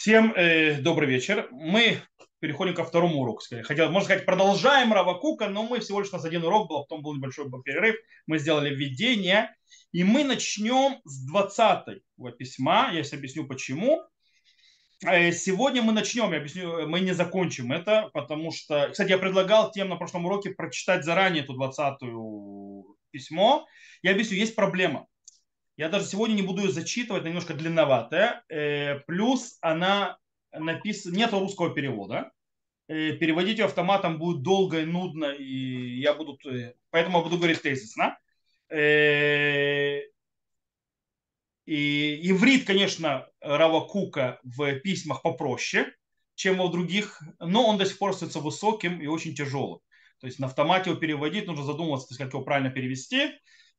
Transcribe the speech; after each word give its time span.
Всем 0.00 0.32
э, 0.34 0.80
добрый 0.80 1.06
вечер. 1.06 1.46
Мы 1.50 1.98
переходим 2.38 2.72
ко 2.72 2.84
второму 2.84 3.20
уроку. 3.20 3.42
Хотел, 3.64 3.90
можно 3.90 4.06
сказать, 4.06 4.24
продолжаем 4.24 4.94
Равакука, 4.94 5.50
но 5.50 5.62
мы 5.62 5.80
всего 5.80 6.00
лишь 6.00 6.08
у 6.08 6.16
нас 6.16 6.24
один 6.24 6.42
урок 6.42 6.70
был, 6.70 6.76
а 6.78 6.82
потом 6.84 7.02
был 7.02 7.14
небольшой 7.14 7.50
перерыв. 7.62 7.96
Мы 8.26 8.38
сделали 8.38 8.74
введение. 8.74 9.54
И 9.92 10.02
мы 10.02 10.24
начнем 10.24 11.02
с 11.04 11.26
20 11.26 12.00
письма. 12.38 12.88
Я 12.94 13.02
сейчас 13.02 13.12
объясню, 13.12 13.46
почему. 13.46 14.02
Э, 15.04 15.32
сегодня 15.32 15.82
мы 15.82 15.92
начнем, 15.92 16.32
я 16.32 16.38
объясню, 16.38 16.88
мы 16.88 17.00
не 17.00 17.12
закончим 17.12 17.70
это, 17.70 18.08
потому 18.14 18.52
что, 18.52 18.88
кстати, 18.90 19.10
я 19.10 19.18
предлагал 19.18 19.70
тем 19.70 19.90
на 19.90 19.96
прошлом 19.96 20.24
уроке 20.24 20.48
прочитать 20.48 21.04
заранее 21.04 21.44
эту 21.44 21.52
20 21.52 21.98
письмо. 23.10 23.66
Я 24.00 24.12
объясню, 24.12 24.38
есть 24.38 24.54
проблема. 24.54 25.08
Я 25.80 25.88
даже 25.88 26.04
сегодня 26.04 26.34
не 26.34 26.42
буду 26.42 26.60
ее 26.60 26.70
зачитывать, 26.70 27.24
немножко 27.24 27.54
длинноватая. 27.54 28.44
Э, 28.50 28.98
плюс 29.06 29.56
она 29.62 30.18
написана, 30.52 31.16
нет 31.16 31.32
русского 31.32 31.70
перевода. 31.74 32.32
Э, 32.86 33.12
переводить 33.12 33.56
ее 33.56 33.64
автоматом 33.64 34.18
будет 34.18 34.42
долго 34.42 34.82
и 34.82 34.84
нудно, 34.84 35.32
и 35.32 35.98
я 35.98 36.12
буду, 36.12 36.38
э, 36.46 36.74
поэтому 36.90 37.16
я 37.16 37.24
буду 37.24 37.38
говорить 37.38 37.62
тезисно. 37.62 38.18
И 38.70 40.02
иврит, 41.64 42.66
конечно, 42.66 43.26
Рава 43.40 43.80
Кука 43.80 44.38
в 44.42 44.80
письмах 44.80 45.22
попроще, 45.22 45.94
чем 46.34 46.58
во 46.58 46.68
других, 46.68 47.22
но 47.38 47.66
он 47.66 47.78
до 47.78 47.86
сих 47.86 47.96
пор 47.96 48.10
остается 48.10 48.40
высоким 48.40 49.00
и 49.00 49.06
очень 49.06 49.34
тяжелым. 49.34 49.80
То 50.18 50.26
есть 50.26 50.38
на 50.40 50.46
автомате 50.46 50.90
его 50.90 51.00
переводить, 51.00 51.46
нужно 51.46 51.64
задумываться, 51.64 52.14
как 52.18 52.34
его 52.34 52.42
правильно 52.42 52.68
перевести 52.68 53.30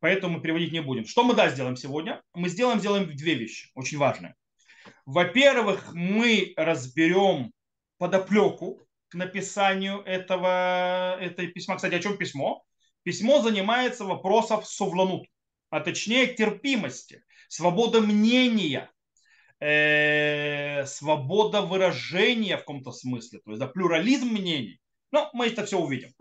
поэтому 0.02 0.42
переводить 0.42 0.74
не 0.74 0.82
будем. 0.82 1.06
Что 1.06 1.24
мы, 1.24 1.34
да, 1.34 1.50
сделаем 1.50 1.78
сегодня? 1.78 2.22
Мы 2.34 2.50
сделаем, 2.50 2.80
сделаем 2.80 3.16
две 3.16 3.36
вещи, 3.36 3.70
очень 3.76 3.98
важные. 3.98 4.36
Во-первых, 5.06 5.94
мы 5.94 6.54
разберем 6.58 7.54
подоплеку 7.98 8.82
к 9.08 9.16
написанию 9.16 10.02
этого, 10.02 11.18
этой 11.20 11.48
письма. 11.48 11.76
Кстати, 11.76 11.94
о 11.94 12.00
чем 12.00 12.18
письмо? 12.18 12.64
Письмо 13.04 13.42
занимается 13.42 14.04
вопросов 14.04 14.68
совланут, 14.68 15.28
а 15.70 15.80
точнее 15.80 16.28
терпимости, 16.28 17.24
свобода 17.48 18.02
мнения, 18.02 18.92
э, 19.60 20.86
свобода 20.86 21.62
выражения 21.62 22.58
в 22.58 22.62
каком-то 22.62 22.92
смысле, 22.92 23.40
то 23.40 23.52
есть 23.52 23.60
да, 23.60 23.68
плюрализм 23.68 24.30
мнений. 24.30 24.80
Но 25.12 25.30
мы 25.34 25.48
это 25.48 25.66
все 25.66 25.78
увидим. 25.78 26.14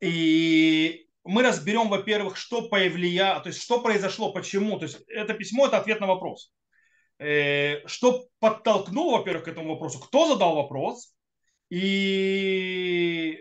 И 0.00 1.06
мы 1.24 1.42
разберем, 1.42 1.88
во-первых, 1.88 2.36
что 2.36 2.68
повлияло, 2.68 3.40
то 3.40 3.48
есть 3.48 3.62
что 3.62 3.80
произошло, 3.80 4.32
почему. 4.32 4.78
То 4.78 4.84
есть 4.84 5.00
это 5.08 5.34
письмо– 5.34 5.66
это 5.68 5.78
ответ 5.78 6.00
на 6.00 6.06
вопрос. 6.06 6.52
Э, 7.18 7.86
что 7.86 8.26
подтолкнуло, 8.40 9.18
во-первых, 9.18 9.44
к 9.44 9.48
этому 9.48 9.70
вопросу, 9.70 9.98
кто 9.98 10.28
задал 10.28 10.56
вопрос, 10.56 11.14
и 11.70 13.38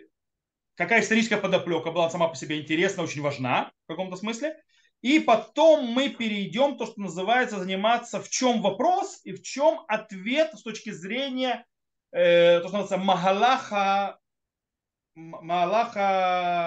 какая 0.76 1.02
историческая 1.02 1.38
подоплека 1.38 1.92
была 1.92 2.10
сама 2.10 2.30
по 2.30 2.36
себе 2.36 2.62
интересна, 2.62 3.04
очень 3.04 3.22
важна 3.22 3.72
в 3.86 3.88
каком-то 3.88 4.16
смысле. 4.16 4.56
И 5.02 5.20
потом 5.20 5.86
мы 5.88 6.10
перейдем 6.10 6.78
то, 6.78 6.86
что 6.86 7.02
называется, 7.02 7.60
заниматься 7.60 8.22
в 8.22 8.30
чем 8.30 8.62
вопрос 8.62 9.20
и 9.26 9.34
в 9.34 9.42
чем 9.42 9.82
ответ 9.90 10.54
с 10.54 10.64
точки 10.64 10.92
зрения, 10.92 11.66
э, 12.14 12.62
то, 12.62 12.70
что 12.70 12.78
называется, 12.78 13.06
Магалаха 13.06 14.20
Малаха 15.16 16.66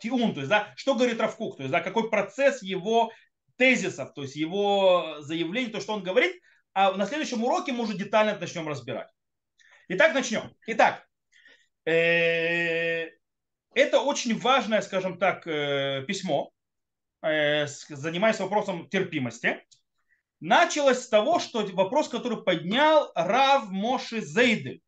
Тиун, 0.00 0.34
то 0.34 0.40
есть, 0.40 0.50
да, 0.50 0.72
что 0.76 0.94
говорит 0.94 1.20
Равкук, 1.20 1.56
то 1.56 1.62
есть, 1.62 1.72
да, 1.72 1.80
какой 1.80 2.10
процесс 2.10 2.62
его 2.62 3.12
тезисов, 3.56 4.12
то 4.14 4.22
есть 4.22 4.36
его 4.36 5.16
заявлений, 5.20 5.70
то, 5.70 5.80
что 5.80 5.94
он 5.94 6.02
говорит, 6.02 6.34
а 6.74 6.92
на 6.92 7.06
следующем 7.06 7.42
уроке 7.44 7.72
мы 7.72 7.84
уже 7.84 7.96
детально 7.96 8.38
начнем 8.38 8.68
разбирать. 8.68 9.08
Итак, 9.88 10.12
начнем. 10.14 10.52
Итак, 10.66 11.06
э, 11.86 13.10
это 13.74 14.00
очень 14.00 14.38
важное, 14.38 14.82
скажем 14.82 15.18
так, 15.18 15.46
э, 15.46 16.04
письмо, 16.06 16.50
э, 17.22 17.66
занимаясь 17.66 18.40
вопросом 18.40 18.88
терпимости. 18.88 19.64
Началось 20.40 20.98
с 20.98 21.08
того, 21.08 21.38
что 21.38 21.64
вопрос, 21.72 22.08
который 22.08 22.42
поднял 22.42 23.10
Рав 23.14 23.70
Моши 23.70 24.20
Зейды 24.20 24.82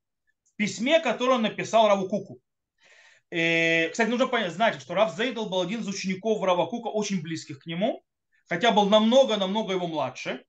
в 0.44 0.56
письме, 0.56 1.00
которое 1.00 1.36
он 1.36 1.42
написал 1.42 1.88
Раву 1.88 2.08
Куку. 2.08 2.40
И, 3.30 3.88
кстати, 3.90 4.08
нужно 4.08 4.28
понять, 4.28 4.52
знать, 4.52 4.80
что 4.80 4.94
Рав 4.94 5.14
Зейдл 5.16 5.46
был 5.46 5.60
один 5.60 5.80
из 5.80 5.88
учеников 5.88 6.42
Рава 6.42 6.66
Кука, 6.66 6.88
очень 6.88 7.22
близких 7.22 7.60
к 7.60 7.66
нему, 7.66 8.04
хотя 8.48 8.70
был 8.70 8.88
намного-намного 8.88 9.72
его 9.72 9.86
младше. 9.86 10.44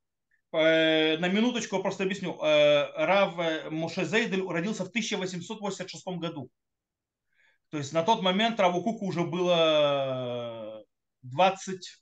Э, 0.53 1.17
на 1.17 1.27
минуточку 1.27 1.75
я 1.75 1.81
просто 1.81 2.03
объясню. 2.03 2.37
Э, 2.41 3.05
Рав 3.05 3.37
э, 3.39 3.69
Моше 3.69 4.05
Зейдель 4.05 4.47
родился 4.47 4.85
в 4.85 4.89
1886 4.89 6.07
году. 6.19 6.49
То 7.69 7.77
есть 7.77 7.93
на 7.93 8.03
тот 8.03 8.21
момент 8.21 8.59
Раву 8.59 8.81
Куку 8.83 9.05
уже 9.07 9.23
было 9.23 10.83
20... 11.23 12.01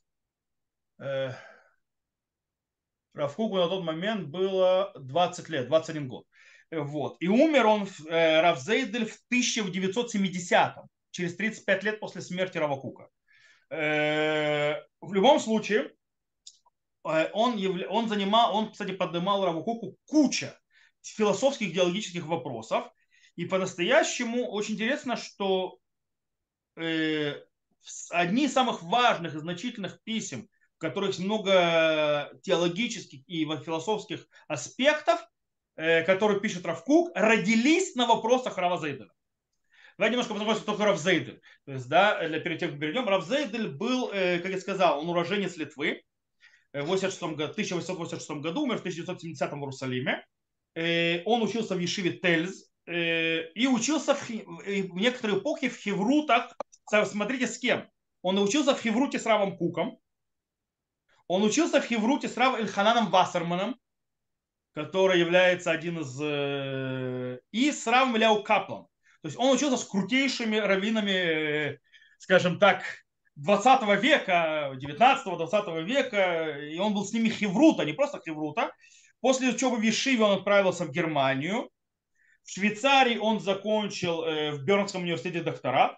Равкуку 3.13 3.55
на 3.55 3.69
тот 3.69 3.83
момент 3.83 4.27
было 4.27 4.91
20 4.95 5.49
лет, 5.49 5.67
21 5.67 6.07
год. 6.09 6.25
Вот. 6.71 7.17
И 7.19 7.27
умер 7.27 7.67
он, 7.67 7.87
э, 8.07 8.41
Равзейдель, 8.41 9.05
в 9.05 9.17
1970-м, 9.31 10.87
через 11.11 11.35
35 11.35 11.83
лет 11.83 11.99
после 11.99 12.21
смерти 12.21 12.57
Равакука. 12.57 13.09
Э, 13.69 14.81
в 15.01 15.13
любом 15.13 15.39
случае, 15.39 15.91
э, 17.07 17.29
он, 17.33 17.61
он 17.89 18.09
занимал, 18.09 18.55
он, 18.55 18.71
кстати, 18.71 18.91
поднимал 18.91 19.45
Равакуку 19.45 19.97
куча 20.05 20.59
философских, 21.01 21.69
идеологических 21.69 22.25
вопросов. 22.25 22.89
И 23.35 23.45
по-настоящему 23.45 24.49
очень 24.49 24.73
интересно, 24.73 25.17
что 25.17 25.77
э, 26.77 27.35
одни 28.09 28.45
из 28.45 28.53
самых 28.53 28.81
важных 28.81 29.35
и 29.35 29.39
значительных 29.39 30.01
писем, 30.03 30.49
в 30.77 30.79
которых 30.79 31.19
много 31.19 32.31
теологических 32.43 33.21
и 33.27 33.45
философских 33.45 34.27
аспектов– 34.47 35.23
который 35.75 36.39
пишет 36.39 36.65
Равкук, 36.65 37.11
родились 37.15 37.95
на 37.95 38.05
вопросах 38.07 38.57
Рава 38.57 38.77
Зейделя. 38.77 39.11
Давайте 39.97 40.13
немножко 40.13 40.33
познакомимся, 40.33 40.63
кто 40.63 40.73
такой 40.73 40.87
Рав 40.87 40.99
Зейдель. 40.99 41.41
То 41.65 41.71
есть, 41.71 41.87
да, 41.87 42.19
перед 42.39 42.59
тем, 42.59 42.71
как 42.71 42.79
перейдем, 42.79 43.07
Рав 43.07 43.25
Зейдель 43.25 43.69
был, 43.69 44.11
э, 44.11 44.39
как 44.39 44.51
я 44.51 44.59
сказал, 44.59 44.99
он 44.99 45.09
уроженец 45.09 45.55
Литвы. 45.55 46.03
Э, 46.73 46.81
в 46.81 46.91
1886 46.91 48.41
году, 48.41 48.63
умер 48.63 48.77
в 48.77 48.81
1970 48.81 49.51
в 49.51 49.55
Иерусалиме. 49.55 50.25
Он 51.25 51.41
учился 51.41 51.75
в 51.75 51.79
Ешиве 51.79 52.19
Тельз 52.19 52.69
и 52.85 53.69
учился 53.71 54.13
в, 54.13 54.27
в 54.27 54.95
некоторые 54.97 55.39
эпохи 55.39 55.69
в 55.69 55.77
Хеврутах. 55.77 56.53
Смотрите, 57.05 57.47
с 57.47 57.57
кем. 57.57 57.89
Он 58.21 58.37
учился 58.39 58.75
в 58.75 58.81
Хевруте 58.81 59.17
с 59.17 59.25
Равом 59.25 59.55
Куком. 59.55 59.97
Он 61.27 61.43
учился 61.43 61.79
в 61.79 61.85
Хевруте 61.85 62.27
с 62.27 62.35
Равом 62.35 62.59
Эльхананом 62.59 63.09
Вассерманом 63.09 63.79
который 64.75 65.19
является 65.19 65.71
один 65.71 65.99
из... 65.99 66.19
Э, 66.21 67.39
и 67.51 67.71
с 67.71 67.87
Равом 67.87 68.17
Ляу 68.17 68.43
Каплан. 68.43 68.83
То 69.21 69.27
есть 69.27 69.39
он 69.39 69.55
учился 69.55 69.77
с 69.77 69.85
крутейшими 69.85 70.57
раввинами, 70.57 71.11
э, 71.11 71.77
скажем 72.19 72.59
так, 72.59 72.83
20 73.37 74.01
века, 74.03 74.73
19-20 74.75 75.83
века, 75.83 76.59
и 76.59 76.77
он 76.77 76.93
был 76.93 77.05
с 77.05 77.13
ними 77.13 77.29
хеврута, 77.29 77.85
не 77.85 77.93
просто 77.93 78.19
хеврута. 78.19 78.73
После 79.21 79.49
учебы 79.49 79.77
в 79.77 79.81
Ешиве 79.81 80.23
он 80.23 80.39
отправился 80.39 80.83
в 80.83 80.91
Германию. 80.91 81.69
В 82.43 82.51
Швейцарии 82.51 83.17
он 83.17 83.39
закончил 83.39 84.25
э, 84.25 84.51
в 84.51 84.65
Бернском 84.65 85.03
университете 85.03 85.41
докторат. 85.41 85.97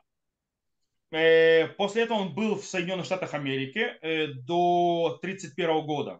После 1.09 2.04
этого 2.04 2.18
он 2.18 2.36
был 2.36 2.56
в 2.56 2.66
Соединенных 2.66 3.06
Штатах 3.06 3.34
Америки 3.34 3.94
до 4.46 5.18
1931 5.22 5.86
года 5.86 6.20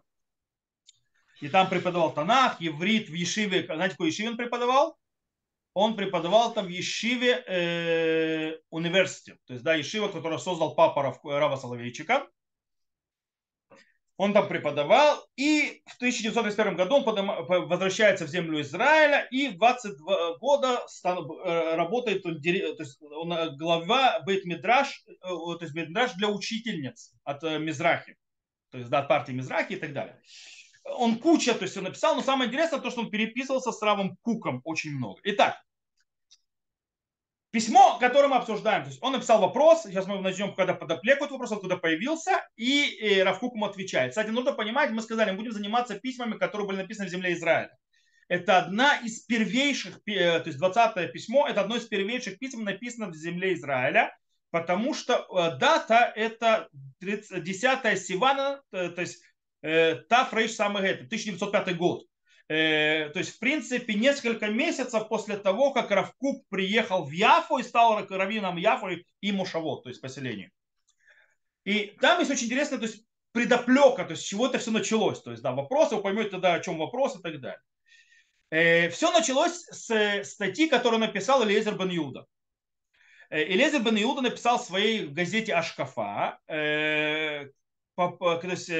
и 1.40 1.48
там 1.48 1.68
преподавал 1.68 2.12
Танах, 2.12 2.60
еврит 2.60 3.08
в 3.08 3.14
Ешиве. 3.14 3.64
Знаете, 3.64 3.92
какой 3.92 4.08
Ешиве 4.08 4.30
он 4.30 4.36
преподавал? 4.36 4.98
Он 5.74 5.94
преподавал 5.94 6.52
там 6.52 6.66
в 6.66 6.70
Ешиве 6.70 7.44
э, 7.46 8.58
университет. 8.70 9.38
То 9.46 9.52
есть, 9.52 9.64
да, 9.64 9.74
Ешива, 9.74 10.08
который 10.08 10.38
создал 10.38 10.74
папа 10.74 11.16
Рава 11.22 11.56
Соловейчика. 11.56 12.26
Он 14.16 14.32
там 14.32 14.48
преподавал, 14.48 15.24
и 15.36 15.80
в 15.86 15.94
1931 15.98 16.74
году 16.74 16.96
он 16.96 17.68
возвращается 17.68 18.24
в 18.24 18.28
землю 18.28 18.60
Израиля, 18.62 19.28
и 19.30 19.46
в 19.46 19.58
22 19.58 20.38
года 20.38 20.84
э, 21.04 21.76
работает, 21.76 22.26
он, 22.26 22.42
то 22.42 22.48
есть 22.48 23.00
он 23.00 23.32
э, 23.32 23.56
глава 23.56 24.20
Бейт-Мидраш, 24.26 24.88
э, 25.06 25.12
то 25.22 25.58
есть 25.60 25.72
Бейт-Мидраш 25.72 26.14
для 26.16 26.30
учительниц 26.30 27.14
от 27.22 27.44
Мизрахи, 27.44 28.16
то 28.72 28.78
есть 28.78 28.90
да, 28.90 28.98
от 28.98 29.08
партии 29.08 29.30
Мизрахи 29.30 29.74
и 29.74 29.76
так 29.76 29.92
далее 29.92 30.20
он 30.96 31.18
куча, 31.18 31.54
то 31.54 31.64
есть 31.64 31.76
он 31.76 31.84
написал, 31.84 32.14
но 32.14 32.22
самое 32.22 32.48
интересное 32.48 32.80
то, 32.80 32.90
что 32.90 33.00
он 33.00 33.10
переписывался 33.10 33.72
с 33.72 33.82
Равом 33.82 34.16
Куком 34.22 34.60
очень 34.64 34.92
много. 34.96 35.20
Итак, 35.24 35.56
письмо, 37.50 37.98
которое 37.98 38.28
мы 38.28 38.36
обсуждаем, 38.36 38.82
то 38.82 38.90
есть 38.90 39.02
он 39.02 39.12
написал 39.12 39.40
вопрос, 39.40 39.84
сейчас 39.84 40.06
мы 40.06 40.20
начнем, 40.20 40.54
когда 40.54 40.74
подоплеку 40.74 41.24
этот 41.24 41.32
вопрос, 41.32 41.52
откуда 41.52 41.76
появился, 41.76 42.32
и, 42.56 42.84
и 42.84 43.20
Рав 43.20 43.38
Кук 43.38 43.54
ему 43.54 43.66
отвечает. 43.66 44.10
Кстати, 44.10 44.28
нужно 44.28 44.52
понимать, 44.52 44.90
мы 44.90 45.00
сказали, 45.02 45.30
мы 45.30 45.38
будем 45.38 45.52
заниматься 45.52 45.98
письмами, 45.98 46.36
которые 46.36 46.66
были 46.66 46.76
написаны 46.78 47.08
в 47.08 47.10
земле 47.10 47.32
Израиля. 47.32 47.70
это 48.28 48.58
одна 48.58 48.98
из 48.98 49.20
первейших, 49.20 50.02
то 50.04 50.42
есть 50.44 50.58
20 50.58 51.12
письмо, 51.12 51.48
это 51.48 51.62
одно 51.62 51.76
из 51.76 51.86
первейших 51.86 52.38
писем, 52.38 52.62
написано 52.62 53.08
в 53.08 53.14
земле 53.14 53.54
Израиля, 53.54 54.14
потому 54.50 54.94
что 54.94 55.26
дата 55.58 56.12
это 56.14 56.68
10 57.00 57.98
Сивана, 57.98 58.62
то 58.70 59.00
есть 59.00 59.22
Тафрейш 59.60 60.52
самый 60.52 60.88
это, 60.88 61.04
1905 61.04 61.76
год. 61.76 62.04
То 62.48 63.12
есть, 63.14 63.36
в 63.36 63.38
принципе, 63.40 63.94
несколько 63.94 64.46
месяцев 64.46 65.08
после 65.08 65.36
того, 65.36 65.72
как 65.72 65.90
Равкук 65.90 66.48
приехал 66.48 67.04
в 67.04 67.10
Яфу 67.10 67.58
и 67.58 67.62
стал 67.62 68.06
раввином 68.08 68.56
Яфу 68.56 68.88
и 69.20 69.32
Мушавод, 69.32 69.82
то 69.82 69.90
есть 69.90 70.00
поселение. 70.00 70.50
И 71.64 71.94
там 72.00 72.20
есть 72.20 72.30
очень 72.30 72.46
интересно, 72.46 72.78
то 72.78 72.86
есть 72.86 73.04
предоплека, 73.32 74.04
то 74.04 74.12
есть 74.12 74.22
с 74.22 74.26
чего 74.26 74.46
это 74.46 74.58
все 74.58 74.70
началось. 74.70 75.20
То 75.20 75.30
есть, 75.30 75.42
да, 75.42 75.52
вопросы, 75.52 75.96
вы 75.96 76.02
поймете 76.02 76.30
тогда, 76.30 76.54
о 76.54 76.60
чем 76.60 76.78
вопрос 76.78 77.16
и 77.16 77.22
так 77.22 77.40
далее. 77.40 77.60
Э, 78.50 78.88
все 78.88 79.12
началось 79.12 79.64
с 79.70 80.24
статьи, 80.24 80.68
которую 80.68 81.00
написал 81.00 81.44
Элизер 81.44 81.76
Бен 81.76 81.90
Юда. 81.90 82.26
Э, 83.30 83.42
Элизер 83.42 83.82
Бен 83.82 83.96
Юда 83.96 84.22
написал 84.22 84.58
в 84.58 84.64
своей 84.64 85.06
газете 85.06 85.54
Ашкафа, 85.54 86.38
э, 86.48 87.48
то 87.98 88.40
есть, 88.44 88.70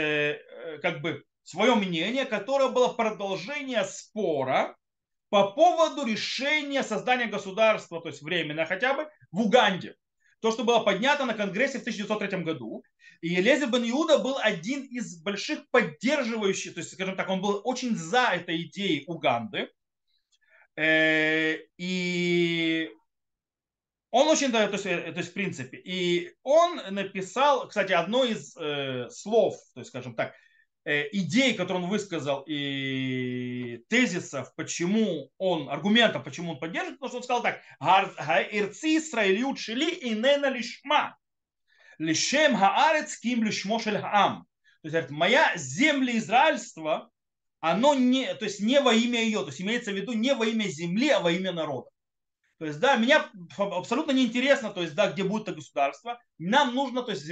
как 0.83 1.01
бы 1.01 1.25
свое 1.43 1.75
мнение, 1.75 2.25
которое 2.25 2.69
было 2.69 2.89
продолжение 2.89 3.85
спора 3.85 4.77
по 5.31 5.53
поводу 5.53 6.07
решения 6.07 6.83
создания 6.83 7.27
государства, 7.27 8.01
то 8.01 8.09
есть 8.09 8.23
временно 8.23 8.65
хотя 8.67 8.95
бы, 8.95 9.09
в 9.31 9.41
Уганде. 9.41 9.97
То, 10.41 10.53
что 10.53 10.65
было 10.65 10.81
поднято 10.81 11.25
на 11.25 11.35
Конгрессе 11.35 11.79
в 11.79 11.83
1903 11.83 12.43
году. 12.43 12.85
И 13.21 13.29
Елезер 13.29 13.71
бен 13.71 13.91
Иуда 13.91 14.19
был 14.19 14.39
один 14.39 14.85
из 14.85 15.21
больших 15.21 15.69
поддерживающих, 15.71 16.75
то 16.75 16.81
есть, 16.81 16.93
скажем 16.93 17.17
так, 17.17 17.29
он 17.29 17.41
был 17.41 17.61
очень 17.65 17.97
за 17.97 18.29
этой 18.33 18.63
идеей 18.63 19.05
Уганды. 19.09 19.69
Э, 20.77 21.57
и 21.77 22.89
он 24.11 24.29
очень, 24.29 24.51
то 24.51 24.63
есть, 24.63 24.87
э, 24.87 25.13
то 25.13 25.19
есть 25.19 25.31
в 25.31 25.35
принципе, 25.35 25.77
и 25.77 26.33
он 26.43 26.81
написал, 26.91 27.69
кстати, 27.69 27.93
одно 27.93 28.25
из 28.25 28.57
э, 28.57 29.09
слов, 29.11 29.57
то 29.75 29.81
есть, 29.81 29.91
скажем 29.91 30.15
так, 30.15 30.35
идей, 30.85 31.53
которые 31.53 31.85
он 31.85 31.91
высказал, 31.91 32.45
и 32.47 33.85
тезисов, 33.91 34.55
почему 34.55 35.29
он, 35.37 35.69
аргументов, 35.69 36.25
почему 36.25 36.53
он 36.53 36.59
поддерживает, 36.59 36.99
потому 36.99 37.09
что 37.11 37.17
он 37.19 37.25
сказал 37.25 37.43
так, 37.43 37.61
«Ирци 38.51 38.97
Исраилют 38.97 39.59
шили 39.59 39.91
и 39.91 40.11
нена 40.11 40.49
лишма». 40.49 41.19
Лишем 41.99 42.57
хаарец 42.57 43.19
ким 43.19 43.45
лишмошель 43.45 43.99
хаам. 43.99 44.47
То 44.83 44.89
есть, 44.89 45.11
моя 45.11 45.53
землеизраильство, 45.57 47.11
оно 47.61 47.95
не, 47.95 48.35
то 48.35 48.45
есть 48.45 48.61
не 48.61 48.81
во 48.81 48.95
имя 48.95 49.21
ее, 49.21 49.41
то 49.41 49.49
есть 49.49 49.61
имеется 49.61 49.91
в 49.91 49.95
виду 49.95 50.13
не 50.13 50.35
во 50.35 50.47
имя 50.47 50.69
земли, 50.69 51.11
а 51.11 51.21
во 51.21 51.33
имя 51.33 51.53
народа. 51.53 51.91
То 52.59 52.67
есть, 52.67 52.81
да, 52.81 52.97
меня 52.97 53.31
абсолютно 53.57 54.13
не 54.13 54.25
интересно, 54.27 54.71
то 54.71 54.83
есть, 54.83 54.95
да, 54.95 55.11
где 55.11 55.23
будет 55.23 55.43
это 55.43 55.55
государство. 55.55 56.21
Нам 56.39 56.75
нужно, 56.75 57.03
то 57.03 57.13
есть, 57.13 57.27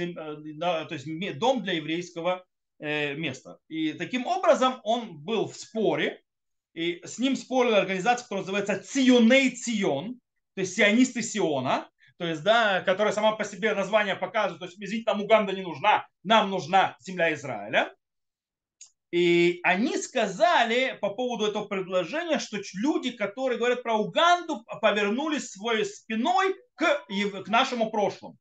да, 0.57 0.85
то 0.85 0.93
есть 0.93 1.37
дом 1.37 1.63
для 1.63 1.73
еврейского 1.73 2.45
э, 2.79 3.15
места. 3.15 3.59
И 3.67 3.93
таким 3.93 4.25
образом 4.25 4.79
он 4.83 5.17
был 5.19 5.47
в 5.47 5.55
споре, 5.55 6.21
и 6.73 7.01
с 7.03 7.19
ним 7.19 7.35
спорила 7.35 7.79
организация, 7.79 8.23
которая 8.23 8.45
называется 8.45 8.79
Ционей 8.79 9.51
Цион, 9.51 10.19
то 10.53 10.61
есть 10.61 10.75
сионисты 10.75 11.21
Сиона, 11.21 11.89
то 12.17 12.25
есть, 12.25 12.43
да, 12.43 12.81
которая 12.81 13.13
сама 13.13 13.33
по 13.33 13.43
себе 13.43 13.73
название 13.73 14.15
показывает, 14.15 14.59
то 14.59 14.65
есть, 14.65 14.77
извините, 14.79 15.11
нам 15.11 15.21
Уганда 15.21 15.53
не 15.53 15.61
нужна, 15.61 16.07
нам 16.23 16.49
нужна 16.49 16.95
земля 16.99 17.33
Израиля. 17.33 17.93
И 19.11 19.59
они 19.63 19.97
сказали 19.97 20.97
по 21.01 21.09
поводу 21.11 21.45
этого 21.45 21.65
предложения, 21.65 22.39
что 22.39 22.57
люди, 22.73 23.11
которые 23.11 23.57
говорят 23.57 23.83
про 23.83 23.95
Уганду, 23.95 24.65
повернулись 24.81 25.49
своей 25.49 25.85
спиной 25.85 26.55
к, 26.75 27.05
к 27.43 27.47
нашему 27.47 27.89
прошлому. 27.89 28.37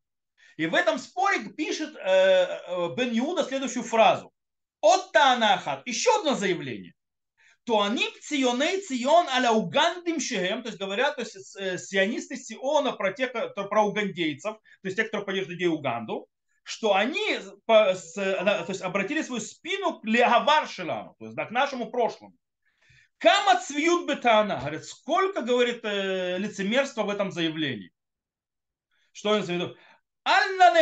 И 0.57 0.67
в 0.67 0.75
этом 0.75 0.99
споре 0.99 1.51
пишет 1.51 1.95
э, 1.97 2.01
э 2.01 2.95
Бен 2.97 3.17
Иуда 3.19 3.45
следующую 3.45 3.85
фразу. 3.85 4.33
От 4.81 5.13
Танахат. 5.13 5.87
Еще 5.87 6.11
одно 6.19 6.35
заявление 6.35 6.97
то 7.67 7.83
они 7.83 8.09
ционей 8.23 8.81
цион 8.81 9.29
аля 9.29 9.51
угандим 9.51 10.21
шехем, 10.21 10.63
то 10.63 10.69
есть 10.69 10.79
говорят, 10.79 11.17
то 11.17 11.23
есть 11.23 11.57
э, 11.57 11.79
сионисты 11.79 12.37
Сиона 12.37 12.93
про 12.93 13.13
тех, 13.13 13.33
про 13.33 13.83
угандейцев, 13.83 14.55
то 14.55 14.85
есть 14.85 14.97
те, 14.97 15.03
кто 15.03 15.23
поддерживает 15.23 15.59
идею 15.59 15.73
Уганду, 15.73 16.29
что 16.67 16.97
они 16.97 17.39
по, 17.65 17.95
с, 17.95 18.15
то 18.15 18.65
есть 18.67 18.83
обратили 18.83 19.23
свою 19.23 19.41
спину 19.41 20.01
к 20.01 20.05
Леговар 20.05 20.67
Шелану, 20.67 21.15
то 21.17 21.27
есть 21.27 21.37
да, 21.37 21.45
к 21.45 21.53
нашему 21.53 21.93
прошлому. 21.93 22.35
Кама 23.19 23.61
цвьют 23.61 24.09
бетана, 24.09 24.59
говорит, 24.59 24.85
сколько, 24.85 25.43
говорит, 25.43 25.85
э, 25.85 26.39
лицемерства 26.39 27.05
в 27.05 27.11
этом 27.11 27.31
заявлении. 27.31 27.93
Что 29.13 29.31
он 29.31 29.43
виду? 29.43 29.77
Анна 30.25 30.73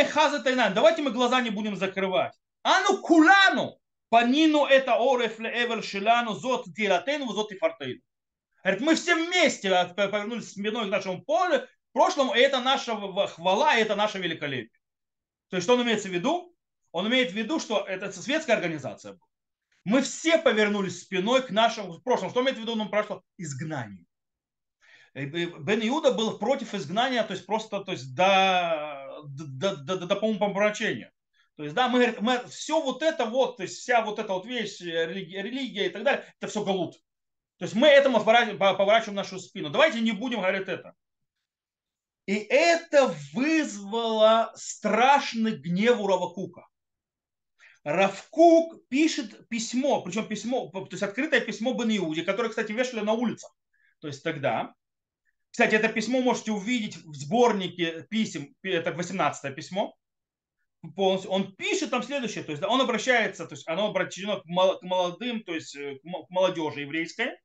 давайте 0.71 1.03
мы 1.03 1.11
глаза 1.11 1.43
не 1.43 1.51
будем 1.51 1.77
закрывать. 1.77 2.33
Ану 2.63 3.03
кулану, 3.03 3.79
Панину 4.09 4.65
это 4.65 4.95
ореф 4.95 5.39
эвер 5.39 5.85
шилану 5.85 6.33
зот 6.33 6.65
тиратейну 6.75 7.31
зот 7.31 7.53
и 7.53 7.59
фартейну. 7.59 8.01
Говорит, 8.63 8.81
мы 8.81 8.95
все 8.95 9.17
вместе 9.17 9.69
повернулись 9.95 10.53
спиной 10.53 10.87
к 10.87 10.91
нашему 10.91 11.23
полю, 11.23 11.69
прошлому, 11.93 12.35
и 12.35 12.39
это 12.39 12.61
наша 12.61 12.97
хвала, 13.27 13.77
и 13.77 13.83
это 13.83 13.95
наше 13.97 14.19
великолепие. 14.19 14.81
То 15.49 15.57
есть, 15.57 15.65
что 15.65 15.75
он 15.75 15.83
имеется 15.83 16.09
в 16.09 16.13
виду? 16.13 16.55
Он 16.93 17.09
имеет 17.09 17.33
в 17.33 17.35
виду, 17.35 17.59
что 17.59 17.85
это 17.87 18.13
светская 18.13 18.57
организация 18.57 19.13
была. 19.13 19.29
Мы 19.85 20.01
все 20.03 20.39
повернулись 20.39 21.03
спиной 21.03 21.43
к 21.43 21.51
нашему 21.51 22.01
прошлому. 22.01 22.31
Что 22.31 22.43
имеет 22.43 22.57
в 22.57 22.61
виду? 22.61 22.73
Он 22.73 22.89
прошло 22.89 23.23
изгнание. 23.37 24.07
Бен 25.15 25.87
Иуда 25.89 26.13
был 26.13 26.39
против 26.39 26.75
изгнания, 26.75 27.23
то 27.23 27.35
есть 27.35 27.47
просто 27.47 27.85
то 27.85 27.93
есть 27.93 28.15
до, 28.15 29.23
до, 29.27 29.77
до, 29.77 29.97
до, 29.97 30.07
до 30.07 30.17
помрачения. 30.17 31.13
То 31.57 31.63
есть, 31.63 31.75
да, 31.75 31.89
мы, 31.89 32.17
мы 32.21 32.45
все 32.49 32.81
вот 32.81 33.03
это 33.03 33.27
вот, 33.27 33.59
то 33.59 33.63
есть 33.63 33.79
вся 33.79 34.05
вот 34.05 34.19
эта 34.19 34.33
вот 34.33 34.45
вещь, 34.45 34.81
религия, 34.81 35.43
религия 35.43 35.87
и 35.87 35.89
так 35.89 36.03
далее, 36.03 36.35
это 36.41 36.51
все 36.51 36.65
галут. 36.65 36.97
То 37.59 37.65
есть 37.65 37.75
мы 37.77 37.87
этому 37.87 38.19
поворачиваем 38.19 39.15
нашу 39.15 39.39
спину. 39.39 39.71
Давайте 39.71 40.01
не 40.01 40.11
будем 40.11 40.41
говорить 40.41 40.67
это. 40.67 40.95
И 42.27 42.35
это 42.35 43.15
вызвало 43.33 44.53
страшный 44.57 45.57
гнев 45.57 46.01
у 46.01 46.07
Равакука. 46.07 46.67
Равкук 47.85 48.89
пишет 48.89 49.47
письмо, 49.49 50.01
причем 50.01 50.27
письмо, 50.27 50.71
то 50.71 50.89
есть 50.91 51.03
открытое 51.03 51.41
письмо 51.41 51.75
Бен 51.75 51.95
Иуде, 51.99 52.23
которое, 52.23 52.49
кстати, 52.49 52.73
вешали 52.73 53.01
на 53.01 53.13
улицах. 53.13 53.55
То 54.01 54.09
есть 54.09 54.23
тогда. 54.23 54.73
Кстати, 55.51 55.75
это 55.75 55.89
письмо 55.89 56.21
можете 56.21 56.51
увидеть 56.51 56.97
в 56.97 57.15
сборнике 57.15 58.07
писем, 58.11 58.55
это 58.63 58.93
18 58.93 59.55
письмо 59.55 59.95
полностью, 60.93 61.31
он 61.31 61.55
пишет 61.55 61.91
там 61.91 62.03
следующее, 62.03 62.45
то 62.45 62.53
есть 62.53 62.63
он 62.63 62.81
обращается, 62.81 63.47
то 63.47 63.55
есть 63.55 63.67
оно 63.69 63.89
обращено 63.89 64.41
к 64.41 64.47
молодым, 64.47 65.43
то 65.43 65.55
есть 65.55 65.75
э, 65.77 65.97
к 65.97 66.31
молодежи 66.31 66.81
еврейской, 66.81 67.39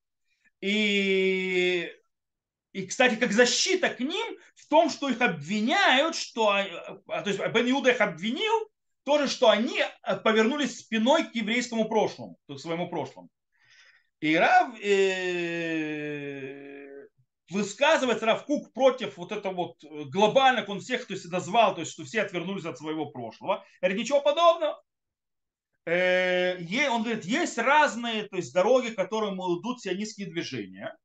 и, 0.62 1.92
и, 2.72 2.86
кстати, 2.86 3.16
как 3.16 3.32
защита 3.32 3.90
к 3.90 4.00
ним 4.00 4.38
в 4.56 4.68
том, 4.68 4.90
что 4.90 5.10
их 5.10 5.22
обвиняют, 5.22 6.16
что, 6.16 6.50
а, 6.50 6.66
а, 7.08 7.22
то 7.22 7.30
есть 7.30 7.40
Бен 7.40 7.70
Иуда 7.72 7.92
их 7.92 8.02
обвинил, 8.02 8.70
тоже, 9.04 9.28
что 9.28 9.50
они 9.50 9.80
э, 9.80 10.18
повернулись 10.18 10.80
спиной 10.80 11.24
к 11.24 11.34
еврейскому 11.34 11.90
прошлому, 11.90 12.38
к 12.48 12.58
своему 12.60 12.90
прошлому. 12.90 13.30
И 14.20 14.36
Рав, 14.36 14.80
э, 14.84 15.70
высказывать 17.50 18.22
Равкук 18.22 18.72
против 18.74 19.18
вот 19.18 19.32
этого 19.32 19.54
вот 19.54 19.84
э, 19.84 20.04
глобально, 20.06 20.64
он 20.68 20.80
всех 20.80 21.08
то 21.08 21.14
есть, 21.14 21.32
назвал, 21.32 21.74
то 21.74 21.82
есть, 21.82 21.94
что 21.94 22.04
все 22.04 22.22
отвернулись 22.22 22.66
от 22.66 22.78
своего 22.78 23.08
прошлого. 23.08 23.66
Говорит, 23.82 24.00
ничего 24.00 24.22
подобного. 24.22 24.80
Э, 25.86 26.58
он 26.90 27.02
говорит, 27.04 27.26
есть 27.26 27.58
разные 27.58 28.24
то 28.24 28.36
есть, 28.36 28.54
дороги, 28.54 28.90
которым 28.90 29.36
идут 29.36 29.82
сионистские 29.82 30.30
движения. 30.30 30.96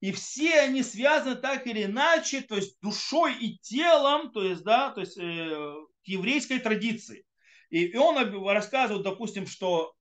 И 0.00 0.12
все 0.12 0.60
они 0.60 0.82
связаны 0.82 1.36
так 1.36 1.66
или 1.66 1.84
иначе, 1.84 2.40
то 2.40 2.56
есть 2.56 2.80
душой 2.80 3.34
и 3.34 3.58
телом, 3.58 4.32
то 4.32 4.42
есть, 4.42 4.62
да, 4.62 4.90
то 4.90 5.00
есть 5.00 5.18
э, 5.18 5.74
к 6.04 6.08
еврейской 6.08 6.58
традиции. 6.58 7.26
И, 7.68 7.96
он 7.96 8.16
рассказывает, 8.46 9.04
допустим, 9.04 9.46
что 9.46 9.94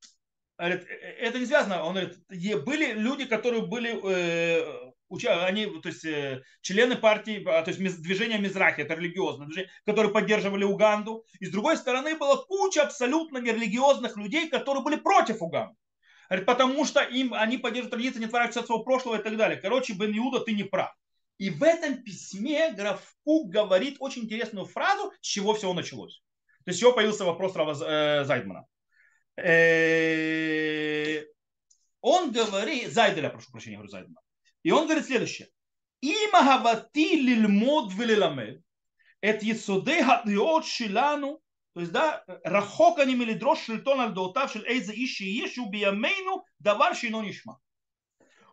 говорит, 0.58 0.86
это 0.88 1.40
не 1.40 1.46
связано. 1.46 1.84
Он 1.84 1.94
говорит, 1.94 2.18
были 2.66 2.94
люди, 2.94 3.26
которые 3.26 3.66
были 3.66 3.92
они, 5.28 5.66
то 5.66 5.90
есть 5.90 6.06
э, 6.06 6.44
члены 6.62 6.96
партии, 6.96 7.44
а, 7.48 7.64
то 7.64 7.72
есть 7.72 8.02
движения 8.02 8.38
Мизрахи, 8.38 8.82
это 8.82 8.94
религиозное 8.94 9.48
движение, 9.48 9.72
которые 9.86 10.14
поддерживали 10.14 10.64
Уганду. 10.64 11.26
И 11.40 11.48
с 11.48 11.52
другой 11.52 11.78
стороны 11.78 12.16
была 12.16 12.38
куча 12.38 12.84
абсолютно 12.84 13.40
нерелигиозных 13.40 14.18
людей, 14.18 14.50
которые 14.50 14.84
были 14.84 14.98
против 14.98 15.42
Уганды. 15.42 15.76
Говорит, 16.30 16.46
потому 16.46 16.86
что 16.86 17.02
им, 17.02 17.34
они 17.34 17.58
поддерживают 17.58 17.92
традиции, 17.92 18.20
не 18.20 18.26
отворачиваются 18.26 18.60
от 18.60 18.66
своего 18.68 18.84
прошлого 18.84 19.20
и 19.20 19.24
так 19.24 19.36
далее. 19.36 19.60
Короче, 19.60 19.94
Бен 19.94 20.16
Иуда, 20.16 20.42
ты 20.42 20.54
не 20.54 20.64
прав. 20.64 20.94
И 21.40 21.50
в 21.50 21.64
этом 21.64 22.04
письме 22.04 22.72
граф 22.74 23.16
Кук 23.24 23.50
говорит 23.50 23.98
очень 24.00 24.24
интересную 24.24 24.66
фразу, 24.66 25.12
с 25.22 25.26
чего 25.26 25.54
все 25.54 25.74
началось. 25.74 26.22
То 26.66 26.70
есть 26.70 26.78
с 26.78 26.82
чего 26.82 26.94
появился 26.94 27.26
вопрос 27.26 27.56
Рава 27.56 27.72
э, 27.72 28.26
Зайдмана. 28.26 28.66
Э, 29.38 31.24
он 32.02 32.32
говорит, 32.32 32.92
Зайделя, 32.92 33.30
прошу 33.30 33.52
прощения, 33.52 33.78
говорю 33.78 33.90
Зайдмана. 33.90 34.22
И 34.64 34.72
он 34.72 34.86
говорит 34.86 35.06
следующее. 35.06 35.48
Имагавати 36.02 37.16
лильмод 37.16 37.94
велиламед, 37.94 38.62
это 39.22 39.46
ецудей 39.46 40.04
хатниот 40.04 40.66
шилану 40.66 41.42
то 41.74 41.82
есть, 41.82 41.92
да, 41.92 42.24
рахоканим 42.44 43.22
или 43.22 43.34
дрожь 43.34 43.64
шельтон 43.64 44.02
альдоутавшил 44.02 44.64
эйза 44.64 44.94
ищи 44.94 45.46
ищи 45.46 45.60
убиямейну 45.60 46.44
даварши 46.60 47.10
но 47.10 47.24
нишма. 47.24 47.60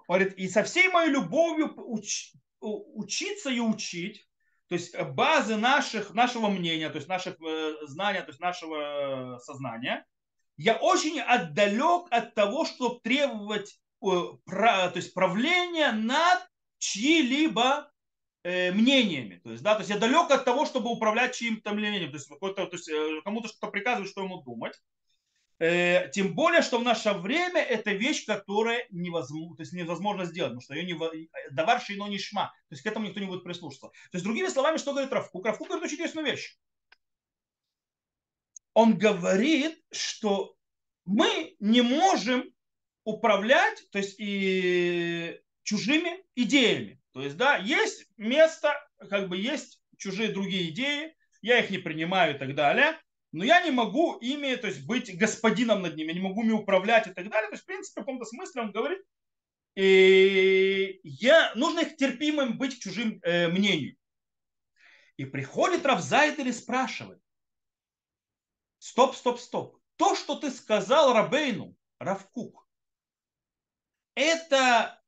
Говорит, 0.06 0.34
и 0.34 0.48
со 0.48 0.62
всей 0.62 0.88
моей 0.88 1.10
любовью 1.10 1.74
уч, 1.76 2.32
учиться 2.60 3.50
и 3.50 3.58
учить, 3.58 4.26
то 4.68 4.74
есть 4.74 4.94
э, 4.94 5.04
базы 5.04 5.56
наших, 5.56 6.14
нашего 6.14 6.48
мнения, 6.48 6.90
то 6.90 6.96
есть 6.96 7.08
наших 7.08 7.40
э, 7.40 7.74
знаний, 7.86 8.20
то 8.20 8.28
есть 8.28 8.40
нашего 8.40 9.36
э, 9.36 9.38
сознания, 9.40 10.04
я 10.56 10.76
очень 10.76 11.20
отдалек 11.20 12.06
от 12.10 12.34
того, 12.34 12.64
чтобы 12.64 13.00
требовать 13.00 13.78
то 14.00 14.92
есть, 14.94 15.14
правления 15.14 15.90
над 15.90 16.46
чьи-либо 16.78 17.90
мнениями. 18.46 19.40
То 19.42 19.50
есть, 19.50 19.62
да, 19.62 19.74
то 19.74 19.80
есть 19.80 19.90
я 19.90 19.98
далек 19.98 20.30
от 20.30 20.44
того, 20.44 20.66
чтобы 20.66 20.90
управлять 20.90 21.34
чьим-то 21.34 21.72
мнением. 21.72 22.10
То 22.10 22.16
есть, 22.16 22.28
то 22.28 22.68
есть 22.72 22.88
э, 22.88 23.20
кому-то 23.24 23.48
что-то 23.48 23.68
приказывать, 23.68 24.10
что 24.10 24.22
ему 24.22 24.42
думать. 24.42 24.80
Э, 25.58 26.10
тем 26.10 26.34
более, 26.34 26.62
что 26.62 26.78
в 26.78 26.84
наше 26.84 27.12
время 27.12 27.62
это 27.62 27.90
вещь, 27.92 28.26
которая 28.26 28.86
невозможно, 28.90 29.56
то 29.56 29.62
есть 29.62 29.72
невозможно 29.72 30.26
сделать, 30.26 30.50
потому 30.50 30.60
что 30.60 30.74
ее 30.74 30.84
не 30.84 31.28
давар 31.50 31.82
но 31.96 32.08
не 32.08 32.18
шма. 32.18 32.52
То 32.68 32.74
есть 32.74 32.82
к 32.82 32.86
этому 32.86 33.06
никто 33.06 33.20
не 33.20 33.26
будет 33.26 33.42
прислушиваться. 33.42 33.88
То 33.88 34.16
есть, 34.16 34.24
другими 34.24 34.48
словами, 34.48 34.76
что 34.76 34.92
говорит 34.92 35.12
Равкук? 35.12 35.46
Равкук 35.46 35.68
говорит 35.68 35.84
очень 35.84 35.96
интересную 35.96 36.26
вещь. 36.26 36.58
Он 38.74 38.98
говорит, 38.98 39.82
что 39.90 40.54
мы 41.06 41.56
не 41.58 41.80
можем 41.80 42.44
управлять, 43.04 43.90
то 43.90 43.98
есть 43.98 44.16
и 44.18 45.40
чужими 45.62 46.22
идеями. 46.34 47.00
То 47.16 47.22
есть, 47.22 47.38
да, 47.38 47.56
есть 47.56 48.06
место, 48.18 48.74
как 49.08 49.30
бы 49.30 49.38
есть 49.38 49.80
чужие 49.96 50.32
другие 50.32 50.68
идеи, 50.68 51.16
я 51.40 51.60
их 51.60 51.70
не 51.70 51.78
принимаю 51.78 52.34
и 52.34 52.38
так 52.38 52.54
далее, 52.54 53.00
но 53.32 53.42
я 53.42 53.62
не 53.62 53.70
могу 53.70 54.18
ими, 54.18 54.54
то 54.56 54.66
есть 54.66 54.84
быть 54.84 55.16
господином 55.16 55.80
над 55.80 55.96
ними, 55.96 56.12
не 56.12 56.20
могу 56.20 56.42
ими 56.42 56.52
управлять 56.52 57.06
и 57.06 57.14
так 57.14 57.30
далее. 57.30 57.48
То 57.48 57.54
есть, 57.54 57.62
в 57.62 57.66
принципе, 57.66 58.02
в 58.02 58.04
каком-то 58.04 58.26
смысле 58.26 58.60
он 58.60 58.72
говорит, 58.72 58.98
и 59.76 61.00
я, 61.04 61.54
нужно 61.54 61.80
их 61.80 61.96
терпимым 61.96 62.58
быть 62.58 62.76
к 62.76 62.82
чужим 62.82 63.18
э, 63.22 63.48
мнению. 63.48 63.96
И 65.16 65.24
приходит 65.24 65.86
Равзайдер 65.86 66.46
и 66.46 66.52
спрашивает, 66.52 67.22
стоп, 68.76 69.16
стоп, 69.16 69.40
стоп, 69.40 69.80
то, 69.96 70.16
что 70.16 70.34
ты 70.34 70.50
сказал 70.50 71.14
Рабейну, 71.14 71.74
Равкук, 71.98 72.68
это 74.14 75.00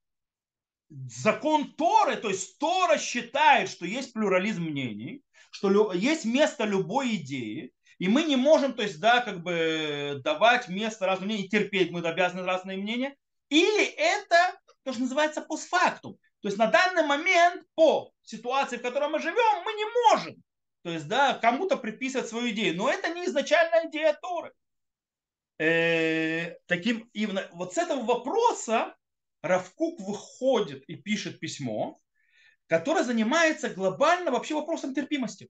закон 0.91 1.73
Торы, 1.75 2.17
то 2.17 2.29
есть 2.29 2.59
Тора 2.59 2.99
считает, 2.99 3.69
что 3.69 3.87
есть 3.87 4.13
плюрализм 4.13 4.63
мнений, 4.63 5.23
что 5.51 5.93
есть 5.93 6.25
место 6.25 6.65
любой 6.65 7.17
идеи, 7.17 7.73
и 7.99 8.09
мы 8.09 8.23
не 8.23 8.37
можем, 8.37 8.75
то 8.75 8.83
есть, 8.83 9.01
да, 9.01 9.21
как 9.21 9.43
бы 9.43 10.21
давать 10.25 10.69
место 10.69 11.07
разным 11.07 11.29
мнениям, 11.29 11.49
терпеть, 11.49 11.91
мы 11.91 12.01
обязаны 12.01 12.45
разные 12.45 12.79
мнения, 12.79 13.17
или 13.49 13.85
это 13.85 14.59
то, 14.85 14.93
что 14.93 15.03
называется 15.03 15.43
постфактум. 15.43 16.17
То 16.41 16.49
есть 16.49 16.59
на 16.59 16.69
данный 16.69 17.05
момент 17.05 17.65
по 17.75 18.13
ситуации, 18.23 18.77
в 18.77 18.83
которой 18.83 19.09
мы 19.09 19.19
живем, 19.19 19.65
мы 19.65 19.73
не 19.73 19.85
можем, 20.11 20.43
то 20.83 20.91
есть, 20.91 21.09
да, 21.09 21.35
кому-то 21.35 21.77
приписывать 21.77 22.29
свою 22.29 22.51
идею, 22.51 22.77
но 22.77 22.89
это 22.89 23.09
не 23.09 23.27
изначальная 23.27 23.89
идея 23.89 24.17
Торы. 24.23 24.53
Э, 25.59 26.55
таким 26.67 27.11
именно 27.13 27.49
вот 27.53 27.75
с 27.75 27.79
этого 27.79 28.05
вопроса 28.05 28.95
Равкук 29.43 30.01
выходит 30.01 30.85
и 30.89 30.97
пишет 30.97 31.41
письмо, 31.41 31.99
которое 32.67 33.05
занимается 33.05 33.69
глобально 33.71 34.31
вообще 34.31 34.55
вопросом 34.55 34.95
терпимости. 34.95 35.49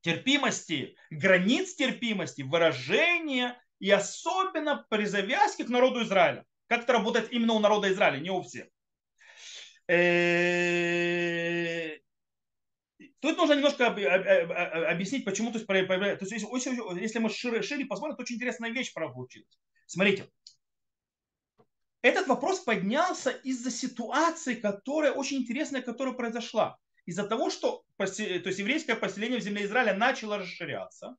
Терпимости, 0.00 0.96
границ 1.10 1.74
терпимости, 1.74 2.42
выражения 2.42 3.60
и 3.78 3.90
особенно 3.90 4.86
при 4.88 5.04
завязке 5.04 5.64
к 5.64 5.68
народу 5.68 6.02
Израиля. 6.04 6.44
Как 6.68 6.82
это 6.82 6.92
работает 6.92 7.32
именно 7.32 7.54
у 7.54 7.58
народа 7.58 7.92
Израиля, 7.92 8.20
не 8.20 8.30
у 8.30 8.42
всех. 8.42 8.66
Э, 9.88 10.76
тут 13.20 13.36
нужно 13.36 13.54
немножко 13.54 13.86
объяснить, 13.86 15.24
почему 15.24 15.52
то 15.52 15.58
есть, 15.58 16.46
если 17.00 17.18
мы 17.18 17.30
шире, 17.30 17.86
посмотрим, 17.86 18.16
то 18.16 18.22
очень 18.22 18.36
интересная 18.36 18.70
вещь 18.70 18.92
получилась. 18.92 19.58
Смотрите, 19.86 20.28
этот 22.06 22.26
вопрос 22.28 22.60
поднялся 22.60 23.30
из-за 23.30 23.70
ситуации, 23.70 24.54
которая 24.54 25.12
очень 25.12 25.38
интересная, 25.38 25.82
которая 25.82 26.14
произошла. 26.14 26.78
Из-за 27.04 27.24
того, 27.24 27.50
что 27.50 27.82
то 27.96 28.04
есть 28.04 28.58
еврейское 28.58 28.96
поселение 28.96 29.40
в 29.40 29.42
земле 29.42 29.64
Израиля 29.64 29.94
начало 29.94 30.38
расширяться, 30.38 31.16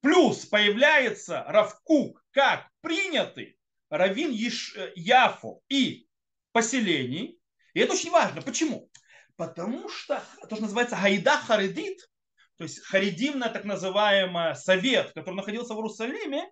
плюс 0.00 0.46
появляется 0.46 1.44
Равкук 1.46 2.24
как 2.32 2.68
принятый 2.80 3.56
Равин 3.90 4.30
Еш... 4.30 4.74
Э, 4.76 4.92
Яфо 4.94 5.60
и 5.68 6.06
поселений. 6.52 7.38
И 7.74 7.80
это 7.80 7.94
очень 7.94 8.10
важно. 8.10 8.42
Почему? 8.42 8.90
Потому 9.36 9.88
что 9.88 10.22
то, 10.48 10.56
что 10.56 10.62
называется 10.62 10.96
Гайда 10.96 11.38
Харидит, 11.38 12.08
то 12.56 12.64
есть 12.64 12.80
Харидимная 12.84 13.48
так 13.48 13.64
называемая 13.64 14.54
совет, 14.54 15.12
который 15.12 15.36
находился 15.36 15.74
в 15.74 15.78
Иерусалиме, 15.78 16.50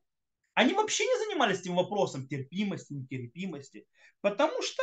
они 0.59 0.75
вообще 0.75 1.07
не 1.07 1.19
занимались 1.25 1.61
этим 1.61 1.77
вопросом 1.77 2.27
терпимости, 2.27 2.93
нетерпимости, 2.93 3.87
потому 4.21 4.61
что 4.61 4.83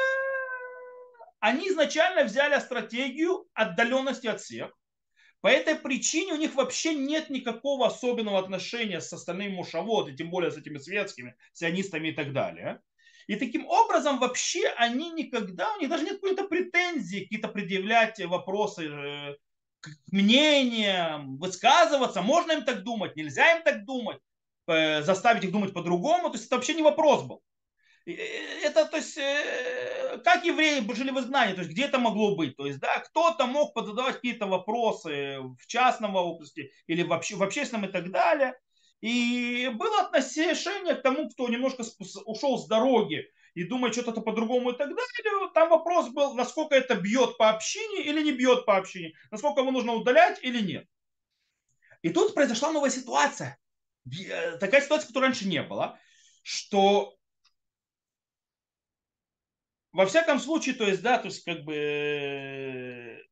они 1.42 1.68
изначально 1.68 2.24
взяли 2.24 2.58
стратегию 2.62 3.46
отдаленности 3.54 4.28
от 4.28 4.40
всех. 4.40 4.72
По 5.42 5.50
этой 5.50 5.76
причине 5.76 6.32
у 6.32 6.38
них 6.38 6.56
вообще 6.56 6.96
нет 6.96 7.30
никакого 7.30 7.88
особенного 7.88 8.40
отношения 8.40 9.02
с 9.02 9.12
остальными 9.12 9.56
мушавод, 9.56 10.08
и 10.08 10.16
тем 10.16 10.30
более 10.30 10.50
с 10.50 10.58
этими 10.58 10.78
светскими, 10.78 11.36
сионистами 11.52 12.08
и 12.08 12.14
так 12.14 12.32
далее. 12.32 12.80
И 13.28 13.36
таким 13.36 13.68
образом 13.68 14.20
вообще 14.20 14.70
они 14.78 15.12
никогда, 15.12 15.76
у 15.76 15.82
них 15.82 15.90
даже 15.90 16.06
нет 16.06 16.22
какой-то 16.22 16.48
претензии 16.48 17.24
какие-то 17.24 17.50
предъявлять 17.50 18.18
вопросы 18.24 18.88
э, 18.88 19.36
к 19.82 19.90
мнениям, 20.10 21.38
высказываться. 21.38 22.22
Можно 22.22 22.54
им 22.54 22.64
так 22.64 22.84
думать, 22.84 23.18
нельзя 23.18 23.58
им 23.58 23.64
так 23.64 23.84
думать. 23.84 24.22
Э, 24.68 25.04
заставить 25.04 25.44
их 25.44 25.52
думать 25.52 25.74
по-другому, 25.74 26.30
то 26.30 26.36
есть 26.36 26.48
это 26.48 26.56
вообще 26.56 26.74
не 26.74 26.82
вопрос 26.82 27.22
был. 27.24 27.44
Э, 28.08 28.14
это, 28.64 28.86
то 28.86 28.98
есть, 28.98 29.16
э, 29.16 30.20
как 30.24 30.44
евреи 30.44 30.84
жили 30.96 31.12
в 31.12 31.20
изгнании, 31.20 31.54
то 31.54 31.62
есть 31.62 31.72
где 31.72 31.84
это 31.84 32.00
могло 32.00 32.36
быть? 32.36 32.58
То 32.58 32.66
есть, 32.66 32.80
да, 32.80 33.00
кто-то 33.00 33.46
мог 33.46 33.74
задавать 33.76 34.16
какие-то 34.16 34.48
вопросы 34.48 35.38
в 35.40 35.68
частном 35.68 36.16
области 36.16 36.72
или 36.88 37.04
в, 37.04 37.14
обще, 37.14 37.36
в 37.36 37.44
общественном 37.44 37.86
и 37.86 37.92
так 37.92 38.10
далее. 38.10 38.56
И 39.02 39.70
было 39.76 40.00
отношение 40.00 40.96
к 40.96 41.04
тому, 41.04 41.30
кто 41.30 41.48
немножко 41.48 41.84
ушел 42.26 42.58
с 42.58 42.68
дороги 42.68 43.24
и 43.54 43.66
думает 43.66 43.94
что-то 43.94 44.22
по-другому 44.22 44.72
и 44.72 44.78
так 44.78 44.88
далее. 44.88 45.52
Там 45.54 45.70
вопрос 45.70 46.10
был, 46.10 46.34
насколько 46.34 46.74
это 46.74 46.96
бьет 46.96 47.38
по 47.38 47.52
общине 47.52 48.04
или 48.04 48.24
не 48.24 48.32
бьет 48.32 48.66
по 48.66 48.78
общине, 48.78 49.14
насколько 49.30 49.62
его 49.62 49.70
нужно 49.70 49.94
удалять 49.94 50.40
или 50.42 50.60
нет. 50.60 50.88
И 52.02 52.10
тут 52.10 52.34
произошла 52.34 52.72
новая 52.72 52.90
ситуация. 52.90 53.60
Э, 54.06 54.58
такая 54.58 54.82
ситуация, 54.82 55.08
которой 55.08 55.26
раньше 55.26 55.48
не 55.48 55.64
было, 55.64 56.00
что 56.44 57.18
во 59.92 60.06
всяком 60.06 60.40
случае, 60.40 60.76
то 60.76 60.86
есть, 60.86 61.02
да, 61.02 61.18
то 61.18 61.26
есть, 61.28 61.44
как 61.44 61.64
бы, 61.64 63.24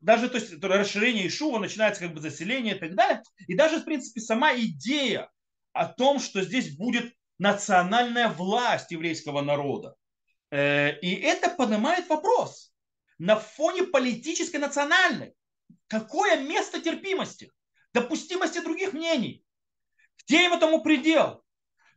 даже, 0.00 0.28
то 0.28 0.38
есть, 0.38 0.52
расширение 0.62 1.28
Ишува 1.28 1.58
начинается 1.58 2.02
как 2.02 2.14
бы 2.14 2.20
заселение 2.20 2.76
и 2.76 2.78
так 2.78 2.94
далее, 2.94 3.22
и 3.46 3.54
даже, 3.54 3.80
в 3.80 3.84
принципе, 3.84 4.20
сама 4.20 4.54
идея 4.56 5.30
о 5.72 5.86
том, 5.86 6.18
что 6.18 6.42
здесь 6.42 6.76
будет 6.76 7.14
национальная 7.38 8.28
власть 8.28 8.90
еврейского 8.90 9.42
народа, 9.42 9.94
э, 10.50 10.98
и 11.00 11.14
это 11.14 11.50
поднимает 11.50 12.08
вопрос 12.08 12.72
на 13.18 13.36
фоне 13.36 13.84
политической 13.84 14.56
национальной. 14.56 15.34
Какое 15.86 16.40
место 16.40 16.80
терпимости? 16.80 17.52
Допустимости 17.92 18.60
других 18.60 18.92
мнений. 18.92 19.44
Где 20.26 20.44
им 20.44 20.52
этому 20.52 20.82
предел? 20.82 21.42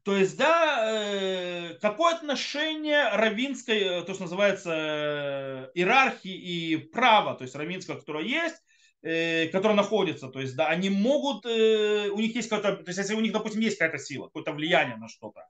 То 0.04 0.18
есть, 0.18 0.36
да, 0.38 0.92
э, 0.92 1.78
какое 1.82 2.16
отношение 2.16 3.10
равинской, 3.10 3.80
э, 3.80 4.02
то, 4.04 4.14
что 4.14 4.24
называется, 4.24 4.72
э, 4.74 5.72
иерархии 5.76 6.34
и 6.36 6.76
права, 6.76 7.36
то 7.36 7.44
есть 7.44 7.56
равинского, 7.56 8.00
которое 8.00 8.26
есть, 8.26 8.62
которое 9.02 9.74
находится, 9.76 10.30
то 10.30 10.40
есть, 10.40 10.56
да, 10.56 10.68
они 10.70 10.90
могут, 10.90 11.46
у 11.46 12.20
них 12.20 12.36
есть 12.36 12.48
какая-то, 12.48 12.84
то 12.84 12.90
есть, 12.90 12.98
если 12.98 13.16
у 13.16 13.20
них, 13.20 13.34
допустим, 13.34 13.60
есть 13.60 13.78
какая-то 13.78 14.02
сила, 14.02 14.28
какое-то 14.28 14.54
влияние 14.54 14.96
на 14.96 15.10
что-то, 15.10 15.42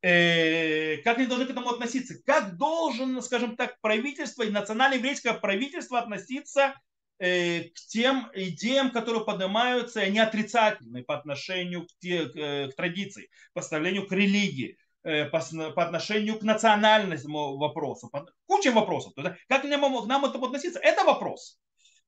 как 0.00 1.18
они 1.18 1.26
должны 1.26 1.44
к 1.44 1.50
этому 1.50 1.68
относиться? 1.68 2.14
Как 2.24 2.56
должен, 2.56 3.20
скажем 3.20 3.56
так, 3.56 3.78
правительство 3.82 4.42
и 4.42 4.50
национальное 4.50 4.96
еврейское 4.96 5.34
правительство 5.34 5.98
относиться 5.98 6.80
к 7.18 7.80
тем 7.88 8.30
идеям, 8.32 8.90
которые 8.90 9.24
поднимаются, 9.24 10.00
они 10.00 10.20
отрицательные 10.20 11.02
по 11.02 11.16
отношению 11.16 11.86
к, 11.86 11.90
те, 11.98 12.26
к, 12.26 12.36
э, 12.36 12.68
к 12.68 12.76
традиции, 12.76 13.28
по 13.54 13.60
ставлению 13.60 14.06
к 14.06 14.12
религии, 14.12 14.78
э, 15.02 15.24
по, 15.24 15.40
по 15.74 15.84
отношению 15.84 16.38
к 16.38 16.42
национальному 16.42 17.56
вопросу, 17.56 18.08
по 18.08 18.26
куче 18.46 18.70
вопросов. 18.70 19.14
Как 19.48 19.62
к 19.62 19.64
нам, 19.64 20.02
к 20.02 20.06
нам 20.06 20.24
это 20.24 20.38
относиться, 20.38 20.78
это 20.78 21.04
вопрос. 21.04 21.58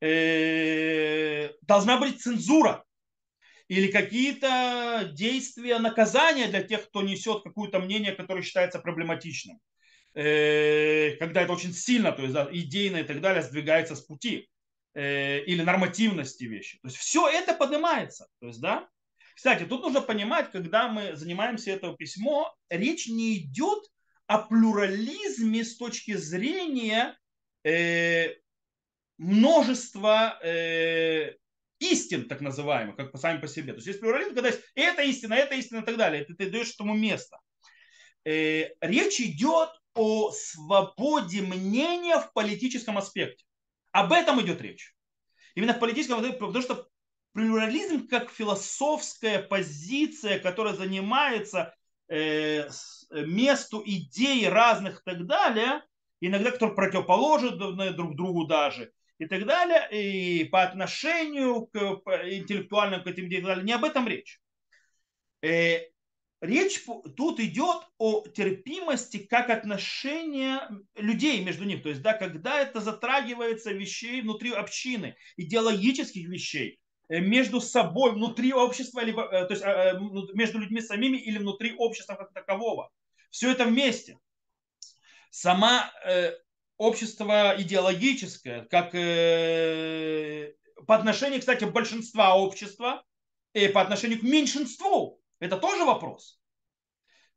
Э, 0.00 1.50
должна 1.62 1.99
быть 1.99 2.23
цензура 2.23 2.85
или 3.67 3.90
какие-то 3.90 5.11
действия 5.12 5.79
наказания 5.79 6.47
для 6.47 6.62
тех, 6.62 6.87
кто 6.87 7.02
несет 7.02 7.43
какое-то 7.43 7.81
мнение, 7.81 8.12
которое 8.12 8.43
считается 8.43 8.79
проблематичным. 8.79 9.59
Э, 10.14 11.17
когда 11.19 11.43
это 11.43 11.52
очень 11.52 11.73
сильно, 11.73 12.12
то 12.12 12.23
есть 12.23 12.37
идейно 12.52 12.99
и 12.99 13.05
так 13.05 13.21
далее, 13.21 13.43
сдвигается 13.43 13.97
с 13.97 14.02
пути 14.02 14.49
э, 14.94 15.40
или 15.44 15.62
нормативности 15.62 16.44
вещи. 16.44 16.78
То 16.82 16.88
есть 16.88 16.99
все 16.99 17.28
это 17.28 17.54
поднимается. 17.54 18.28
То 18.40 18.49
есть, 18.49 18.61
да? 18.61 18.88
Кстати, 19.35 19.64
тут 19.64 19.82
нужно 19.82 20.02
понимать, 20.02 20.50
когда 20.50 20.88
мы 20.88 21.16
занимаемся 21.16 21.70
это 21.70 21.92
письмо, 21.94 22.54
речь 22.68 23.09
не 23.09 23.38
идет 23.38 23.82
о 24.26 24.38
плюрализме 24.38 25.64
с 25.64 25.76
точки 25.76 26.14
зрения 26.14 27.18
э, 27.64 28.35
множества 29.18 30.38
э, 30.42 31.35
истин, 31.78 32.28
так 32.28 32.40
называемых, 32.40 32.97
как 32.97 33.16
сами 33.18 33.40
по 33.40 33.49
себе. 33.49 33.73
То 33.73 33.78
есть 33.78 33.87
есть 33.87 34.00
плюрализм, 34.00 34.35
когда 34.35 34.49
есть 34.49 34.61
это 34.75 35.02
истина, 35.02 35.35
это 35.35 35.54
истина 35.54 35.80
и 35.80 35.85
так 35.85 35.97
далее. 35.97 36.25
Ты, 36.25 36.35
ты 36.35 36.50
даешь 36.50 36.75
этому 36.75 36.94
место. 36.94 37.38
Э, 38.25 38.68
речь 38.80 39.20
идет 39.20 39.70
о 39.94 40.30
свободе 40.32 41.42
мнения 41.42 42.18
в 42.18 42.32
политическом 42.32 42.99
аспекте. 42.99 43.44
Об 43.92 44.12
этом 44.12 44.40
идет 44.40 44.61
речь. 44.61 44.94
Именно 45.54 45.75
в 45.75 45.78
политическом, 45.78 46.23
потому 46.32 46.62
что 46.62 46.88
плюрализм 47.32 48.06
как 48.09 48.30
философская 48.30 49.42
позиция, 49.42 50.38
которая 50.38 50.75
занимается 50.75 51.75
э, 52.09 52.68
месту 53.11 53.82
идей 53.85 54.49
разных 54.49 55.00
и 55.00 55.02
так 55.04 55.26
далее, 55.26 55.82
иногда 56.20 56.50
которые 56.50 56.76
противоположны 56.76 57.92
друг 57.92 58.16
другу 58.16 58.47
даже, 58.47 58.92
и 59.18 59.26
так 59.26 59.47
далее, 59.47 59.88
и 59.90 60.44
по 60.44 60.62
отношению 60.62 61.66
к 61.66 61.76
интеллектуальным 61.76 63.02
к 63.02 63.06
этим 63.06 63.26
идеям, 63.26 63.64
не 63.64 63.73
об 63.73 63.85
этом 63.85 64.09
речь. 64.09 64.40
Э, 65.42 65.89
речь 66.40 66.82
тут 67.16 67.40
идет 67.40 67.82
о 67.99 68.26
терпимости 68.28 69.18
как 69.18 69.50
отношения 69.50 70.68
людей 70.97 71.42
между 71.44 71.64
ними. 71.64 71.80
То 71.80 71.88
есть, 71.88 72.02
да, 72.02 72.14
когда 72.14 72.61
это 72.61 72.80
затрагивается 72.80 73.73
вещей 73.73 74.23
внутри 74.23 74.52
общины, 74.52 75.16
идеологических 75.37 76.28
вещей, 76.28 76.80
э, 77.09 77.20
между 77.20 77.61
собой, 77.61 78.12
внутри 78.12 78.52
общества, 78.52 79.00
либо, 79.00 79.23
э, 79.25 79.47
то 79.47 79.54
есть 79.54 80.35
между 80.35 80.59
людьми 80.59 80.80
самими 80.80 81.16
или 81.18 81.38
внутри 81.38 81.75
общества 81.76 82.14
как 82.14 82.32
такового. 82.32 82.90
Все 83.30 83.50
это 83.50 83.64
вместе. 83.64 84.18
Сама 85.30 85.92
общество 86.80 87.54
идеологическое, 87.59 88.64
как 88.64 88.94
э, 88.94 90.54
по 90.87 90.97
отношению, 90.97 91.40
кстати, 91.40 91.64
большинства 91.64 92.35
общества 92.35 93.04
и 93.52 93.68
по 93.68 93.82
отношению 93.82 94.20
к 94.20 94.23
меньшинству. 94.23 95.20
Это 95.40 95.56
тоже 95.56 95.85
вопрос. 95.85 96.40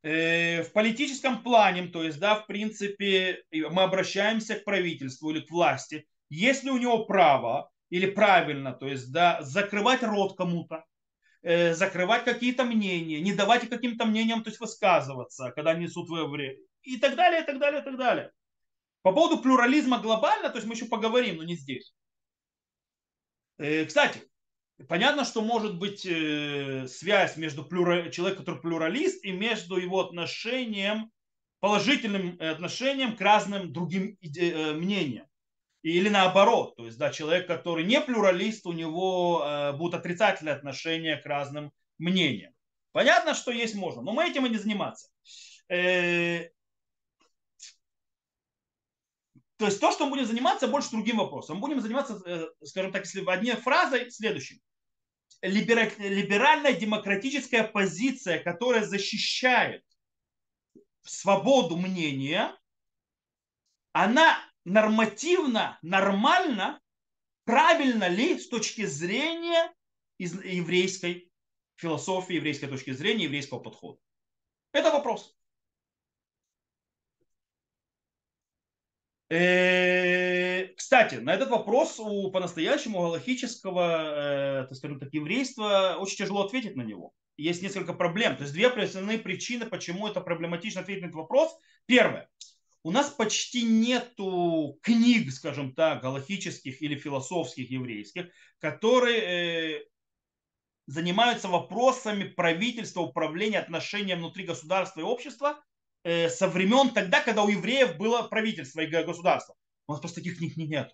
Э, 0.02 0.62
в 0.62 0.72
политическом 0.72 1.42
плане, 1.42 1.88
то 1.88 2.02
есть, 2.02 2.20
да, 2.20 2.34
в 2.34 2.46
принципе, 2.46 3.42
мы 3.50 3.82
обращаемся 3.82 4.56
к 4.56 4.64
правительству 4.64 5.30
или 5.30 5.40
к 5.40 5.50
власти, 5.50 6.06
есть 6.28 6.62
ли 6.62 6.70
у 6.70 6.76
него 6.76 7.06
право 7.06 7.70
или 7.88 8.06
правильно, 8.06 8.72
то 8.72 8.86
есть, 8.86 9.10
да, 9.10 9.40
закрывать 9.40 10.02
рот 10.02 10.36
кому-то, 10.36 10.84
э, 11.42 11.72
закрывать 11.74 12.24
какие-то 12.24 12.64
мнения, 12.64 13.20
не 13.20 13.32
давать 13.32 13.68
каким-то 13.68 14.04
мнениям, 14.04 14.42
то 14.42 14.50
есть, 14.50 14.60
высказываться, 14.60 15.52
когда 15.52 15.72
несут 15.72 16.10
время, 16.10 16.58
и 16.82 16.98
так 16.98 17.16
далее, 17.16 17.42
и 17.42 17.46
так 17.46 17.58
далее, 17.58 17.80
и 17.80 17.84
так 17.84 17.96
далее. 17.96 18.30
По 19.00 19.12
поводу 19.12 19.40
плюрализма 19.40 20.00
глобально, 20.00 20.50
то 20.50 20.56
есть 20.56 20.66
мы 20.66 20.74
еще 20.74 20.84
поговорим, 20.84 21.36
но 21.36 21.44
не 21.44 21.56
здесь. 21.56 21.94
Э, 23.56 23.86
кстати, 23.86 24.20
понятно, 24.88 25.24
что 25.24 25.42
может 25.42 25.78
быть 25.78 26.04
э, 26.06 26.86
связь 26.88 27.36
между 27.36 27.64
плюра... 27.64 28.10
человеком, 28.10 28.44
который 28.44 28.60
плюралист, 28.60 29.24
и 29.24 29.32
между 29.32 29.76
его 29.76 30.00
отношением, 30.00 31.10
положительным 31.60 32.38
отношением 32.40 33.16
к 33.16 33.20
разным 33.20 33.72
другим 33.72 34.18
э, 34.22 34.72
мнениям. 34.72 35.26
Или 35.82 36.08
наоборот, 36.08 36.76
то 36.76 36.86
есть 36.86 36.96
да, 36.96 37.10
человек, 37.10 37.46
который 37.46 37.84
не 37.84 38.00
плюралист, 38.00 38.64
у 38.66 38.72
него 38.72 39.74
будут 39.76 40.00
отрицательные 40.00 40.54
отношения 40.54 41.18
к 41.18 41.26
разным 41.26 41.72
мнениям. 41.98 42.54
Понятно, 42.92 43.34
что 43.34 43.50
есть 43.50 43.74
можно, 43.74 44.00
но 44.00 44.12
мы 44.12 44.30
этим 44.30 44.46
и 44.46 44.48
не 44.48 44.56
заниматься. 44.56 45.10
То 49.56 49.66
есть 49.66 49.80
то, 49.80 49.92
что 49.92 50.04
мы 50.04 50.12
будем 50.12 50.26
заниматься, 50.26 50.66
больше 50.66 50.90
другим 50.90 51.18
вопросом. 51.18 51.58
Мы 51.58 51.68
будем 51.68 51.80
заниматься, 51.80 52.20
э, 52.26 52.46
скажем 52.64 52.92
так, 52.92 53.04
если 53.04 53.24
одной 53.28 53.56
фразой, 53.56 54.10
следующим. 54.10 54.60
Либеральная 55.42 56.72
демократическая 56.72 57.64
позиция, 57.64 58.42
которая 58.42 58.84
защищает 58.84 59.84
свободу 61.02 61.76
мнения, 61.76 62.56
она 63.92 64.38
нормативно, 64.64 65.78
нормально, 65.82 66.80
правильно 67.44 68.08
ли 68.08 68.38
с 68.38 68.48
точки 68.48 68.86
зрения 68.86 69.72
еврейской 70.18 71.30
философии, 71.76 72.36
еврейской 72.36 72.66
точки 72.66 72.92
зрения, 72.92 73.24
еврейского 73.24 73.60
подхода? 73.60 73.98
Это 74.72 74.90
вопрос. 74.90 75.36
Кстати, 79.28 81.14
на 81.16 81.32
этот 81.32 81.48
вопрос 81.48 81.98
у 81.98 82.30
по-настоящему 82.30 83.00
галахического, 83.00 84.62
э, 84.62 84.66
так 84.68 84.76
скажем 84.76 85.00
так, 85.00 85.12
еврейства 85.14 85.96
очень 85.98 86.18
тяжело 86.18 86.44
ответить 86.44 86.76
на 86.76 86.82
него. 86.82 87.12
Есть 87.36 87.62
несколько 87.62 87.94
проблем. 87.94 88.36
То 88.36 88.42
есть 88.42 88.52
две 88.52 88.68
основные 88.68 89.18
причины, 89.18 89.66
почему 89.66 90.06
это 90.08 90.20
проблематично 90.20 90.82
ответить 90.82 91.02
на 91.02 91.06
этот 91.06 91.16
вопрос. 91.16 91.56
Первое. 91.86 92.28
У 92.82 92.90
нас 92.90 93.08
почти 93.08 93.62
нету 93.62 94.78
книг, 94.82 95.32
скажем 95.32 95.74
так, 95.74 96.02
галахических 96.02 96.82
или 96.82 96.96
философских 96.96 97.70
еврейских, 97.70 98.26
которые 98.58 99.20
э, 99.78 99.84
занимаются 100.86 101.48
вопросами 101.48 102.24
правительства, 102.24 103.00
управления, 103.00 103.58
отношения 103.58 104.16
внутри 104.16 104.44
государства 104.44 105.00
и 105.00 105.04
общества 105.04 105.56
Э, 105.56 105.73
со 106.04 106.48
времен 106.48 106.90
тогда, 106.90 107.20
когда 107.20 107.42
у 107.42 107.48
евреев 107.48 107.96
было 107.96 108.22
правительство 108.22 108.80
и 108.80 108.86
государство. 108.86 109.54
У 109.86 109.92
нас 109.92 110.00
просто 110.00 110.20
таких 110.20 110.38
книг 110.38 110.56
нет. 110.56 110.92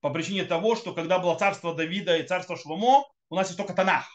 По 0.00 0.10
причине 0.10 0.44
того, 0.44 0.76
что 0.76 0.92
когда 0.92 1.18
было 1.18 1.34
царство 1.34 1.74
Давида 1.74 2.18
и 2.18 2.26
царство 2.26 2.56
Шломо, 2.56 3.04
у 3.30 3.34
нас 3.36 3.48
есть 3.48 3.56
только 3.56 3.74
Танах. 3.74 4.06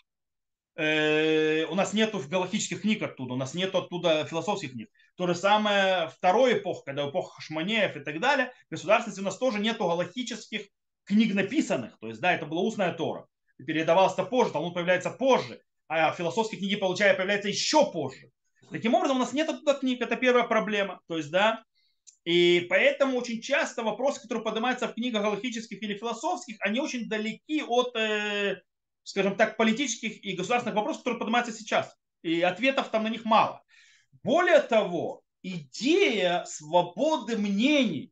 Э, 0.76 1.66
у 1.66 1.76
нас 1.76 1.94
нету 1.94 2.22
галактических 2.26 2.82
книг 2.82 3.02
оттуда, 3.02 3.34
у 3.34 3.38
нас 3.38 3.54
нету 3.54 3.80
оттуда 3.80 4.26
философских 4.26 4.72
книг. 4.72 4.90
То 5.16 5.28
же 5.28 5.36
самое 5.36 6.08
второй 6.08 6.60
эпох, 6.60 6.86
когда 6.86 7.10
эпоха 7.10 7.36
Хашманеев 7.36 7.98
и 7.98 8.00
так 8.00 8.22
далее, 8.22 8.54
государственности 8.70 9.20
у 9.20 9.26
нас 9.26 9.38
тоже 9.38 9.60
нету 9.60 9.88
галактических 9.88 10.68
книг 11.04 11.34
написанных. 11.34 11.98
То 12.00 12.08
есть, 12.08 12.22
да, 12.22 12.34
это 12.34 12.46
была 12.46 12.62
устная 12.62 12.94
Тора. 12.94 13.28
Передавалось-то 13.58 14.24
позже, 14.24 14.54
Талмуд 14.54 14.74
появляется 14.74 15.10
позже, 15.10 15.62
а 15.90 16.14
философские 16.14 16.60
книги, 16.60 16.76
получая, 16.76 17.14
появляются 17.14 17.50
еще 17.50 17.92
позже. 17.92 18.32
Таким 18.72 18.94
образом, 18.94 19.18
у 19.18 19.20
нас 19.20 19.34
нет 19.34 19.50
оттуда 19.50 19.74
книг, 19.74 20.02
это 20.02 20.16
первая 20.16 20.44
проблема. 20.44 21.02
То 21.08 21.18
есть, 21.18 21.32
да, 21.32 21.64
и 22.26 22.68
поэтому 22.70 23.18
очень 23.18 23.42
часто 23.42 23.84
вопросы, 23.84 24.22
которые 24.22 24.44
поднимаются 24.44 24.88
в 24.88 24.94
книгах 24.94 25.24
галактических 25.24 25.82
или 25.82 25.98
философских, 25.98 26.58
они 26.60 26.80
очень 26.80 27.08
далеки 27.08 27.64
от, 27.64 27.96
э, 27.96 28.62
скажем 29.04 29.36
так, 29.36 29.58
политических 29.58 30.24
и 30.24 30.34
государственных 30.34 30.76
вопросов, 30.76 31.04
которые 31.04 31.20
поднимаются 31.20 31.54
сейчас. 31.54 31.96
И 32.22 32.42
ответов 32.42 32.90
там 32.90 33.04
на 33.04 33.10
них 33.10 33.26
мало. 33.26 33.64
Более 34.24 34.60
того, 34.60 35.24
идея 35.42 36.44
свободы 36.46 37.38
мнений, 37.38 38.12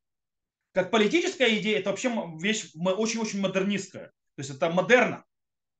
как 0.72 0.92
политическая 0.92 1.58
идея, 1.58 1.80
это 1.80 1.90
вообще 1.90 2.12
вещь 2.40 2.72
очень-очень 2.76 3.42
модернистская. 3.42 4.08
То 4.08 4.40
есть 4.40 4.50
это 4.50 4.70
модерна. 4.70 5.26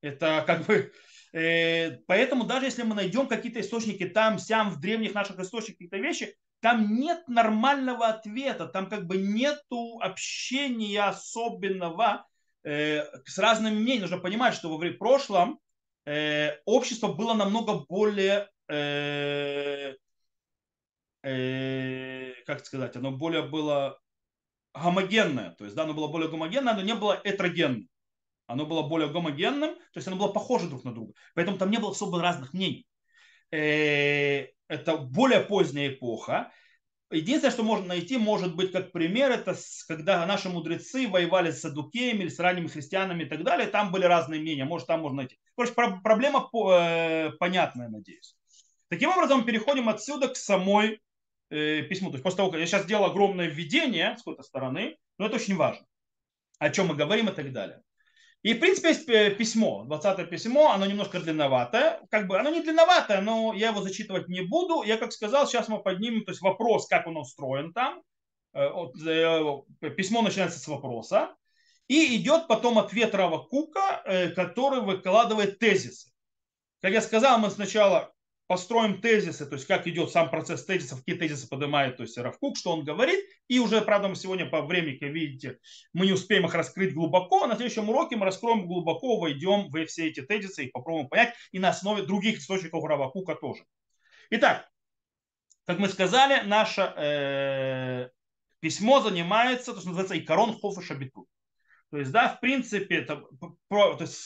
Это 0.00 0.44
как 0.46 0.66
бы 0.66 0.92
поэтому 1.32 2.44
даже 2.44 2.66
если 2.66 2.82
мы 2.82 2.94
найдем 2.94 3.26
какие-то 3.26 3.60
источники 3.60 4.06
там, 4.06 4.38
сям, 4.38 4.70
в 4.70 4.80
древних 4.80 5.14
наших 5.14 5.38
источниках 5.38 5.78
какие-то 5.78 5.98
вещи, 5.98 6.36
там 6.60 6.98
нет 6.98 7.28
нормального 7.28 8.08
ответа, 8.08 8.66
там 8.66 8.88
как 8.88 9.06
бы 9.06 9.16
нету 9.16 10.00
общения 10.00 11.00
особенного 11.02 12.26
э, 12.64 13.04
с 13.24 13.38
разными 13.38 13.74
мнениями. 13.74 14.02
Нужно 14.02 14.18
понимать, 14.18 14.54
что 14.54 14.76
в 14.76 14.92
прошлом 14.94 15.60
э, 16.04 16.56
общество 16.64 17.12
было 17.12 17.34
намного 17.34 17.84
более, 17.88 18.50
э, 18.68 19.94
э, 21.22 22.32
как 22.44 22.64
сказать, 22.66 22.96
оно 22.96 23.12
более 23.12 23.42
было 23.42 24.00
гомогенное, 24.74 25.52
то 25.52 25.64
есть 25.64 25.76
да, 25.76 25.84
оно 25.84 25.94
было 25.94 26.08
более 26.08 26.28
гомогенное, 26.30 26.74
но 26.74 26.82
не 26.82 26.94
было 26.94 27.20
этрогенное. 27.22 27.86
Оно 28.48 28.64
было 28.64 28.82
более 28.82 29.10
гомогенным, 29.10 29.74
то 29.74 29.96
есть 29.96 30.08
оно 30.08 30.16
было 30.16 30.28
похоже 30.28 30.68
друг 30.68 30.82
на 30.82 30.92
друга. 30.92 31.12
Поэтому 31.34 31.58
там 31.58 31.70
не 31.70 31.78
было 31.78 31.90
особо 31.90 32.20
разных 32.20 32.54
мнений. 32.54 32.86
Э, 33.50 34.46
это 34.68 34.96
более 34.96 35.40
поздняя 35.40 35.90
эпоха. 35.90 36.50
Единственное, 37.10 37.52
что 37.52 37.62
можно 37.62 37.86
найти, 37.86 38.16
может 38.16 38.56
быть, 38.56 38.72
как 38.72 38.90
пример, 38.90 39.30
это 39.30 39.54
когда 39.86 40.24
наши 40.26 40.48
мудрецы 40.48 41.08
воевали 41.08 41.50
с 41.50 41.60
садукеями 41.60 42.22
или 42.22 42.28
с 42.30 42.38
ранними 42.38 42.68
христианами 42.68 43.24
и 43.24 43.26
так 43.26 43.44
далее, 43.44 43.68
там 43.68 43.92
были 43.92 44.04
разные 44.04 44.40
мнения, 44.40 44.64
может, 44.64 44.86
там 44.86 45.00
можно 45.00 45.18
найти. 45.18 45.38
Короче, 45.54 45.74
проблема 45.74 46.48
э, 46.52 47.30
понятная, 47.38 47.88
надеюсь. 47.88 48.34
Таким 48.88 49.10
образом, 49.10 49.44
переходим 49.44 49.90
отсюда 49.90 50.28
к 50.28 50.36
самой 50.36 51.02
э, 51.50 51.82
письму. 51.82 52.08
То 52.08 52.14
есть 52.14 52.24
после 52.24 52.38
того, 52.38 52.50
как 52.50 52.60
я 52.60 52.66
сейчас 52.66 52.84
сделал 52.84 53.04
огромное 53.04 53.46
введение 53.46 54.14
с 54.16 54.20
какой-то 54.20 54.42
стороны, 54.42 54.96
но 55.18 55.26
это 55.26 55.36
очень 55.36 55.56
важно, 55.56 55.86
о 56.58 56.70
чем 56.70 56.86
мы 56.86 56.94
говорим 56.94 57.28
и 57.28 57.32
так 57.32 57.52
далее. 57.52 57.82
И, 58.42 58.54
в 58.54 58.60
принципе, 58.60 58.88
есть 58.88 59.08
э, 59.08 59.30
письмо, 59.30 59.84
20 59.84 60.30
письмо, 60.30 60.70
оно 60.70 60.86
немножко 60.86 61.18
длинноватое. 61.18 62.00
Как 62.10 62.28
бы 62.28 62.38
оно 62.38 62.50
не 62.50 62.62
длинноватое, 62.62 63.20
но 63.20 63.52
я 63.52 63.68
его 63.68 63.82
зачитывать 63.82 64.28
не 64.28 64.42
буду. 64.42 64.82
Я, 64.82 64.96
как 64.96 65.12
сказал, 65.12 65.46
сейчас 65.46 65.68
мы 65.68 65.82
поднимем 65.82 66.24
то 66.24 66.30
есть 66.30 66.40
вопрос, 66.40 66.86
как 66.86 67.06
он 67.06 67.16
устроен 67.16 67.72
там. 67.72 68.00
Э, 68.54 68.68
э, 69.06 69.90
письмо 69.90 70.22
начинается 70.22 70.60
с 70.60 70.68
вопроса. 70.68 71.34
И 71.88 72.16
идет 72.16 72.48
потом 72.48 72.78
ответ 72.78 73.14
Рава 73.14 73.38
Кука, 73.44 74.02
который 74.36 74.82
выкладывает 74.82 75.58
тезисы. 75.58 76.12
Как 76.82 76.92
я 76.92 77.00
сказал, 77.00 77.38
мы 77.38 77.48
сначала 77.48 78.12
построим 78.48 79.00
тезисы, 79.02 79.44
то 79.46 79.54
есть 79.56 79.66
как 79.66 79.86
идет 79.86 80.10
сам 80.10 80.30
процесс 80.30 80.64
тезисов, 80.64 81.00
какие 81.00 81.16
тезисы 81.16 81.46
поднимает 81.48 81.98
то 81.98 82.02
есть 82.02 82.16
Равкук, 82.16 82.56
что 82.56 82.72
он 82.72 82.82
говорит. 82.82 83.20
И 83.46 83.58
уже, 83.60 83.82
правда, 83.82 84.08
мы 84.08 84.16
сегодня 84.16 84.46
по 84.46 84.62
времени, 84.62 84.96
как 84.96 85.10
видите, 85.10 85.58
мы 85.92 86.06
не 86.06 86.12
успеем 86.12 86.46
их 86.46 86.54
раскрыть 86.54 86.94
глубоко. 86.94 87.46
На 87.46 87.56
следующем 87.56 87.88
уроке 87.90 88.16
мы 88.16 88.24
раскроем 88.24 88.66
глубоко, 88.66 89.20
войдем 89.20 89.68
во 89.68 89.84
все 89.84 90.08
эти 90.08 90.22
тезисы 90.22 90.64
и 90.64 90.70
попробуем 90.70 91.08
понять. 91.08 91.34
И 91.52 91.58
на 91.58 91.68
основе 91.68 92.02
других 92.02 92.38
источников 92.38 92.82
Равкука 92.84 93.34
тоже. 93.34 93.64
Итак, 94.30 94.68
как 95.66 95.78
мы 95.78 95.88
сказали, 95.88 96.46
наше 96.46 96.80
э, 96.80 98.08
письмо 98.60 99.00
занимается, 99.00 99.74
то, 99.74 99.80
что 99.80 99.90
называется 99.90 100.18
икорон 100.18 100.58
хофа 100.58 100.80
шабиту. 100.80 101.28
То 101.90 101.98
есть, 101.98 102.10
да, 102.12 102.28
в 102.28 102.40
принципе, 102.40 102.96
это 102.96 103.24
то 103.68 103.96
есть, 104.00 104.16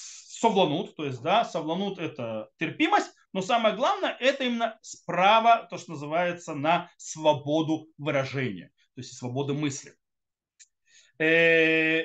совланут, 0.41 0.95
то 0.95 1.05
есть, 1.05 1.21
да, 1.23 1.45
совланут 1.45 1.99
это 1.99 2.49
терпимость, 2.59 3.13
но 3.33 3.43
самое 3.43 3.75
главное, 3.75 4.17
это 4.21 4.45
именно 4.45 4.79
справа, 4.83 5.67
то, 5.71 5.79
что 5.79 5.93
называется, 5.93 6.55
на 6.55 6.91
свободу 6.99 7.89
выражения, 7.97 8.71
то 8.95 9.01
есть 9.01 9.17
свободу 9.17 9.55
мысли. 9.55 9.95
Э, 11.19 12.05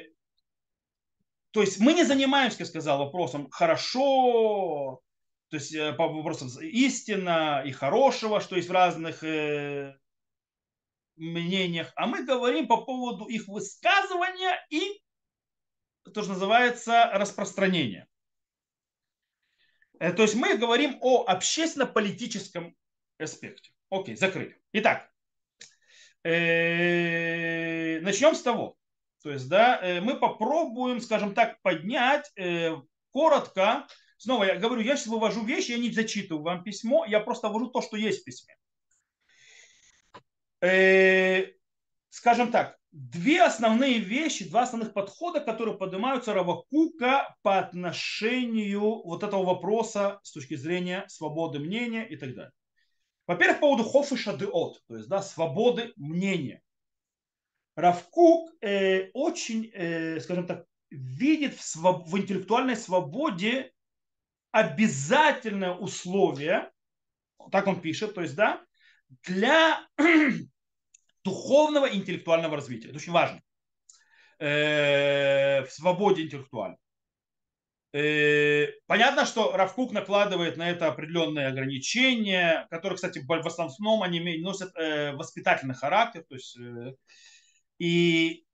то 1.52 1.62
есть 1.62 1.80
мы 1.80 1.94
не 1.94 2.04
занимаемся, 2.04 2.60
как 2.60 2.68
сказал, 2.68 3.00
вопросом 3.00 3.50
хорошо, 3.50 5.02
то 5.50 5.58
есть 5.58 5.74
э, 5.74 5.94
по 5.94 6.08
вопросам 6.08 6.50
истина 6.62 7.64
и 7.66 7.72
хорошего, 7.72 8.40
что 8.40 8.56
есть 8.56 8.70
в 8.70 8.74
разных 8.74 9.24
э, 9.24 9.98
мнениях, 11.16 11.92
а 11.96 12.08
мы 12.08 12.24
говорим 12.24 12.68
по 12.68 12.78
поводу 12.86 13.26
их 13.26 13.48
высказывания 13.48 14.66
и 14.70 15.02
то, 16.14 16.22
что 16.22 16.34
называется 16.34 17.10
распространение. 17.14 18.08
Э, 20.00 20.12
то 20.12 20.24
есть 20.24 20.36
мы 20.36 20.58
говорим 20.58 20.98
о 21.02 21.26
общественно-политическом 21.26 22.76
аспекте. 23.18 23.72
Окей, 23.90 24.16
закрыли. 24.16 24.60
Итак, 24.74 25.10
э, 26.24 28.00
начнем 28.02 28.36
с 28.36 28.42
того. 28.42 28.76
То 29.24 29.32
есть, 29.32 29.50
да, 29.50 29.80
э, 29.82 30.02
мы 30.02 30.20
попробуем, 30.20 31.02
скажем 31.02 31.34
так, 31.34 31.62
поднять 31.62 32.32
коротко. 33.12 33.88
Снова 34.18 34.46
я 34.46 34.56
говорю, 34.56 34.82
я 34.82 34.96
сейчас 34.96 35.08
вывожу 35.08 35.44
вещи, 35.44 35.72
я 35.72 35.78
не 35.78 35.92
зачитываю 35.92 36.44
вам 36.44 36.64
письмо, 36.64 37.06
я 37.06 37.20
просто 37.20 37.50
ввожу 37.50 37.68
то, 37.68 37.82
что 37.82 37.98
есть 37.98 38.22
в 38.22 38.24
письме. 38.24 38.56
Скажем 42.10 42.52
так, 42.52 42.78
две 42.98 43.44
основные 43.44 44.00
вещи, 44.00 44.50
два 44.50 44.64
основных 44.64 44.94
подхода, 44.94 45.40
которые 45.40 45.78
поднимаются 45.78 46.34
Равакука 46.34 47.36
по 47.44 47.60
отношению 47.60 49.04
вот 49.04 49.24
этого 49.24 49.46
вопроса 49.46 50.20
с 50.24 50.32
точки 50.32 50.56
зрения 50.56 51.06
свободы 51.08 51.60
мнения 51.60 52.08
и 52.08 52.18
так 52.18 52.34
далее. 52.34 52.52
Во-первых, 53.28 53.60
по 53.60 53.68
поводу 53.68 53.84
хофиша 53.84 54.36
деот, 54.36 54.82
то 54.88 54.96
есть 54.96 55.08
да, 55.10 55.22
свободы 55.22 55.94
мнения. 55.96 56.62
Равкук 57.76 58.52
э, 58.62 59.12
очень, 59.14 59.70
э, 59.74 60.20
скажем 60.20 60.48
так, 60.48 60.66
видит 60.90 61.54
в, 61.54 61.62
своб- 61.62 62.06
в 62.06 62.18
интеллектуальной 62.18 62.76
свободе 62.76 63.72
обязательное 64.52 65.74
условие, 65.74 66.72
так 67.52 67.68
он 67.68 67.80
пишет, 67.80 68.16
то 68.16 68.22
есть, 68.22 68.36
да, 68.36 68.66
для 69.24 69.86
духовного 71.28 71.86
и 71.86 71.98
интеллектуального 71.98 72.56
развития. 72.56 72.90
Это 72.90 72.98
очень 72.98 73.12
важно. 73.12 73.42
Э, 74.40 75.64
в 75.64 75.72
свободе 75.72 76.24
интеллектуальной. 76.24 76.78
Э, 77.94 78.68
понятно, 78.86 79.26
что 79.26 79.52
Равкук 79.58 79.92
накладывает 79.92 80.58
на 80.58 80.70
это 80.70 80.88
определенные 80.88 81.48
ограничения, 81.48 82.68
которые, 82.70 82.96
кстати, 82.96 83.20
в 83.26 83.48
основном 83.48 84.04
они 84.04 84.20
носят 84.40 84.76
э, 84.76 85.14
воспитательный 85.14 85.74
характер. 85.74 86.24
То 86.30 86.36
есть, 86.36 86.56
и 87.80 88.46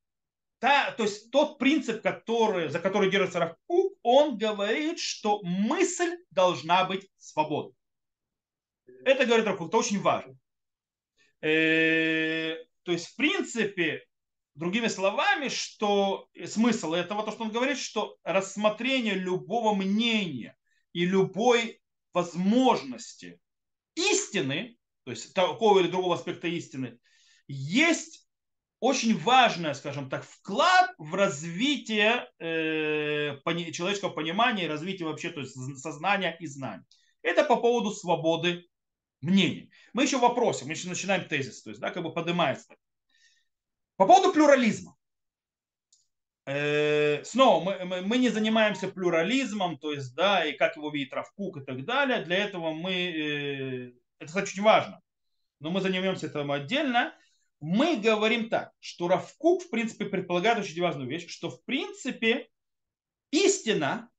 та, 0.59 0.91
то 0.91 1.03
есть 1.03 1.31
тот 1.31 1.57
принцип, 1.57 2.01
который, 2.01 2.69
за 2.69 2.79
который 2.79 3.11
держится 3.11 3.39
Равкук, 3.39 3.97
он 4.03 4.37
говорит, 4.37 4.99
что 4.99 5.41
мысль 5.43 6.15
должна 6.31 6.85
быть 6.85 7.09
свободной. 7.17 7.75
Это 9.03 9.25
говорит 9.25 9.45
Равкук, 9.45 9.67
это 9.67 9.77
очень 9.77 9.99
важно. 9.99 10.37
Э, 11.43 12.55
то 12.83 12.93
есть, 12.93 13.07
в 13.07 13.15
принципе, 13.17 14.05
другими 14.55 14.87
словами, 14.87 15.49
что 15.49 16.29
смысл 16.45 16.93
этого, 16.93 17.23
то, 17.23 17.31
что 17.31 17.43
он 17.43 17.51
говорит, 17.51 17.77
что 17.77 18.17
рассмотрение 18.23 19.15
любого 19.15 19.75
мнения 19.75 20.55
и 20.93 21.05
любой 21.05 21.81
возможности 22.13 23.41
истины, 23.95 24.77
то 25.03 25.11
есть 25.11 25.33
такого 25.33 25.79
или 25.79 25.89
другого 25.89 26.15
аспекта 26.15 26.47
истины, 26.47 26.97
есть 27.47 28.25
очень 28.79 29.17
важный, 29.17 29.75
скажем 29.75 30.09
так, 30.09 30.25
вклад 30.25 30.93
в 30.97 31.13
развитие 31.13 32.29
э, 32.39 33.37
человеческого 33.71 34.11
понимания 34.11 34.65
и 34.65 34.69
развитие 34.69 35.07
вообще 35.09 35.29
то 35.29 35.41
есть 35.41 35.55
сознания 35.81 36.37
и 36.39 36.47
знаний. 36.47 36.85
Это 37.21 37.43
по 37.43 37.57
поводу 37.57 37.91
свободы 37.91 38.65
мнений. 39.23 39.71
Мы 39.93 40.03
еще 40.03 40.17
вопросе, 40.17 40.65
мы 40.65 40.71
еще 40.71 40.89
начинаем 40.89 41.27
тезис, 41.27 41.63
то 41.63 41.69
есть, 41.69 41.81
да, 41.81 41.89
как 41.91 42.03
бы 42.03 42.13
поднимается. 42.13 42.75
По 43.95 44.05
поводу 44.05 44.33
плюрализма. 44.33 44.95
Э, 46.45 47.23
снова, 47.23 47.63
мы, 47.63 47.85
мы, 47.85 48.01
мы 48.01 48.17
не 48.17 48.29
занимаемся 48.29 48.89
плюрализмом, 48.89 49.77
то 49.77 49.93
есть, 49.93 50.13
да, 50.13 50.45
и 50.45 50.53
как 50.53 50.75
его 50.75 50.89
видит 50.89 51.13
Равкук 51.13 51.57
и 51.57 51.61
так 51.61 51.85
далее. 51.85 52.23
Для 52.23 52.37
этого 52.37 52.73
мы, 52.73 52.91
э, 52.93 53.93
это, 54.19 54.27
кстати, 54.27 54.51
очень 54.51 54.63
важно, 54.63 55.01
но 55.59 55.69
мы 55.69 55.79
занимаемся 55.79 56.27
этим 56.27 56.51
отдельно. 56.51 57.15
Мы 57.61 57.95
говорим 57.95 58.49
так, 58.49 58.73
что 58.81 59.07
Равкук, 59.07 59.63
в 59.63 59.69
принципе, 59.69 60.05
предполагает 60.05 60.59
очень 60.59 60.81
важную 60.81 61.07
вещь, 61.07 61.29
что, 61.29 61.49
в 61.49 61.63
принципе, 61.63 62.49
истина 63.31 64.09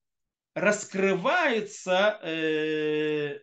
раскрывается 0.54 2.20
э, 2.22 3.40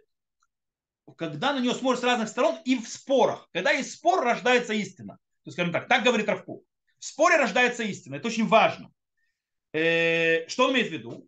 когда 1.13 1.53
на 1.53 1.59
нее 1.59 1.73
смотрят 1.73 2.01
с 2.01 2.03
разных 2.03 2.29
сторон 2.29 2.57
и 2.65 2.77
в 2.77 2.87
спорах. 2.87 3.49
Когда 3.51 3.71
есть 3.71 3.93
спор, 3.93 4.23
рождается 4.23 4.73
истина. 4.73 5.15
То 5.43 5.47
есть, 5.47 5.55
скажем 5.55 5.73
так, 5.73 5.87
так 5.87 6.03
говорит 6.03 6.27
Равку. 6.27 6.65
В 6.99 7.05
споре 7.05 7.37
рождается 7.37 7.83
истина. 7.83 8.15
Это 8.15 8.27
очень 8.27 8.47
важно. 8.47 8.91
Э, 9.73 10.47
что 10.47 10.65
он 10.65 10.73
имеет 10.73 10.89
в 10.89 10.91
виду? 10.91 11.27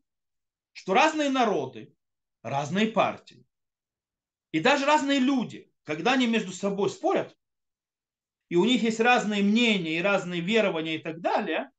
Что 0.74 0.93
разные 0.93 1.30
народы, 1.30 1.93
разные 2.41 2.88
партии 2.88 3.46
и 4.52 4.60
даже 4.60 4.86
разные 4.86 5.19
люди, 5.19 5.72
когда 5.84 6.13
они 6.13 6.28
между 6.28 6.52
собой 6.52 6.89
спорят, 6.89 7.36
и 8.50 8.56
у 8.56 8.65
них 8.65 8.84
есть 8.84 9.00
разные 9.00 9.41
мнения 9.41 9.98
и 9.98 10.02
разные 10.02 10.41
верования 10.41 10.96
и 10.96 11.00
так 11.00 11.22
далее, 11.22 11.72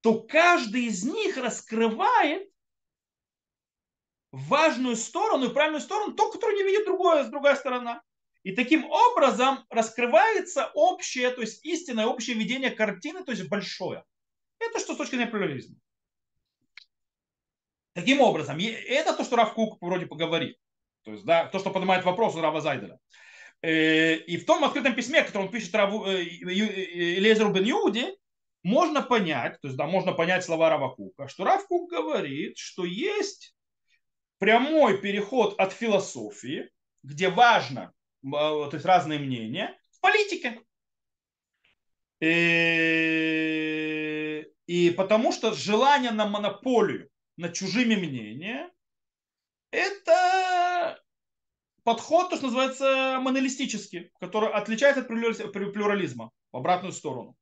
то 0.00 0.22
каждый 0.22 0.86
из 0.86 1.04
них 1.04 1.36
раскрывает 1.36 2.50
важную 4.36 4.96
сторону 4.96 5.46
и 5.46 5.52
правильную 5.52 5.80
сторону, 5.80 6.14
то, 6.14 6.30
которую 6.30 6.56
не 6.56 6.64
видит 6.64 6.84
другое, 6.84 7.24
другая 7.24 7.56
сторона. 7.56 8.02
И 8.42 8.52
таким 8.52 8.84
образом 8.84 9.64
раскрывается 9.70 10.70
общее, 10.74 11.30
то 11.30 11.40
есть 11.40 11.64
истинное 11.64 12.06
общее 12.06 12.36
видение 12.36 12.70
картины, 12.70 13.24
то 13.24 13.32
есть 13.32 13.48
большое. 13.48 14.04
Это 14.60 14.78
что 14.78 14.94
с 14.94 14.96
точки 14.96 15.16
зрения 15.16 15.30
плюрализма. 15.30 15.76
Таким 17.94 18.20
образом, 18.20 18.58
это 18.58 19.14
то, 19.14 19.24
что 19.24 19.36
Равкук 19.36 19.78
вроде 19.80 20.06
поговорит. 20.06 20.58
То 21.02 21.12
есть, 21.12 21.24
да, 21.24 21.46
то, 21.46 21.58
что 21.58 21.70
поднимает 21.70 22.04
вопрос 22.04 22.34
у 22.34 22.40
Рава 22.40 22.60
Зайдера. 22.60 22.98
Э, 23.62 24.16
и 24.16 24.36
в 24.36 24.44
том 24.44 24.62
открытом 24.64 24.94
письме, 24.94 25.22
которое 25.22 25.46
он 25.46 25.50
пишет 25.50 25.74
Раву, 25.74 26.04
э, 26.04 26.22
Лезеру 26.22 27.52
бен 27.52 27.64
Юди, 27.64 28.14
можно 28.62 29.00
понять, 29.00 29.60
то 29.60 29.68
есть, 29.68 29.78
да, 29.78 29.86
можно 29.86 30.12
понять 30.12 30.44
слова 30.44 30.68
Равакука, 30.68 31.26
что 31.28 31.44
Равкук 31.44 31.90
говорит, 31.90 32.58
что 32.58 32.84
есть 32.84 33.55
прямой 34.38 34.98
переход 34.98 35.58
от 35.58 35.72
философии, 35.72 36.70
где 37.02 37.28
важно, 37.28 37.92
то 38.22 38.70
есть 38.72 38.84
разные 38.84 39.18
мнения, 39.18 39.78
в 39.92 40.00
политике. 40.00 40.60
И, 42.20 42.36
и 44.66 44.90
потому 44.90 45.32
что 45.32 45.52
желание 45.52 46.10
на 46.12 46.26
монополию 46.26 47.10
над 47.36 47.52
чужими 47.54 47.94
мнениями 47.94 48.68
это 49.70 50.98
подход, 51.84 52.30
то, 52.30 52.36
что 52.36 52.46
называется 52.46 53.18
монолистический, 53.20 54.10
который 54.18 54.50
отличается 54.50 55.02
от 55.02 55.08
плюрализма 55.52 56.30
в 56.52 56.56
обратную 56.56 56.92
сторону. 56.92 57.36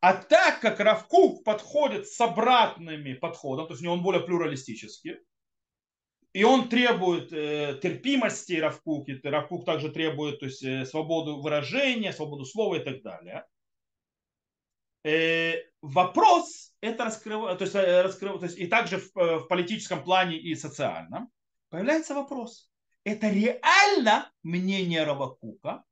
А 0.00 0.14
так 0.14 0.60
как 0.60 0.80
Равкук 0.80 1.44
подходит 1.44 2.06
с 2.06 2.20
обратными 2.20 3.14
подходом, 3.14 3.66
то 3.66 3.72
есть 3.72 3.82
у 3.82 3.84
него 3.84 3.94
он 3.94 4.02
более 4.02 4.22
плюралистический, 4.22 5.18
и 6.32 6.44
он 6.44 6.68
требует 6.68 7.32
э, 7.32 7.78
терпимости 7.82 8.54
Равкук, 8.54 9.08
и 9.08 9.20
Равкук 9.22 9.64
также 9.64 9.90
требует 9.90 10.40
то 10.40 10.46
есть, 10.46 10.62
э, 10.62 10.84
свободу 10.84 11.40
выражения, 11.40 12.12
свободу 12.12 12.44
слова 12.44 12.76
и 12.76 12.84
так 12.84 13.02
далее. 13.02 13.46
Э, 15.04 15.54
вопрос 15.80 16.74
это 16.80 17.04
раскрывает, 17.04 17.58
то 17.58 17.64
есть, 17.64 17.74
э, 17.74 18.02
раскрыв, 18.02 18.40
то 18.40 18.46
есть 18.46 18.58
и 18.58 18.66
также 18.66 18.98
в, 18.98 19.16
э, 19.16 19.38
в 19.38 19.48
политическом 19.48 20.04
плане 20.04 20.38
и 20.38 20.54
социальном 20.54 21.30
появляется 21.70 22.14
вопрос. 22.14 22.70
Это 23.04 23.30
реально 23.30 24.30
мнение 24.42 25.04
Равакука? 25.04 25.84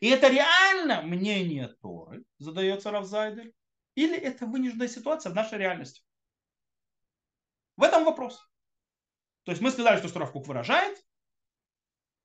И 0.00 0.08
это 0.08 0.28
реально 0.28 1.02
мнение 1.02 1.68
Торы, 1.80 2.24
задается 2.38 2.90
Равзайдель? 2.90 3.54
Или 3.94 4.16
это 4.16 4.46
вынужденная 4.46 4.88
ситуация 4.88 5.32
в 5.32 5.34
нашей 5.34 5.58
реальности? 5.58 6.02
В 7.76 7.82
этом 7.82 8.04
вопрос. 8.04 8.47
То 9.48 9.52
есть 9.52 9.62
мы 9.62 9.70
сказали, 9.70 10.06
что 10.06 10.18
Равкук 10.18 10.46
выражает, 10.46 11.02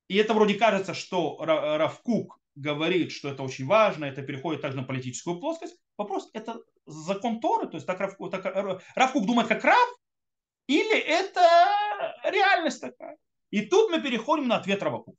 и 0.09 0.17
это 0.17 0.33
вроде 0.33 0.55
кажется, 0.55 0.93
что 0.93 1.37
Равкук 1.39 2.37
говорит, 2.53 3.13
что 3.13 3.29
это 3.29 3.43
очень 3.43 3.65
важно, 3.65 4.03
это 4.03 4.23
переходит 4.23 4.61
также 4.61 4.75
на 4.75 4.83
политическую 4.83 5.39
плоскость. 5.39 5.77
Вопрос, 5.97 6.29
это 6.33 6.59
закон 6.85 7.39
Торы, 7.39 7.69
то 7.69 7.75
есть 7.75 7.87
так 7.87 8.01
Равкук, 8.01 8.29
так, 8.29 8.43
Равкук 8.97 9.25
думает 9.25 9.47
как 9.47 9.63
Рав, 9.63 9.89
или 10.67 10.99
это 10.99 11.39
реальность 12.25 12.81
такая? 12.81 13.17
И 13.51 13.67
тут 13.67 13.89
мы 13.89 14.01
переходим 14.01 14.49
на 14.49 14.57
ответ 14.57 14.83
Равкук. 14.83 15.15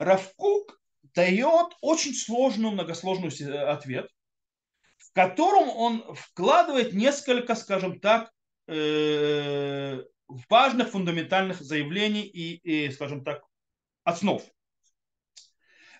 Равкук 0.00 0.80
дает 1.14 1.76
очень 1.82 2.14
сложную, 2.14 2.72
многосложный 2.72 3.30
ответ, 3.60 4.10
в 4.96 5.12
котором 5.12 5.68
он 5.68 6.16
вкладывает 6.16 6.94
несколько, 6.94 7.54
скажем 7.54 8.00
так, 8.00 8.32
э, 8.66 10.02
важных 10.48 10.90
фундаментальных 10.90 11.60
заявлений 11.60 12.22
и, 12.22 12.86
и, 12.86 12.90
скажем 12.90 13.24
так, 13.24 13.42
основ. 14.04 14.42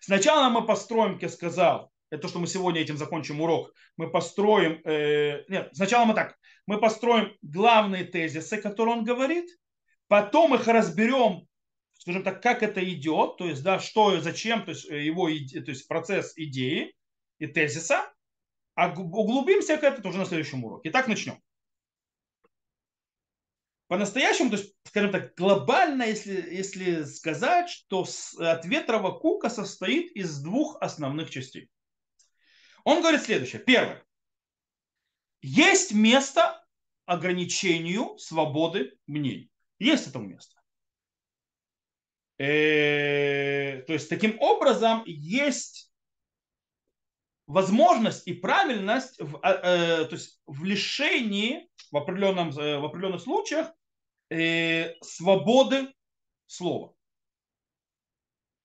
Сначала 0.01 0.49
мы 0.51 0.67
построим, 0.67 1.15
как 1.15 1.23
я 1.23 1.29
сказал, 1.29 1.91
это 2.11 2.23
то, 2.23 2.29
что 2.29 2.39
мы 2.39 2.47
сегодня 2.47 2.81
этим 2.81 2.97
закончим 2.97 3.41
урок, 3.41 3.73
мы 3.97 4.11
построим, 4.11 4.81
э, 4.85 5.45
нет, 5.49 5.71
сначала 5.73 6.05
мы 6.05 6.15
так, 6.15 6.37
мы 6.67 6.79
построим 6.79 7.37
главные 7.43 8.05
тезисы, 8.05 8.59
которые 8.59 8.97
он 8.97 9.05
говорит, 9.05 9.49
потом 10.09 10.55
их 10.55 10.67
разберем 10.69 11.47
скажем 12.05 12.23
так, 12.23 12.43
как 12.43 12.63
это 12.63 12.85
идет, 12.85 13.39
то 13.39 13.47
есть, 13.47 13.63
да, 13.63 13.79
что 13.79 14.15
и 14.15 14.21
зачем, 14.21 14.65
то 14.65 14.73
есть, 14.73 14.89
э, 14.91 15.03
его, 15.03 15.27
то 15.27 15.71
есть, 15.71 15.89
процесс 15.89 16.35
идеи 16.37 16.95
и 17.39 17.47
тезиса, 17.47 18.13
а 18.75 18.91
углубимся 18.91 19.79
к 19.79 19.83
этому 19.83 20.11
уже 20.11 20.19
на 20.19 20.27
следующем 20.27 20.65
уроке. 20.65 20.91
Итак, 20.91 21.09
начнем. 21.09 21.41
По-настоящему, 23.87 24.51
то 24.51 24.57
есть, 24.57 24.75
скажем 24.85 25.13
так, 25.13 25.35
глобально, 25.35 26.05
если, 26.05 26.55
если 26.55 27.05
сказать, 27.05 27.69
что 27.69 28.07
ответ 28.39 28.89
Равакука 28.89 29.51
состоит 29.51 30.13
из 30.13 30.41
двух 30.41 30.79
основных 30.81 31.31
частей. 31.31 31.71
Он 32.85 33.01
говорит 33.01 33.23
следующее. 33.23 33.61
Первое. 33.61 34.03
Есть 35.43 35.93
место 35.93 36.65
ограничению 37.05 38.17
свободы 38.19 38.99
мнений. 39.07 39.51
Есть 39.79 40.07
это 40.07 40.19
место. 40.19 40.59
Э, 42.39 43.83
то 43.83 43.93
есть 43.93 44.09
таким 44.09 44.41
образом 44.41 45.03
есть 45.07 45.94
возможность 47.47 48.27
и 48.27 48.33
правильность 48.33 49.21
в, 49.21 49.39
а, 49.43 49.53
э, 49.53 50.05
то 50.07 50.15
есть 50.15 50.41
в 50.47 50.65
лишении 50.65 51.69
в, 51.91 51.97
определенном, 51.97 52.51
э, 52.51 52.79
в 52.79 52.85
определенных 52.85 53.21
случаях 53.21 53.73
свободы 55.03 55.95
слова. 56.47 56.97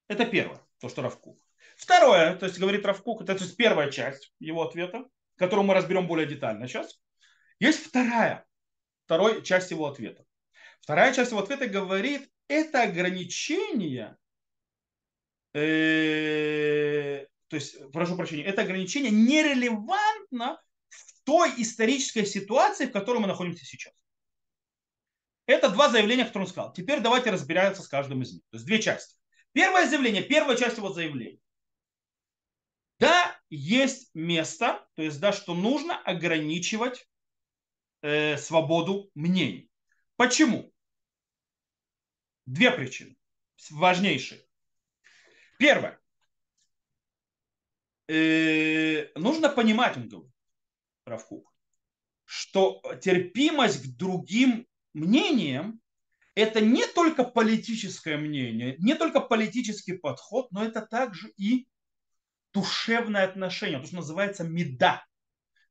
Это 0.08 0.24
первое, 0.24 0.60
то, 0.80 0.88
что 0.88 1.02
Равкук. 1.02 1.40
Второе, 1.76 2.34
то 2.34 2.46
есть 2.46 2.58
говорит 2.58 2.84
Равкук, 2.84 3.22
это 3.22 3.36
то 3.36 3.44
есть 3.44 3.56
первая 3.56 3.90
часть 3.90 4.34
его 4.40 4.62
ответа, 4.62 5.06
которую 5.36 5.66
мы 5.66 5.74
разберем 5.74 6.06
более 6.06 6.26
детально 6.26 6.66
сейчас. 6.66 6.98
Есть 7.60 7.86
вторая, 7.86 8.44
вторая 9.04 9.42
часть 9.42 9.70
его 9.70 9.86
ответа. 9.86 10.24
Вторая 10.80 11.14
часть 11.14 11.30
его 11.30 11.40
ответа 11.40 11.68
говорит 11.68 12.28
это 12.48 12.82
ограничение, 12.82 14.16
э, 15.54 17.26
то 17.50 17.56
есть, 17.56 17.90
прошу 17.90 18.16
прощения, 18.16 18.44
это 18.44 18.62
ограничение 18.62 19.10
нерелевантно 19.10 20.62
в 20.88 21.24
той 21.24 21.52
исторической 21.56 22.24
ситуации, 22.24 22.86
в 22.86 22.92
которой 22.92 23.18
мы 23.18 23.26
находимся 23.26 23.64
сейчас. 23.64 23.92
Это 25.46 25.68
два 25.68 25.88
заявления, 25.88 26.24
которые 26.24 26.46
он 26.46 26.50
сказал. 26.52 26.72
Теперь 26.72 27.00
давайте 27.00 27.30
разбираться 27.30 27.82
с 27.82 27.88
каждым 27.88 28.22
из 28.22 28.32
них. 28.32 28.42
То 28.50 28.56
есть 28.56 28.66
две 28.66 28.80
части. 28.80 29.16
Первое 29.50 29.88
заявление, 29.88 30.22
первая 30.22 30.56
часть 30.56 30.76
его 30.76 30.92
заявления. 30.92 31.40
Да, 33.00 33.36
есть 33.48 34.14
место, 34.14 34.86
то 34.94 35.02
есть 35.02 35.18
да, 35.18 35.32
что 35.32 35.54
нужно 35.54 35.98
ограничивать 35.98 37.08
э, 38.02 38.36
свободу 38.36 39.10
мнений. 39.16 39.68
Почему? 40.14 40.72
Две 42.46 42.70
причины, 42.70 43.16
важнейшие. 43.70 44.46
Первое. 45.58 45.99
Э, 48.10 49.06
нужно 49.14 49.48
понимать, 49.48 49.96
он 49.96 50.08
говорит, 50.08 50.32
Равкук, 51.04 51.54
что 52.24 52.82
терпимость 53.00 53.84
к 53.84 53.96
другим 53.96 54.66
мнениям 54.94 55.80
это 56.34 56.60
не 56.60 56.86
только 56.86 57.22
политическое 57.22 58.16
мнение, 58.16 58.74
не 58.78 58.96
только 58.96 59.20
политический 59.20 59.92
подход, 59.92 60.50
но 60.50 60.64
это 60.64 60.80
также 60.80 61.30
и 61.36 61.68
душевное 62.52 63.26
отношение, 63.26 63.78
то, 63.78 63.86
что 63.86 63.96
называется 63.96 64.42
меда. 64.42 65.04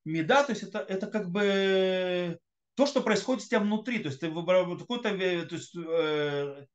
Меда, 0.06 0.44
то 0.46 0.54
есть 0.54 0.64
это, 0.64 0.80
это 0.80 1.08
как 1.08 1.32
бы 1.32 2.40
то, 2.76 2.86
что 2.86 3.02
происходит 3.02 3.44
с 3.44 3.50
тебя 3.50 3.60
внутри, 3.60 4.00
то 4.00 4.08
есть 4.08 4.22
ты 4.22 4.32
какую-то 4.32 5.10
э, 5.10 5.46
то 5.46 5.56
есть, 5.56 5.76
э, 5.76 6.68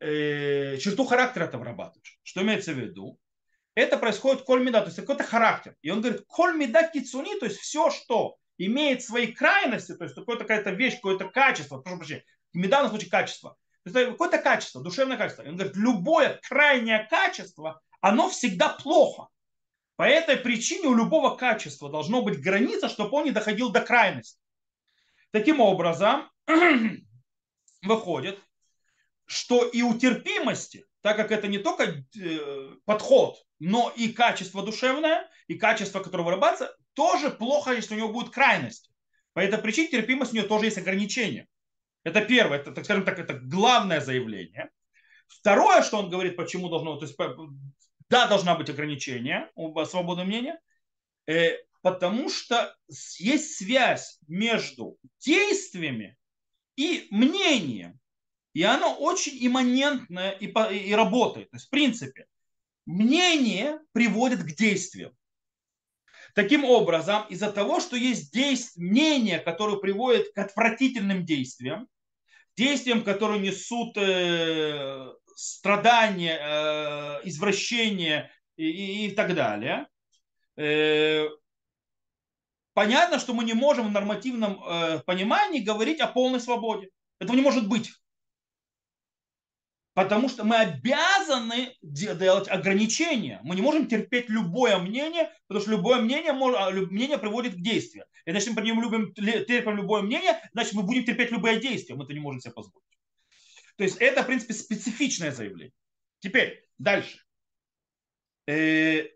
э, 0.00 0.76
черту 0.76 1.06
характера 1.06 1.46
ты 1.46 1.56
вырабатываешь. 1.56 2.20
Что 2.22 2.42
имеется 2.42 2.74
в 2.74 2.78
виду? 2.78 3.18
Это 3.74 3.96
происходит 3.96 4.42
коль 4.42 4.62
меда, 4.62 4.80
то 4.80 4.86
есть 4.86 4.98
какой-то 4.98 5.24
характер. 5.24 5.76
И 5.82 5.90
он 5.90 6.02
говорит, 6.02 6.24
коль 6.26 6.56
меда 6.56 6.88
кицуни, 6.88 7.38
то 7.38 7.46
есть 7.46 7.58
все, 7.58 7.90
что 7.90 8.36
имеет 8.58 9.02
свои 9.02 9.28
крайности, 9.28 9.94
то 9.94 10.04
есть 10.04 10.14
какая-то 10.14 10.70
вещь, 10.70 10.96
какое-то 10.96 11.28
качество, 11.28 11.78
прошу 11.78 11.98
прощения, 11.98 12.24
меда 12.52 12.82
на 12.82 12.90
случай 12.90 13.08
качества, 13.08 13.56
то 13.84 13.90
есть 13.98 14.10
какое-то 14.12 14.38
качество, 14.38 14.82
душевное 14.82 15.16
качество. 15.16 15.42
И 15.42 15.48
он 15.48 15.56
говорит, 15.56 15.76
любое 15.76 16.38
крайнее 16.48 17.06
качество, 17.08 17.80
оно 18.00 18.28
всегда 18.28 18.68
плохо. 18.68 19.28
По 19.96 20.04
этой 20.04 20.36
причине 20.36 20.88
у 20.88 20.94
любого 20.94 21.36
качества 21.36 21.90
должно 21.90 22.22
быть 22.22 22.42
граница, 22.42 22.88
чтобы 22.88 23.16
он 23.16 23.24
не 23.24 23.30
доходил 23.30 23.70
до 23.70 23.80
крайности. 23.80 24.40
Таким 25.30 25.60
образом, 25.60 26.30
выходит, 27.82 28.38
что 29.24 29.64
и 29.64 29.82
у 29.82 29.98
терпимости, 29.98 30.84
так 31.00 31.16
как 31.16 31.30
это 31.30 31.48
не 31.48 31.58
только 31.58 32.04
э, 32.18 32.76
подход, 32.84 33.42
но 33.64 33.92
и 33.96 34.08
качество 34.08 34.64
душевное, 34.64 35.30
и 35.46 35.54
качество, 35.54 36.00
которое 36.00 36.24
вырабатывается, 36.24 36.76
тоже 36.94 37.30
плохо, 37.30 37.72
если 37.72 37.94
у 37.94 37.98
него 37.98 38.08
будет 38.08 38.32
крайность. 38.32 38.90
По 39.34 39.38
этой 39.40 39.60
причине 39.60 39.86
терпимость 39.86 40.32
у 40.32 40.34
нее 40.34 40.46
тоже 40.46 40.64
есть 40.64 40.78
ограничения. 40.78 41.46
Это 42.02 42.22
первое, 42.22 42.58
это, 42.58 42.72
так 42.72 42.84
скажем 42.84 43.04
так, 43.04 43.20
это 43.20 43.34
главное 43.34 44.00
заявление. 44.00 44.70
Второе, 45.28 45.82
что 45.84 45.98
он 45.98 46.10
говорит, 46.10 46.34
почему 46.34 46.68
должно, 46.70 46.96
то 46.96 47.06
есть 47.06 47.16
да, 48.08 48.26
должна 48.26 48.56
быть 48.56 48.68
ограничение 48.68 49.48
свободы 49.86 50.24
мнения, 50.24 50.60
э, 51.28 51.52
потому 51.82 52.30
что 52.30 52.74
есть 52.88 53.58
связь 53.58 54.18
между 54.26 54.98
действиями 55.20 56.18
и 56.74 57.06
мнением. 57.12 58.00
И 58.54 58.64
оно 58.64 58.92
очень 58.96 59.38
имманентное 59.46 60.32
и, 60.32 60.46
и 60.48 60.92
работает. 60.94 61.50
То 61.50 61.56
есть, 61.56 61.68
в 61.68 61.70
принципе, 61.70 62.26
мнение 62.86 63.78
приводит 63.92 64.42
к 64.42 64.56
действиям. 64.56 65.12
Таким 66.34 66.64
образом, 66.64 67.24
из-за 67.28 67.52
того, 67.52 67.80
что 67.80 67.96
есть 67.96 68.32
действие, 68.32 68.88
мнение, 68.88 69.38
которое 69.38 69.76
приводит 69.76 70.32
к 70.32 70.38
отвратительным 70.38 71.26
действиям, 71.26 71.88
действиям, 72.56 73.04
которые 73.04 73.40
несут 73.40 73.96
э, 73.98 75.12
страдания, 75.36 76.38
э, 76.40 77.20
извращения 77.28 78.30
и, 78.56 78.64
и, 78.66 79.06
и 79.08 79.10
так 79.10 79.34
далее. 79.34 79.86
Э, 80.56 81.28
понятно, 82.72 83.18
что 83.18 83.34
мы 83.34 83.44
не 83.44 83.54
можем 83.54 83.88
в 83.88 83.92
нормативном 83.92 84.62
э, 84.64 85.00
понимании 85.00 85.60
говорить 85.60 86.00
о 86.00 86.06
полной 86.06 86.40
свободе. 86.40 86.88
Этого 87.18 87.36
не 87.36 87.42
может 87.42 87.68
быть. 87.68 87.90
Потому 89.94 90.30
что 90.30 90.44
мы 90.44 90.56
обязаны 90.56 91.76
делать 91.82 92.48
ограничения. 92.48 93.40
Мы 93.44 93.56
не 93.56 93.62
можем 93.62 93.86
терпеть 93.86 94.30
любое 94.30 94.78
мнение, 94.78 95.30
потому 95.46 95.62
что 95.62 95.70
любое 95.70 96.00
мнение, 96.00 96.30
а, 96.30 96.70
мнение 96.70 97.18
приводит 97.18 97.54
к 97.54 97.60
действию. 97.60 98.06
И 98.24 98.30
значит, 98.30 98.54
мы 98.54 98.62
любим, 98.62 99.12
терпим 99.14 99.76
любое 99.76 100.00
мнение, 100.00 100.40
значит, 100.52 100.72
мы 100.72 100.82
будем 100.82 101.04
терпеть 101.04 101.30
любое 101.30 101.60
действие. 101.60 101.96
Мы 101.96 102.04
это 102.04 102.14
не 102.14 102.20
можем 102.20 102.40
себе 102.40 102.54
позволить. 102.54 102.86
То 103.76 103.84
есть 103.84 103.98
это, 103.98 104.22
в 104.22 104.26
принципе, 104.26 104.54
специфичное 104.54 105.30
заявление. 105.30 105.74
Теперь, 106.20 106.66
дальше. 106.78 107.18
Э, 108.46 109.08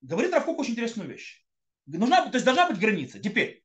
говорит 0.00 0.32
Равкук 0.32 0.60
очень 0.60 0.72
интересную 0.72 1.08
вещь. 1.08 1.44
Нужна, 1.86 2.26
то 2.26 2.34
есть 2.34 2.44
должна 2.44 2.68
быть 2.68 2.78
граница. 2.78 3.18
Теперь, 3.18 3.64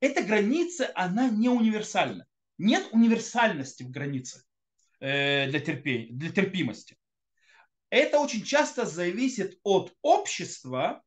эта 0.00 0.22
граница, 0.22 0.90
она 0.94 1.30
не 1.30 1.48
универсальна. 1.48 2.26
Нет 2.58 2.88
универсальности 2.92 3.84
в 3.84 3.90
границе. 3.90 4.44
Э, 5.00 5.46
для, 5.46 5.60
терпения, 5.60 6.08
для 6.10 6.32
терпимости. 6.32 6.96
Это 7.88 8.18
очень 8.18 8.42
часто 8.42 8.84
зависит 8.84 9.56
от 9.62 9.94
общества 10.02 11.02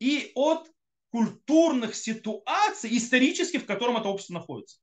и 0.00 0.32
от 0.34 0.68
культурных 1.10 1.94
ситуаций, 1.94 2.96
исторически, 2.96 3.58
в 3.58 3.66
котором 3.66 3.96
это 3.96 4.08
общество 4.08 4.34
находится. 4.34 4.78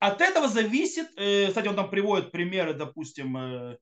От 0.00 0.20
этого 0.20 0.48
зависит, 0.48 1.10
э, 1.16 1.46
кстати, 1.46 1.68
он 1.68 1.76
там 1.76 1.90
приводит 1.90 2.32
примеры, 2.32 2.74
допустим, 2.74 3.36
э, 3.36 3.78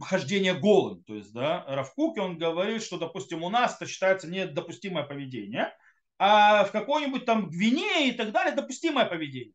хождение 0.00 0.54
голым. 0.54 1.04
То 1.04 1.14
есть, 1.14 1.34
да, 1.34 1.66
Равкуки, 1.66 2.18
он 2.18 2.38
говорит, 2.38 2.82
что, 2.82 2.96
допустим, 2.96 3.42
у 3.44 3.50
нас 3.50 3.76
это 3.76 3.86
считается 3.86 4.26
недопустимое 4.26 5.04
поведение, 5.04 5.76
а 6.18 6.64
в 6.64 6.72
какой-нибудь 6.72 7.26
там 7.26 7.50
Гвинее 7.50 8.08
и 8.08 8.12
так 8.12 8.32
далее 8.32 8.54
допустимое 8.54 9.04
поведение. 9.04 9.52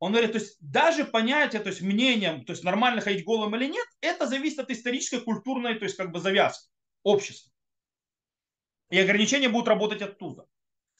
Он 0.00 0.12
говорит, 0.12 0.32
то 0.32 0.38
есть 0.38 0.56
даже 0.60 1.04
понятие, 1.04 1.60
то 1.60 1.68
есть 1.68 1.82
мнением, 1.82 2.44
то 2.44 2.52
есть 2.52 2.64
нормально 2.64 3.02
ходить 3.02 3.24
голым 3.24 3.54
или 3.54 3.66
нет, 3.66 3.86
это 4.00 4.26
зависит 4.26 4.58
от 4.58 4.70
исторической, 4.70 5.20
культурной, 5.20 5.74
то 5.74 5.84
есть 5.84 5.96
как 5.96 6.10
бы 6.10 6.18
завязки 6.18 6.68
общества. 7.02 7.52
И 8.88 8.98
ограничения 8.98 9.50
будут 9.50 9.68
работать 9.68 10.02
оттуда. 10.02 10.46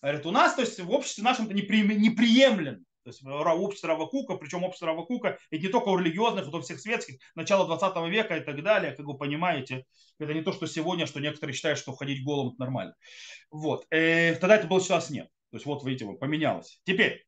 Говорит, 0.02 0.26
у 0.26 0.30
нас, 0.30 0.54
то 0.54 0.60
есть 0.60 0.78
в 0.78 0.90
обществе 0.90 1.24
нашем 1.24 1.46
это 1.46 1.54
неприемлемо. 1.54 2.84
То 3.02 3.10
есть 3.10 3.24
общество 3.24 3.88
Равакука, 3.88 4.36
причем 4.36 4.62
общество 4.62 4.88
Равакука, 4.88 5.38
и 5.50 5.58
не 5.58 5.68
только 5.68 5.88
у 5.88 5.98
религиозных, 5.98 6.46
но 6.46 6.58
у 6.58 6.60
всех 6.60 6.78
светских, 6.78 7.16
начала 7.34 7.66
20 7.66 8.10
века 8.10 8.36
и 8.36 8.44
так 8.44 8.62
далее, 8.62 8.92
как 8.92 9.06
вы 9.06 9.16
понимаете, 9.16 9.86
это 10.18 10.34
не 10.34 10.42
то, 10.42 10.52
что 10.52 10.66
сегодня, 10.66 11.06
что 11.06 11.20
некоторые 11.20 11.54
считают, 11.54 11.78
что 11.78 11.92
ходить 11.92 12.22
голым 12.22 12.48
это 12.48 12.60
нормально. 12.60 12.94
Вот. 13.50 13.86
И 13.90 13.96
э, 13.96 14.34
тогда 14.34 14.56
это 14.56 14.66
было 14.66 14.82
сейчас 14.82 15.08
нет. 15.08 15.28
То 15.50 15.56
есть 15.56 15.64
вот, 15.64 15.82
видите, 15.82 16.06
поменялось. 16.12 16.80
Теперь, 16.84 17.24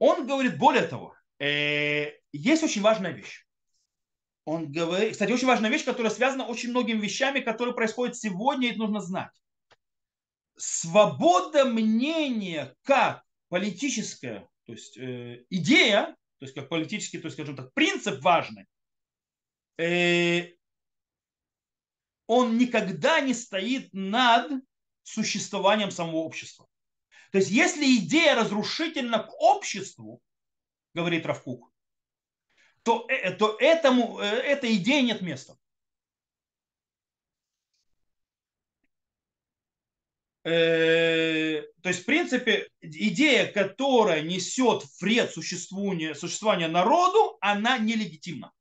он 0.00 0.26
говорит, 0.26 0.58
более 0.58 0.86
того, 0.86 1.14
э, 1.38 2.12
есть 2.32 2.64
очень 2.64 2.80
важная 2.80 3.12
вещь. 3.12 3.46
Он 4.46 4.72
говорит, 4.72 5.12
кстати, 5.12 5.30
очень 5.30 5.46
важная 5.46 5.70
вещь, 5.70 5.84
которая 5.84 6.10
связана 6.10 6.46
очень 6.46 6.70
многими 6.70 6.98
вещами, 6.98 7.40
которые 7.40 7.74
происходят 7.74 8.16
сегодня, 8.16 8.72
и 8.72 8.76
нужно 8.76 9.00
знать. 9.00 9.30
Свобода 10.56 11.66
мнения 11.66 12.74
как 12.82 13.22
политическая, 13.48 14.48
то 14.64 14.72
есть 14.72 14.96
э, 14.96 15.44
идея, 15.50 16.16
то 16.38 16.46
есть 16.46 16.54
как 16.54 16.70
политический, 16.70 17.18
то 17.18 17.26
есть, 17.26 17.36
скажем 17.36 17.54
так, 17.54 17.72
принцип 17.74 18.22
важный, 18.22 18.66
э, 19.78 20.54
он 22.26 22.56
никогда 22.56 23.20
не 23.20 23.34
стоит 23.34 23.92
над 23.92 24.50
существованием 25.02 25.90
самого 25.90 26.18
общества. 26.18 26.69
То 27.30 27.38
есть 27.38 27.50
если 27.50 27.96
идея 27.96 28.34
разрушительна 28.34 29.20
к 29.20 29.32
обществу, 29.40 30.20
говорит 30.94 31.26
Равкук, 31.26 31.72
то, 32.82 33.06
э, 33.08 33.32
то 33.32 33.56
этому, 33.60 34.18
э, 34.20 34.24
этой 34.24 34.76
идее 34.76 35.02
нет 35.02 35.20
места. 35.22 35.56
Э, 40.42 41.62
то 41.82 41.88
есть, 41.90 42.02
в 42.02 42.06
принципе, 42.06 42.68
идея, 42.80 43.52
которая 43.52 44.22
несет 44.22 44.84
вред 45.00 45.30
существованию, 45.30 46.14
существованию 46.14 46.70
народу, 46.70 47.36
она 47.40 47.78
нелегитимна. 47.78 48.52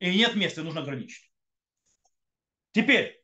И 0.00 0.16
нет 0.16 0.34
места, 0.34 0.62
нужно 0.62 0.80
ограничить. 0.80 1.30
Теперь, 2.72 3.23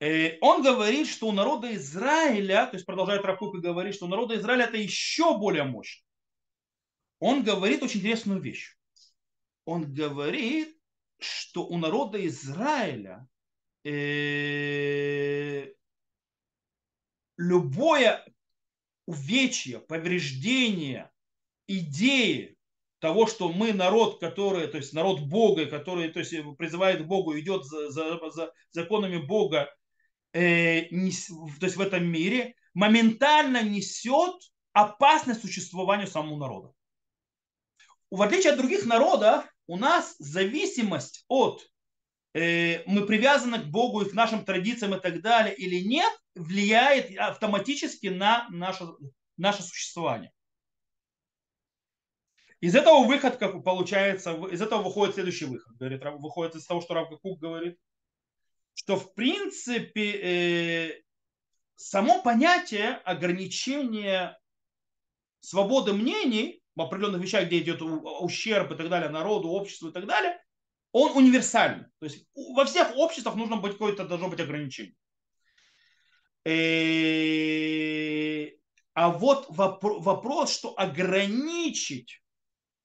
он 0.00 0.62
говорит, 0.62 1.08
что 1.08 1.28
у 1.28 1.32
народа 1.32 1.74
Израиля, 1.74 2.66
то 2.66 2.76
есть 2.76 2.86
продолжает 2.86 3.24
Равкук 3.24 3.56
и 3.56 3.60
говорит, 3.60 3.94
что 3.94 4.06
у 4.06 4.08
народа 4.08 4.36
Израиля 4.36 4.64
это 4.64 4.76
еще 4.76 5.36
более 5.36 5.64
мощно. 5.64 6.04
Он 7.18 7.42
говорит 7.42 7.82
очень 7.82 8.00
интересную 8.00 8.40
вещь. 8.40 8.76
Он 9.64 9.92
говорит, 9.92 10.78
что 11.18 11.66
у 11.66 11.78
народа 11.78 12.24
Израиля 12.26 13.26
э, 13.84 15.72
любое 17.36 18.24
увечье, 19.06 19.80
повреждение 19.80 21.10
идеи 21.66 22.56
того, 23.00 23.26
что 23.26 23.50
мы 23.52 23.72
народ, 23.72 24.20
который, 24.20 24.68
то 24.68 24.76
есть 24.76 24.92
народ 24.92 25.20
Бога, 25.22 25.66
который 25.66 26.08
то 26.08 26.20
есть, 26.20 26.34
призывает 26.56 27.02
к 27.02 27.06
Богу, 27.06 27.38
идет 27.38 27.64
за, 27.64 27.90
за, 27.90 28.18
за 28.30 28.52
законами 28.70 29.18
Бога 29.18 29.72
э, 30.32 30.82
то 30.82 31.66
есть 31.66 31.76
в 31.76 31.80
этом 31.80 32.06
мире, 32.06 32.54
моментально 32.74 33.62
несет 33.62 34.34
опасность 34.72 35.40
существованию 35.40 36.06
самого 36.06 36.38
народа. 36.38 36.72
В 38.10 38.22
отличие 38.22 38.52
от 38.52 38.58
других 38.58 38.86
народов, 38.86 39.44
у 39.66 39.76
нас 39.76 40.16
зависимость 40.18 41.24
от 41.28 41.66
э, 42.34 42.84
мы 42.86 43.04
привязаны 43.04 43.58
к 43.60 43.66
Богу 43.66 44.02
и 44.02 44.08
к 44.08 44.14
нашим 44.14 44.44
традициям 44.44 44.94
и 44.94 45.00
так 45.00 45.20
далее 45.20 45.54
или 45.54 45.80
нет, 45.80 46.10
влияет 46.34 47.16
автоматически 47.18 48.06
на 48.06 48.48
наше, 48.50 48.86
наше 49.36 49.62
существование. 49.62 50.32
Из 52.60 52.74
этого 52.74 53.04
выход, 53.04 53.36
как 53.36 53.62
получается, 53.62 54.32
из 54.50 54.60
этого 54.60 54.82
выходит 54.82 55.14
следующий 55.14 55.44
выход. 55.44 55.76
Говорит, 55.76 56.02
выходит 56.18 56.56
из 56.56 56.66
того, 56.66 56.80
что 56.80 56.94
Рав 56.94 57.08
Кук 57.20 57.38
говорит, 57.38 57.78
что 58.78 58.96
в 58.96 59.12
принципе 59.14 60.12
э, 60.12 61.02
само 61.74 62.22
понятие 62.22 62.90
ограничения 63.04 64.38
свободы 65.40 65.92
мнений 65.92 66.62
в 66.76 66.82
определенных 66.82 67.20
вещах, 67.20 67.46
где 67.46 67.58
идет 67.58 67.82
ущерб 67.82 68.70
и 68.70 68.76
так 68.76 68.88
далее 68.88 69.10
народу, 69.10 69.48
обществу 69.48 69.88
и 69.88 69.92
так 69.92 70.06
далее, 70.06 70.40
он 70.92 71.10
универсальный. 71.16 71.86
То 71.98 72.06
есть 72.06 72.24
во 72.34 72.64
всех 72.66 72.96
обществах 72.96 73.34
нужно 73.34 73.56
быть 73.56 73.72
какое-то 73.72 74.06
должно 74.06 74.28
быть 74.28 74.38
ограничение. 74.38 74.94
Э, 76.44 77.26
а 78.94 79.10
вот 79.10 79.46
вопрос, 79.48 80.54
что 80.54 80.78
ограничить, 80.78 82.22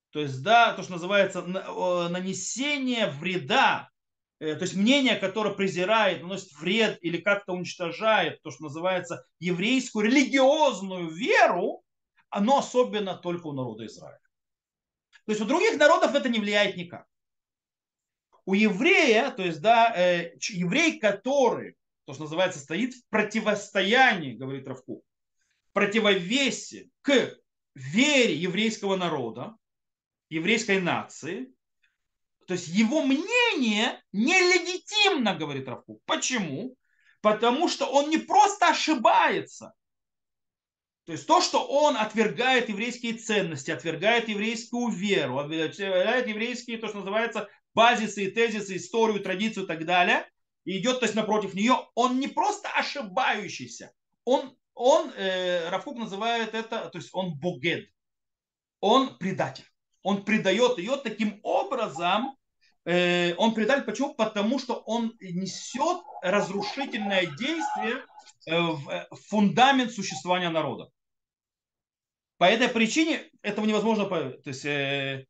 то 0.10 0.22
есть, 0.22 0.42
да, 0.42 0.74
то, 0.74 0.82
что 0.82 0.94
называется 0.94 1.44
нанесение 1.44 3.12
вреда 3.12 3.93
то 4.44 4.62
есть 4.62 4.76
мнение, 4.76 5.16
которое 5.16 5.54
презирает, 5.54 6.22
наносит 6.22 6.52
вред 6.54 6.98
или 7.02 7.18
как-то 7.18 7.54
уничтожает 7.54 8.42
то, 8.42 8.52
что 8.52 8.64
называется 8.64 9.26
еврейскую 9.40 10.06
религиозную 10.06 11.10
веру, 11.10 11.84
оно 12.30 12.60
особенно 12.60 13.16
только 13.16 13.48
у 13.48 13.54
народа 13.54 13.86
Израиля. 13.86 14.20
То 15.26 15.32
есть 15.32 15.42
у 15.42 15.46
других 15.46 15.78
народов 15.78 16.14
это 16.14 16.28
не 16.28 16.40
влияет 16.40 16.76
никак. 16.76 17.06
У 18.46 18.54
еврея, 18.54 19.32
то 19.32 19.44
есть, 19.44 19.62
да, 19.62 19.94
э, 19.96 20.34
еврей, 20.50 21.00
который, 21.00 21.78
то, 22.06 22.14
что 22.14 22.24
называется, 22.24 22.60
стоит 22.60 22.94
в 22.94 23.08
противостоянии, 23.10 24.34
говорит 24.34 24.68
Равку, 24.68 25.04
противовесе 25.72 26.90
к 27.02 27.38
вере 27.76 28.36
еврейского 28.36 28.98
народа, 28.98 29.56
еврейской 30.30 30.82
нации, 30.82 31.54
то 32.48 32.54
есть 32.54 32.68
его 32.68 33.04
мнение 33.04 34.02
нелегитимно, 34.12 35.36
говорит 35.36 35.68
Равкук. 35.68 36.02
Почему? 36.06 36.76
Потому 37.22 37.70
что 37.70 37.86
он 37.86 38.10
не 38.10 38.18
просто 38.18 38.68
ошибается. 38.68 39.74
То 41.06 41.12
есть 41.12 41.28
то, 41.28 41.42
что 41.42 41.66
он 41.66 41.98
отвергает 41.98 42.70
еврейские 42.70 43.14
ценности, 43.14 43.72
отвергает 43.72 44.30
еврейскую 44.30 44.90
веру, 44.90 45.40
отвергает 45.40 46.28
еврейские, 46.28 46.78
то, 46.78 46.88
что 46.88 47.00
называется, 47.00 47.50
базисы 47.74 48.26
и 48.26 48.32
тезисы, 48.32 48.78
историю, 48.78 49.22
традицию 49.22 49.66
и 49.66 49.68
так 49.68 49.86
далее, 49.86 50.26
и 50.64 50.78
идет, 50.78 51.00
то 51.00 51.06
есть, 51.06 51.16
напротив 51.16 51.54
нее, 51.56 51.76
он 51.96 52.20
не 52.20 52.30
просто 52.30 52.70
ошибающийся, 52.70 53.92
он, 54.24 54.56
он 54.74 55.12
э, 55.18 55.70
Равкук 55.70 55.98
называет 55.98 56.54
это, 56.54 56.90
то 56.90 56.98
есть 56.98 57.10
он 57.12 57.38
богед, 57.38 57.90
он 58.80 59.18
предатель. 59.18 59.66
Он 60.04 60.24
предает 60.24 60.78
ее 60.78 60.98
таким 60.98 61.40
образом, 61.44 62.38
э, 62.86 63.34
он 63.36 63.54
предатель, 63.54 63.84
почему? 63.84 64.14
Потому 64.14 64.60
что 64.60 64.76
он 64.76 65.14
несет 65.20 66.04
разрушительное 66.22 67.26
действие 67.26 68.06
э, 68.46 68.60
в 68.60 68.90
э, 68.90 69.08
фундамент 69.30 69.92
существования 69.92 70.50
народа. 70.50 70.90
По 72.38 72.46
этой 72.46 72.68
причине 72.68 73.30
этого 73.42 73.66
невозможно. 73.66 74.06
То 74.06 74.50
есть, 74.50 74.66
э, 74.66 75.26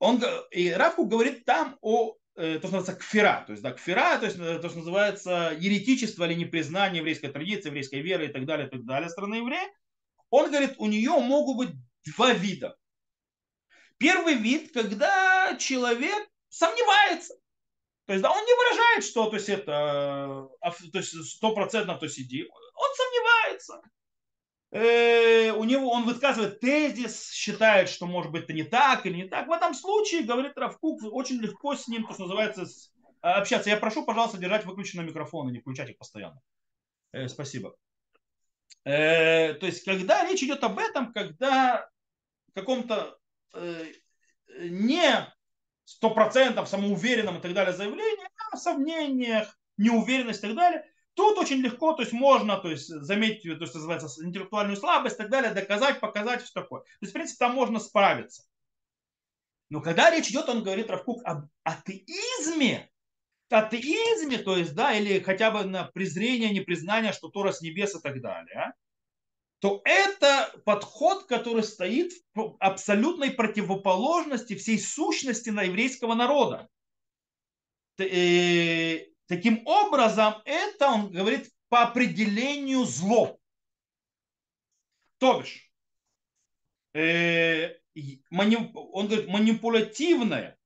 он, 0.00 0.20
и 0.50 0.70
Равку 0.70 1.06
говорит 1.06 1.44
там 1.44 1.78
о 1.80 2.16
э, 2.34 2.58
то, 2.58 2.66
что 2.66 2.76
называется 2.78 2.96
кфира. 2.96 3.44
То 3.46 3.52
есть, 3.52 3.62
да, 3.62 3.70
кфира, 3.72 4.18
то 4.18 4.26
есть 4.26 4.36
то, 4.36 4.68
что 4.68 4.78
называется 4.78 5.56
еретичество 5.56 6.24
или 6.24 6.34
непризнание 6.34 6.98
еврейской 6.98 7.28
традиции, 7.28 7.68
еврейской 7.68 8.00
веры 8.00 8.26
и 8.26 8.32
так 8.32 8.44
далее, 8.46 8.66
и 8.66 8.70
так 8.70 8.84
далее 8.84 9.08
страны 9.08 9.36
еврея. 9.36 9.70
Он 10.30 10.50
говорит, 10.50 10.74
у 10.78 10.86
нее 10.86 11.12
могут 11.20 11.56
быть 11.56 11.76
два 12.16 12.32
вида. 12.32 12.76
Первый 14.02 14.34
вид, 14.34 14.72
когда 14.72 15.56
человек 15.58 16.28
сомневается. 16.48 17.34
То 18.06 18.14
есть, 18.14 18.22
да, 18.22 18.32
он 18.32 18.44
не 18.44 18.54
выражает, 18.56 19.04
что 19.04 19.30
то 19.30 19.36
есть 19.36 19.48
это 19.48 20.48
то 20.60 20.98
есть 20.98 21.14
стопроцентно 21.30 21.94
то 21.96 22.08
сиди. 22.08 22.44
Он 22.44 22.90
сомневается. 22.96 23.80
Э, 24.72 25.52
у 25.52 25.62
него 25.62 25.92
он 25.92 26.04
высказывает 26.04 26.58
тезис, 26.58 27.30
считает, 27.30 27.88
что 27.88 28.06
может 28.06 28.32
быть 28.32 28.42
это 28.44 28.54
не 28.54 28.64
так 28.64 29.06
или 29.06 29.14
не 29.14 29.28
так. 29.28 29.46
В 29.46 29.52
этом 29.52 29.72
случае, 29.72 30.24
говорит 30.24 30.58
Равкук, 30.58 31.00
очень 31.04 31.40
легко 31.40 31.76
с 31.76 31.86
ним, 31.86 32.04
то, 32.04 32.14
что 32.14 32.24
называется, 32.24 32.66
общаться. 33.20 33.70
Я 33.70 33.76
прошу, 33.76 34.04
пожалуйста, 34.04 34.38
держать 34.38 34.64
выключенный 34.64 35.04
микрофон 35.04 35.48
и 35.48 35.52
не 35.52 35.60
включать 35.60 35.90
их 35.90 35.98
постоянно. 35.98 36.40
Э, 37.12 37.28
спасибо. 37.28 37.76
Э, 38.84 39.54
то 39.54 39.66
есть, 39.66 39.84
когда 39.84 40.28
речь 40.28 40.42
идет 40.42 40.64
об 40.64 40.80
этом, 40.80 41.12
когда 41.12 41.88
каком-то 42.54 43.16
э, 43.54 43.92
не 44.58 45.32
стопроцентном 45.84 46.66
самоуверенном 46.66 47.38
и 47.38 47.40
так 47.40 47.54
далее 47.54 47.74
заявлении, 47.74 48.28
а 48.50 48.56
сомнениях, 48.56 49.58
неуверенность 49.76 50.40
и 50.40 50.46
так 50.46 50.56
далее, 50.56 50.84
Тут 51.14 51.36
очень 51.36 51.58
легко, 51.58 51.92
то 51.92 52.02
есть 52.02 52.12
можно 52.12 52.56
то 52.56 52.70
есть, 52.70 52.88
заметить, 52.88 53.42
то 53.42 53.64
есть 53.64 53.74
называется 53.74 54.08
интеллектуальную 54.24 54.76
слабость 54.76 55.16
и 55.16 55.18
так 55.18 55.30
далее, 55.30 55.52
доказать, 55.52 56.00
показать, 56.00 56.42
все 56.42 56.52
такое. 56.54 56.80
То 56.80 56.88
есть, 57.02 57.12
в 57.12 57.14
принципе, 57.14 57.38
там 57.38 57.54
можно 57.54 57.78
справиться. 57.80 58.44
Но 59.68 59.82
когда 59.82 60.10
речь 60.10 60.30
идет, 60.30 60.48
он 60.48 60.62
говорит 60.62 60.90
Равкук 60.90 61.22
об 61.24 61.48
атеизме, 61.64 62.90
атеизме, 63.50 64.38
то 64.38 64.56
есть, 64.56 64.74
да, 64.74 64.94
или 64.94 65.20
хотя 65.20 65.50
бы 65.50 65.64
на 65.64 65.84
презрение, 65.84 66.50
непризнание, 66.50 67.12
что 67.12 67.28
Тора 67.28 67.52
с 67.52 67.60
небес 67.60 67.94
и 67.94 68.00
так 68.00 68.22
далее, 68.22 68.72
то 69.62 69.80
это 69.84 70.52
подход, 70.64 71.26
который 71.26 71.62
стоит 71.62 72.10
в 72.34 72.56
абсолютной 72.58 73.30
противоположности 73.30 74.56
всей 74.56 74.76
сущности 74.76 75.50
на 75.50 75.62
еврейского 75.62 76.14
народа. 76.14 76.68
Э, 77.96 79.06
Таким 79.28 79.64
образом, 79.64 80.34
это, 80.44 80.88
он 80.88 81.12
говорит, 81.12 81.48
по 81.68 81.82
определению 81.82 82.84
зло. 82.84 83.38
То 85.18 85.40
бишь, 85.40 85.70
э, 86.94 87.76
он 87.94 89.06
говорит, 89.06 89.28
манипулятивное 89.28 90.58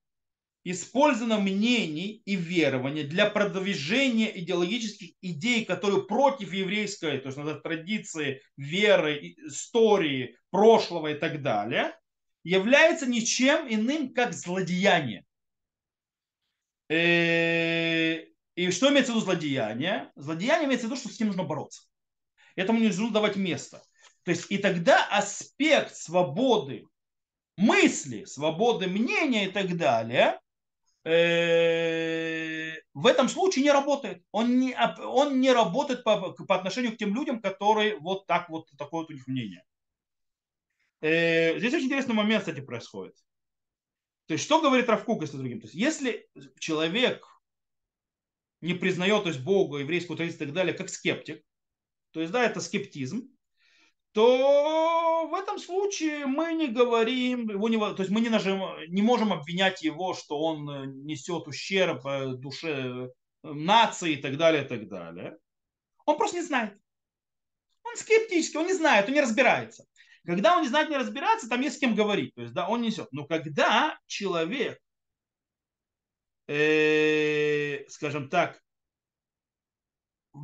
использование 0.69 1.39
мнений 1.39 2.23
и 2.25 2.35
верований 2.35 3.05
для 3.05 3.31
продвижения 3.31 4.37
идеологических 4.41 5.13
идей, 5.23 5.65
которые 5.65 6.03
против 6.03 6.53
еврейской, 6.53 7.19
то 7.19 7.27
есть 7.27 7.39
надо 7.39 7.61
традиции, 7.61 8.43
веры, 8.57 9.37
истории, 9.47 10.37
прошлого 10.51 11.13
и 11.13 11.15
так 11.15 11.41
далее, 11.41 11.97
является 12.43 13.07
ничем 13.07 13.73
иным, 13.73 14.13
как 14.13 14.33
злодеяние. 14.33 15.25
Э, 16.89 18.25
и 18.57 18.71
что 18.73 18.91
имеется 18.91 19.13
в 19.13 19.17
виду 19.17 19.25
злодеяние? 19.25 20.11
Злодеяние 20.17 20.67
имеется 20.67 20.89
в 20.89 20.91
виду, 20.91 21.01
что 21.01 21.09
с 21.11 21.21
ним 21.21 21.29
нужно 21.29 21.45
бороться. 21.45 21.83
Этому 22.57 22.81
не 22.81 22.89
нужно 22.89 23.11
давать 23.11 23.37
место. 23.37 23.85
То 24.25 24.33
есть 24.33 24.51
и 24.51 24.59
тогда 24.59 25.07
аспект 25.13 25.95
свободы 25.95 26.87
мысли, 27.57 28.25
свободы 28.25 28.89
мнения 28.89 29.47
и 29.47 29.53
так 29.53 29.77
далее 29.77 30.41
в 31.07 33.07
этом 33.07 33.29
случае 33.29 33.63
не 33.63 33.71
работает. 33.71 34.25
Он 34.33 34.59
не, 34.59 34.77
он 35.05 35.41
не 35.41 35.53
работает 35.53 36.03
по, 36.03 36.33
по 36.33 36.57
отношению 36.57 36.95
к 36.95 36.97
тем 36.97 37.15
людям, 37.15 37.41
которые 37.41 37.97
вот 38.01 38.27
так 38.27 38.49
вот, 38.49 38.69
такое 38.77 39.03
вот 39.03 39.11
у 39.11 39.13
них 39.13 39.29
мнение. 39.29 39.63
Э, 41.01 41.59
здесь 41.59 41.75
очень 41.75 41.87
интересный 41.87 42.15
момент, 42.15 42.43
кстати, 42.43 42.61
происходит. 42.61 43.15
То 44.27 44.35
есть, 44.35 44.45
что 44.45 44.61
говорит 44.61 44.89
Равкук, 44.89 45.23
если 45.23 45.37
другим? 45.37 45.61
То 45.61 45.67
есть, 45.67 45.77
если 45.77 46.29
человек 46.59 47.25
не 48.61 48.75
признает 48.75 49.23
то 49.23 49.29
есть, 49.29 49.45
Бога, 49.45 49.79
еврейскую 49.79 50.17
традицию 50.17 50.43
и 50.43 50.45
так 50.47 50.55
далее, 50.55 50.75
как 50.75 50.89
скептик, 50.89 51.45
то 52.11 52.21
есть, 52.21 52.33
да, 52.33 52.45
это 52.45 52.61
скептизм, 52.61 53.29
то 54.17 55.29
в 55.31 55.35
этом 55.35 55.59
случае 55.59 56.25
мы 56.25 56.55
не 56.55 56.69
говорим, 56.69 57.51
его 57.51 57.69
не, 57.69 57.79
то 57.79 57.97
есть 57.99 58.11
мы 58.11 58.23
не, 58.23 58.31
нажим, 58.31 58.63
не 58.89 59.03
можем 59.03 59.31
обвинять 59.31 59.83
его, 59.83 60.15
что 60.15 60.41
он 60.41 60.71
э, 60.71 60.87
несет 60.87 61.47
ущерб 61.47 62.07
э, 62.07 62.29
душе 62.29 62.71
э, 62.71 63.09
нации 63.43 64.15
и 64.15 64.17
так 64.17 64.39
далее, 64.39 64.65
и 64.65 64.67
так 64.67 64.89
далее. 64.89 65.37
Он 66.07 66.17
просто 66.17 66.39
не 66.39 66.43
знает. 66.45 66.79
Он 67.83 67.95
скептический, 67.95 68.59
он 68.59 68.69
не 68.69 68.73
знает, 68.73 69.07
он 69.07 69.13
не 69.13 69.21
разбирается. 69.21 69.85
Когда 70.25 70.57
он 70.57 70.63
не 70.63 70.69
знает, 70.69 70.89
не 70.89 70.97
разбирается, 70.97 71.47
там 71.47 71.61
есть 71.61 71.77
с 71.77 71.79
кем 71.79 71.95
говорить. 71.95 72.35
То 72.35 72.41
есть, 72.41 72.55
да, 72.55 72.71
он 72.71 72.81
несет. 72.81 73.09
Но 73.13 73.27
когда 73.27 73.99
человек 74.07 74.81
э, 76.49 77.85
скажем 77.89 78.31
так, 78.31 78.63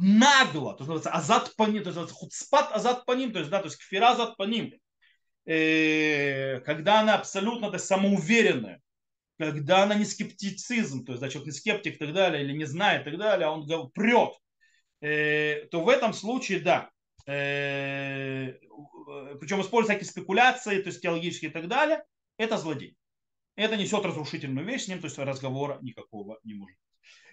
нагло, 0.01 0.74
то 0.74 0.80
называется 0.80 1.11
азат 1.11 1.55
по 1.57 1.64
ним, 1.64 1.82
то 1.82 1.90
есть 1.90 2.12
хуцпат 2.12 2.72
азат 2.72 3.05
по 3.05 3.12
ним, 3.12 3.32
то 3.32 3.38
есть, 3.38 3.51
да, 3.51 3.59
то 3.61 3.66
есть 3.66 3.78
кфира 3.78 4.11
азат 4.11 4.36
по 4.36 4.45
ним, 4.45 4.72
э, 5.47 6.61
когда 6.61 7.01
она 7.01 7.16
абсолютно 7.16 7.68
то 7.68 7.74
есть, 7.74 7.86
самоуверенная, 7.86 8.80
когда 9.38 9.82
она 9.82 9.95
не 9.95 10.05
скептицизм, 10.05 11.05
то 11.05 11.12
есть, 11.12 11.22
человек 11.32 11.47
не 11.47 11.53
скептик 11.53 11.95
и 11.95 11.99
так 11.99 12.12
далее, 12.12 12.45
или 12.45 12.53
не 12.53 12.64
знает 12.64 13.03
и 13.03 13.11
так 13.11 13.18
далее, 13.18 13.47
а 13.47 13.51
он 13.53 13.90
прет, 13.90 14.34
э, 15.01 15.66
то 15.70 15.82
в 15.82 15.88
этом 15.88 16.12
случае, 16.12 16.61
да, 16.61 16.90
э, 17.26 18.55
причем 19.40 19.61
используя 19.61 19.97
всякие 19.97 20.11
спекуляции, 20.11 20.80
то 20.80 20.88
есть 20.88 21.03
теологические 21.03 21.51
и 21.51 21.55
так 21.55 21.68
далее, 21.68 22.05
это 22.38 22.57
злодей 22.57 22.97
это 23.57 23.76
несет 23.76 24.05
разрушительную 24.05 24.66
вещь, 24.66 24.84
с 24.84 24.88
ним 24.88 25.01
то 25.01 25.07
есть 25.07 25.18
разговора 25.18 25.78
никакого 25.82 26.38
не 26.45 26.55
может. 26.55 26.78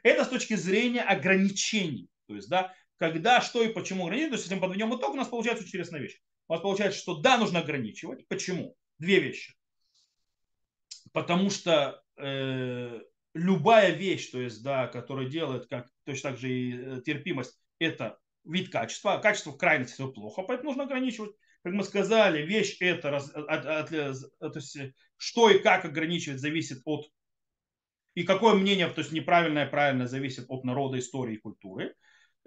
Это 0.04 0.26
с 0.26 0.30
точки 0.30 0.56
зрения 0.56 1.02
ограничений. 1.02 2.08
То 2.30 2.36
есть, 2.36 2.50
да, 2.50 2.74
когда, 2.98 3.42
что 3.42 3.62
и 3.62 3.74
почему 3.74 4.06
ограничивать. 4.06 4.30
То 4.30 4.36
есть, 4.36 4.46
если 4.46 4.56
мы 4.56 4.62
подведем 4.62 4.96
итог, 4.96 5.14
у 5.14 5.18
нас 5.18 5.28
получается 5.28 5.64
очень 5.64 5.72
интересная 5.72 6.00
вещь. 6.00 6.22
У 6.48 6.54
нас 6.54 6.62
получается, 6.62 7.00
что 7.00 7.16
да, 7.16 7.38
нужно 7.38 7.60
ограничивать. 7.60 8.28
Почему? 8.28 8.76
Две 8.98 9.20
вещи. 9.20 9.54
Потому 11.12 11.50
что 11.50 12.02
э, 12.18 13.02
любая 13.34 13.92
вещь, 13.92 14.30
то 14.30 14.40
есть, 14.40 14.64
да, 14.64 14.88
которая 14.88 15.28
делает, 15.28 15.68
как 15.68 15.88
точно 16.06 16.32
так 16.32 16.40
же 16.40 16.50
и 16.50 16.78
э, 16.78 17.02
терпимость, 17.06 17.60
это 17.80 18.20
вид 18.46 18.72
качества. 18.72 19.16
А 19.16 19.20
качество 19.20 19.52
в 19.52 19.58
крайности 19.58 19.94
все 19.94 20.12
плохо, 20.12 20.44
поэтому 20.44 20.70
нужно 20.70 20.84
ограничивать 20.84 21.32
как 21.64 21.74
мы 21.74 21.84
сказали, 21.84 22.46
вещь 22.46 22.78
это, 22.80 23.18
от, 23.18 23.36
от, 23.36 23.66
от, 23.66 23.90
то 23.90 24.52
есть, 24.56 24.78
что 25.18 25.50
и 25.50 25.60
как 25.60 25.86
ограничивать, 25.86 26.40
зависит 26.40 26.82
от, 26.86 27.06
и 28.16 28.24
какое 28.24 28.56
мнение, 28.56 28.88
то 28.90 29.02
есть 29.02 29.12
неправильное, 29.12 29.68
правильное, 29.68 30.08
зависит 30.08 30.46
от 30.48 30.64
народа, 30.64 31.00
истории 31.00 31.36
и 31.36 31.40
культуры. 31.40 31.96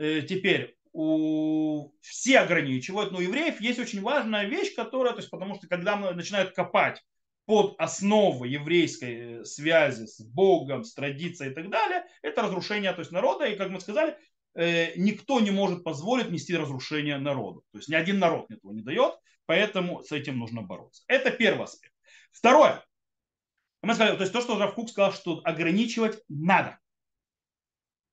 Э, 0.02 0.22
теперь, 0.22 0.76
у, 0.92 1.92
все 2.00 2.40
ограничивают, 2.40 3.12
но 3.12 3.18
у 3.18 3.22
евреев 3.22 3.60
есть 3.60 3.78
очень 3.78 4.02
важная 4.02 4.44
вещь, 4.46 4.74
которая, 4.74 5.12
то 5.12 5.20
есть, 5.20 5.30
потому 5.30 5.54
что 5.54 5.66
когда 5.68 5.96
начинают 5.96 6.54
копать 6.54 7.02
под 7.46 7.74
основы 7.78 8.48
еврейской 8.48 9.40
э, 9.40 9.44
связи 9.44 10.06
с 10.06 10.20
Богом, 10.20 10.84
с 10.84 10.94
традицией 10.94 11.52
и 11.52 11.54
так 11.54 11.70
далее, 11.70 12.04
это 12.22 12.42
разрушение 12.42 12.92
то 12.92 13.00
есть, 13.00 13.12
народа. 13.12 13.46
И, 13.46 13.56
как 13.56 13.70
мы 13.70 13.80
сказали, 13.80 14.16
Э, 14.54 14.92
никто 14.96 15.40
не 15.40 15.50
может 15.50 15.82
позволить 15.82 16.30
нести 16.30 16.56
разрушение 16.56 17.18
народу. 17.18 17.64
То 17.72 17.78
есть 17.78 17.88
ни 17.88 17.94
один 17.94 18.18
народ 18.18 18.50
этого 18.50 18.72
не 18.72 18.82
дает, 18.82 19.14
поэтому 19.46 20.02
с 20.02 20.12
этим 20.12 20.38
нужно 20.38 20.62
бороться. 20.62 21.02
Это 21.06 21.30
первый 21.30 21.64
аспект. 21.64 21.94
Второе. 22.32 22.84
Мы 23.82 23.94
сказали, 23.94 24.16
то 24.16 24.22
есть 24.22 24.32
то, 24.32 24.40
что 24.40 24.58
Равкук 24.58 24.90
сказал, 24.90 25.12
что 25.12 25.40
ограничивать 25.44 26.22
надо. 26.28 26.78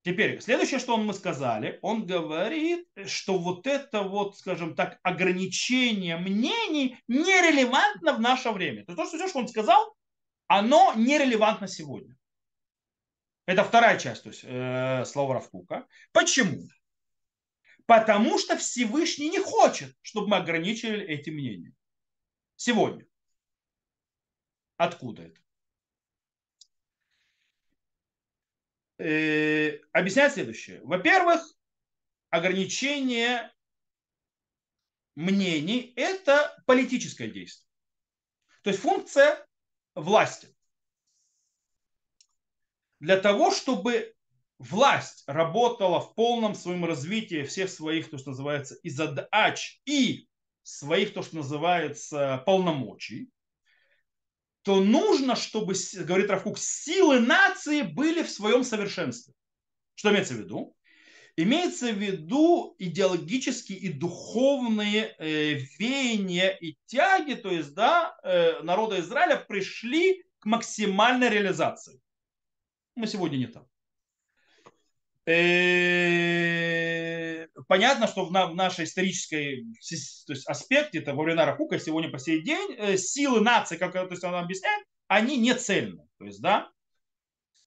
Теперь, 0.10 0.41
следующее, 0.41 0.80
что 0.80 0.95
он 0.95 1.05
мы 1.05 1.14
сказали, 1.14 1.78
он 1.84 2.07
говорит, 2.07 2.88
что 3.05 3.38
вот 3.38 3.68
это 3.68 4.01
вот, 4.01 4.36
скажем 4.39 4.74
так, 4.74 4.99
ограничение 5.03 6.18
мнений 6.18 6.97
нерелевантно 7.07 8.14
в 8.14 8.20
наше 8.20 8.49
время. 8.49 8.84
То 8.86 8.93
есть 8.93 9.12
то, 9.12 9.28
что 9.28 9.38
он 9.38 9.47
сказал, 9.47 9.95
оно 10.47 10.95
нерелевантно 10.95 11.68
сегодня. 11.68 12.18
Это 13.45 13.64
вторая 13.64 13.99
часть 13.99 14.24
то 14.24 14.30
есть, 14.30 14.41
э, 14.45 15.05
слова 15.05 15.36
Равкука. 15.36 15.86
Почему? 16.12 16.68
Потому 17.86 18.39
что 18.39 18.57
Всевышний 18.57 19.30
не 19.30 19.39
хочет, 19.39 19.95
чтобы 20.01 20.30
мы 20.30 20.38
ограничили 20.38 21.05
эти 21.05 21.30
мнения. 21.30 21.76
Сегодня. 22.55 23.05
Откуда 24.76 25.22
это? 25.22 25.39
Э, 29.00 29.80
объясняет 29.93 30.34
следующее. 30.34 30.82
Во-первых, 30.84 31.41
ограничение 32.32 33.50
мнений– 35.16 35.93
это 35.95 36.62
политическое 36.66 37.30
действие. 37.30 37.66
То 38.62 38.72
есть 38.72 38.82
функция 38.82 39.47
власти. 39.95 40.54
Для 43.00 43.18
того, 43.22 43.52
чтобы 43.52 44.14
власть 44.58 45.24
работала 45.28 46.02
в 46.02 46.14
полном 46.16 46.54
своем 46.54 46.84
развитии 46.84 47.43
всех 47.43 47.70
своих, 47.70 48.10
то, 48.10 48.18
что 48.18 48.32
называется, 48.32 48.76
и 48.84 48.89
задач, 48.89 49.80
и 49.86 50.28
своих, 50.64 51.14
то, 51.14 51.24
что 51.24 51.38
называется, 51.38 52.43
полномочий, 52.45 53.32
то 54.64 54.82
нужно, 54.82 55.36
чтобы, 55.36 55.74
говорит 55.95 56.30
Равкук, 56.30 56.57
силы 56.57 57.20
нации 57.20 57.82
были 57.82 58.24
в 58.24 58.30
своем 58.30 58.64
совершенстве. 58.64 59.34
Что 59.95 60.12
имеется 60.12 60.34
в 60.34 60.38
виду? 60.38 60.76
Имеется 61.38 61.91
в 61.93 61.97
виду 61.97 62.76
идеологические 62.80 63.78
и 63.78 63.93
духовные 63.93 65.16
э, 65.18 65.53
веяния 65.78 66.49
и 66.49 66.76
тяги, 66.86 67.36
то 67.36 67.49
есть, 67.49 67.74
да, 67.74 68.18
э, 68.24 68.62
народа 68.62 68.99
Израиля 68.99 69.38
пришли 69.38 70.26
к 70.39 70.45
максимальной 70.45 71.30
реализации. 71.30 72.01
Мы 72.95 73.07
сегодня 73.07 73.38
не 73.38 73.47
там. 73.47 73.66
Э, 75.26 75.39
понятно, 77.68 78.07
что 78.07 78.26
в 78.26 78.32
нашей 78.32 78.86
исторической 78.86 79.66
то 80.28 80.34
есть 80.34 80.47
аспекте, 80.47 80.99
это 80.99 81.14
во 81.14 81.24
времена 81.24 81.45
Рахука, 81.45 81.80
сегодня 81.80 82.12
по 82.12 82.20
сей 82.20 82.43
день, 82.43 82.76
э, 82.78 82.97
силы 82.97 83.41
нации, 83.41 83.78
как 83.78 83.93
то 83.93 84.07
есть 84.10 84.24
она 84.24 84.39
объясняет, 84.39 84.84
они 85.07 85.38
не 85.38 85.53
цельны. 85.53 86.03
То 86.18 86.26
есть, 86.26 86.41
да, 86.41 86.70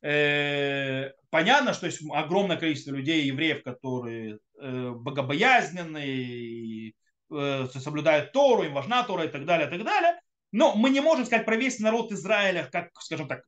э, 0.03 1.12
понятно, 1.30 1.74
что 1.74 1.86
есть 1.86 2.01
огромное 2.12 2.57
количество 2.57 2.93
людей, 2.93 3.26
евреев, 3.26 3.62
которые 3.62 4.38
богобоязненные, 4.55 6.93
соблюдают 7.28 8.32
Тору, 8.32 8.62
им 8.62 8.74
важна 8.74 9.03
Тора 9.03 9.24
и 9.24 9.28
так 9.28 9.45
далее, 9.45 9.66
и 9.66 9.70
так 9.70 9.82
далее. 9.82 10.20
Но 10.53 10.76
мы 10.76 10.90
не 10.90 11.01
можем 11.01 11.24
сказать 11.24 11.47
про 11.47 11.57
весь 11.57 11.80
народ 11.80 12.12
Израиля, 12.12 12.68
как, 12.70 12.90
скажем 13.01 13.26
так, 13.26 13.43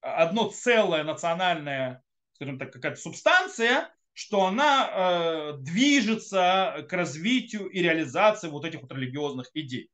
одно 0.00 0.48
целое 0.48 1.04
национальное, 1.04 2.02
скажем 2.32 2.58
так, 2.58 2.72
какая-то 2.72 3.00
субстанция, 3.00 3.94
что 4.16 4.46
она 4.46 4.88
э, 4.88 5.52
движется 5.58 6.86
к 6.88 6.92
развитию 6.94 7.68
и 7.68 7.82
реализации 7.82 8.48
вот 8.48 8.64
этих 8.64 8.80
вот 8.80 8.90
религиозных 8.90 9.50
идей. 9.52 9.90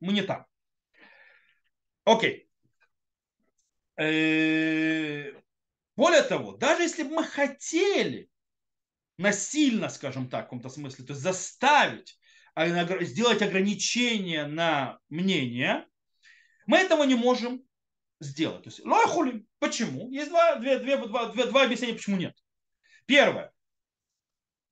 Мы 0.00 0.12
не 0.12 0.22
там. 0.22 0.46
Окей. 2.04 2.48
Э, 3.96 5.32
более 5.94 6.22
того, 6.22 6.56
даже 6.56 6.82
если 6.82 7.04
бы 7.04 7.10
мы 7.10 7.24
хотели 7.24 8.28
насильно, 9.16 9.90
скажем 9.90 10.28
так, 10.28 10.40
в 10.40 10.44
каком-то 10.46 10.68
смысле, 10.68 11.04
то 11.04 11.12
есть 11.12 11.22
заставить 11.22 12.18
а, 12.56 12.66
сделать 13.04 13.42
ограничения 13.42 14.44
на 14.44 14.98
мнение, 15.08 15.86
мы 16.66 16.78
этого 16.78 17.04
не 17.04 17.14
можем 17.14 17.62
сделать. 18.18 18.64
То 18.64 18.70
есть 18.70 18.84
лохулим. 18.84 19.46
Почему? 19.60 20.10
Есть 20.10 20.30
два, 20.30 20.56
две, 20.56 20.80
две, 20.80 20.96
два, 20.96 21.28
две, 21.28 21.46
два 21.46 21.62
объяснения, 21.62 21.94
почему 21.94 22.16
нет. 22.16 22.34
Первое. 23.06 23.52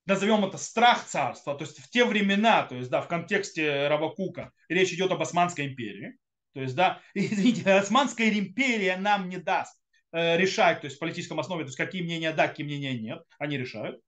Назовем 0.06 0.44
это 0.44 0.58
страх 0.58 1.04
царства. 1.06 1.54
То 1.54 1.64
есть 1.64 1.78
в 1.78 1.88
те 1.90 2.04
времена, 2.04 2.64
то 2.64 2.74
есть 2.74 2.90
да, 2.90 3.00
в 3.00 3.08
контексте 3.08 3.88
Равакука 3.88 4.52
речь 4.68 4.92
идет 4.92 5.12
об 5.12 5.22
Османской 5.22 5.66
империи. 5.66 6.18
То 6.52 6.60
есть, 6.60 6.74
да, 6.74 7.00
извините, 7.14 7.70
Османская 7.70 8.28
империя 8.30 8.96
нам 8.96 9.28
не 9.28 9.36
даст 9.36 9.80
э, 10.12 10.36
решать, 10.36 10.80
то 10.80 10.86
есть 10.86 10.96
в 10.96 11.00
политическом 11.00 11.38
основе, 11.40 11.64
то 11.64 11.68
есть 11.68 11.78
какие 11.78 12.02
мнения 12.02 12.32
да, 12.32 12.48
какие 12.48 12.66
мнения 12.66 12.98
нет, 12.98 13.22
они 13.38 13.56
решают. 13.56 14.00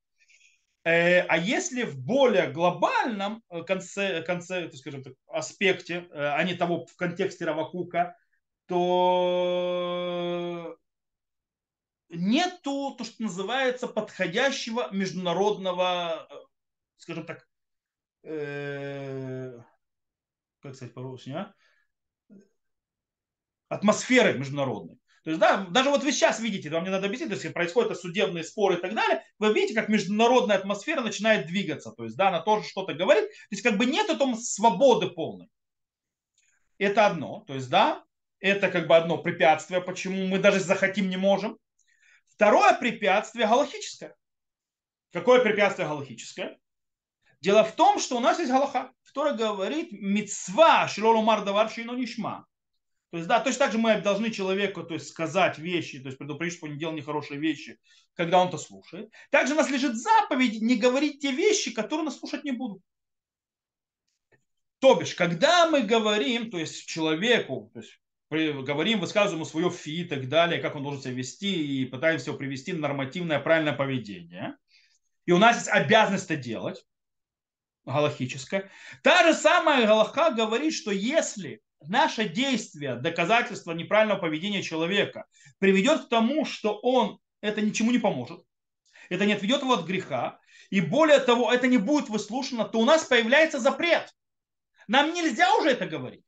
Э, 0.84 1.20
а 1.20 1.38
если 1.38 1.84
в 1.84 1.98
более 1.98 2.50
глобальном 2.50 3.42
э, 3.48 3.62
конце, 3.62 4.22
конце 4.22 4.66
так 4.68 4.74
скажем 4.74 5.04
так, 5.04 5.14
аспекте, 5.28 6.08
а 6.12 6.42
не 6.42 6.54
того 6.54 6.86
в 6.86 6.96
контексте 6.96 7.44
Равакука, 7.44 8.16
то 8.66 8.76
нету 12.12 12.94
то, 12.96 13.04
что 13.04 13.22
называется 13.22 13.88
подходящего 13.88 14.88
международного, 14.92 16.28
скажем 16.96 17.26
так, 17.26 17.48
э, 18.22 19.58
как 20.60 20.74
сказать 20.74 20.94
по-русски, 20.94 21.30
а? 21.30 21.54
атмосферы 23.68 24.38
международной. 24.38 24.98
То 25.24 25.30
есть, 25.30 25.40
да, 25.40 25.66
даже 25.70 25.90
вот 25.90 26.02
вы 26.02 26.10
сейчас 26.10 26.40
видите, 26.40 26.68
вам 26.68 26.84
не 26.84 26.90
надо 26.90 27.06
объяснить, 27.06 27.28
то 27.28 27.36
есть 27.36 27.54
происходят 27.54 27.96
судебные 27.98 28.42
споры 28.42 28.76
и 28.76 28.80
так 28.80 28.92
далее, 28.92 29.22
вы 29.38 29.52
видите, 29.52 29.74
как 29.74 29.88
международная 29.88 30.58
атмосфера 30.58 31.00
начинает 31.00 31.46
двигаться. 31.46 31.92
То 31.92 32.04
есть, 32.04 32.16
да, 32.16 32.28
она 32.28 32.40
тоже 32.40 32.68
что-то 32.68 32.94
говорит. 32.94 33.28
То 33.28 33.46
есть, 33.50 33.62
как 33.62 33.78
бы 33.78 33.86
нет 33.86 34.06
там 34.18 34.34
свободы 34.34 35.08
полной. 35.10 35.48
Это 36.78 37.06
одно. 37.06 37.44
То 37.46 37.54
есть, 37.54 37.70
да, 37.70 38.04
это 38.40 38.68
как 38.68 38.88
бы 38.88 38.96
одно 38.96 39.16
препятствие, 39.18 39.80
почему 39.80 40.26
мы 40.26 40.38
даже 40.40 40.58
захотим 40.58 41.08
не 41.08 41.16
можем. 41.16 41.56
Второе 42.42 42.74
препятствие 42.74 43.46
галахическое. 43.46 44.16
Какое 45.12 45.44
препятствие 45.44 45.86
галахическое? 45.86 46.58
Дело 47.40 47.62
в 47.62 47.70
том, 47.76 48.00
что 48.00 48.16
у 48.16 48.20
нас 48.20 48.40
есть 48.40 48.50
галаха, 48.50 48.90
которая 49.04 49.34
говорит 49.34 49.92
мецва 49.92 50.88
шилолумар 50.88 51.44
давар 51.44 51.70
шино 51.70 51.92
нишма. 51.92 52.48
То 53.12 53.18
есть, 53.18 53.28
да, 53.28 53.38
точно 53.38 53.60
так 53.60 53.70
же 53.70 53.78
мы 53.78 54.00
должны 54.00 54.32
человеку 54.32 54.82
то 54.82 54.94
есть, 54.94 55.06
сказать 55.06 55.58
вещи, 55.58 56.00
то 56.00 56.08
есть 56.08 56.18
предупредить, 56.18 56.56
что 56.56 56.66
он 56.66 56.72
не 56.72 56.80
делал 56.80 56.94
нехорошие 56.94 57.38
вещи, 57.38 57.78
когда 58.14 58.40
он 58.40 58.48
это 58.48 58.58
слушает. 58.58 59.12
Также 59.30 59.52
у 59.52 59.56
нас 59.56 59.70
лежит 59.70 59.94
заповедь 59.94 60.60
не 60.60 60.74
говорить 60.74 61.20
те 61.20 61.30
вещи, 61.30 61.70
которые 61.70 62.06
нас 62.06 62.18
слушать 62.18 62.42
не 62.42 62.50
будут. 62.50 62.82
То 64.80 64.96
бишь, 64.96 65.14
когда 65.14 65.70
мы 65.70 65.82
говорим, 65.82 66.50
то 66.50 66.58
есть 66.58 66.86
человеку, 66.86 67.70
то 67.72 67.78
есть 67.78 68.01
говорим, 68.32 69.00
высказываем 69.00 69.44
свое 69.44 69.70
фи 69.70 70.02
и 70.02 70.04
так 70.04 70.28
далее, 70.28 70.60
как 70.60 70.74
он 70.74 70.82
должен 70.82 71.02
себя 71.02 71.14
вести, 71.14 71.82
и 71.82 71.84
пытаемся 71.84 72.30
его 72.30 72.38
привести 72.38 72.72
на 72.72 72.80
нормативное 72.80 73.38
правильное 73.38 73.72
поведение. 73.72 74.56
И 75.26 75.32
у 75.32 75.38
нас 75.38 75.56
есть 75.56 75.68
обязанность 75.68 76.24
это 76.30 76.36
делать, 76.36 76.84
галахическое. 77.84 78.70
Та 79.02 79.24
же 79.24 79.34
самая 79.34 79.86
галаха 79.86 80.30
говорит, 80.30 80.74
что 80.74 80.90
если 80.90 81.62
наше 81.86 82.28
действие, 82.28 82.96
доказательство 82.96 83.72
неправильного 83.72 84.20
поведения 84.20 84.62
человека 84.62 85.26
приведет 85.58 86.06
к 86.06 86.08
тому, 86.08 86.44
что 86.44 86.78
он 86.78 87.18
это 87.40 87.60
ничему 87.60 87.90
не 87.90 87.98
поможет, 87.98 88.42
это 89.08 89.26
не 89.26 89.34
отведет 89.34 89.62
его 89.62 89.74
от 89.74 89.86
греха, 89.86 90.38
и 90.70 90.80
более 90.80 91.18
того, 91.18 91.52
это 91.52 91.66
не 91.66 91.76
будет 91.76 92.08
выслушано, 92.08 92.64
то 92.64 92.78
у 92.78 92.84
нас 92.84 93.04
появляется 93.04 93.58
запрет. 93.58 94.14
Нам 94.88 95.12
нельзя 95.12 95.54
уже 95.56 95.70
это 95.70 95.86
говорить. 95.86 96.24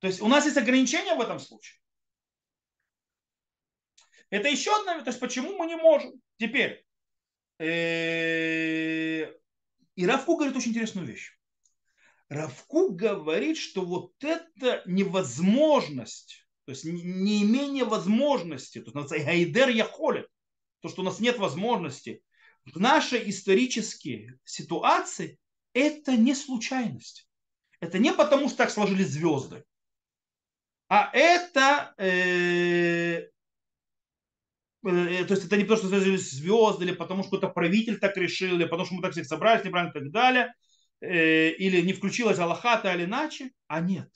То 0.00 0.06
есть 0.06 0.20
у 0.20 0.28
нас 0.28 0.44
есть 0.44 0.56
ограничения 0.56 1.14
в 1.14 1.20
этом 1.20 1.38
случае. 1.38 1.78
Это 4.30 4.48
еще 4.48 4.76
одна, 4.80 5.00
то 5.02 5.10
есть 5.10 5.20
почему 5.20 5.56
мы 5.56 5.66
не 5.66 5.76
можем. 5.76 6.20
Теперь, 6.36 6.84
э, 7.58 9.32
и 9.94 10.06
Равку 10.06 10.36
говорит 10.36 10.56
очень 10.56 10.70
интересную 10.72 11.06
вещь. 11.06 11.32
Равку 12.28 12.90
говорит, 12.90 13.56
что 13.56 13.82
вот 13.82 14.12
это 14.22 14.82
невозможность, 14.84 16.46
то 16.64 16.72
есть 16.72 16.84
неимение 16.84 17.84
возможности, 17.84 18.80
то 18.80 18.98
есть 18.98 19.24
Гайдер 19.24 19.68
Яхолет, 19.68 20.28
то, 20.80 20.88
что 20.88 21.02
у 21.02 21.04
нас 21.04 21.20
нет 21.20 21.38
возможности, 21.38 22.22
в 22.64 22.80
нашей 22.80 23.30
исторической 23.30 24.32
ситуации 24.44 25.38
это 25.72 26.16
не 26.16 26.34
случайность. 26.34 27.28
Это 27.80 27.98
не 27.98 28.12
потому, 28.12 28.48
что 28.48 28.58
так 28.58 28.70
сложились 28.70 29.10
звезды. 29.10 29.64
А 30.88 31.10
это, 31.12 31.94
э, 31.98 33.22
э, 34.84 35.24
то 35.24 35.34
есть 35.34 35.46
это 35.46 35.56
не 35.56 35.64
потому, 35.64 35.88
что 35.88 36.16
звезды, 36.16 36.84
или 36.84 36.92
потому 36.92 37.22
что 37.22 37.30
какой-то 37.32 37.52
правитель 37.52 37.98
так 37.98 38.16
решил, 38.16 38.54
или 38.54 38.64
потому 38.64 38.84
что 38.84 38.94
мы 38.94 39.02
так 39.02 39.12
всех 39.12 39.26
собрались 39.26 39.64
неправильно 39.64 39.90
и 39.90 40.00
так 40.00 40.10
далее, 40.12 40.54
э, 41.00 41.50
или 41.50 41.80
не 41.80 41.92
включилась 41.92 42.38
Аллахата 42.38 42.92
или 42.94 43.04
иначе, 43.04 43.50
а 43.66 43.80
нет. 43.80 44.08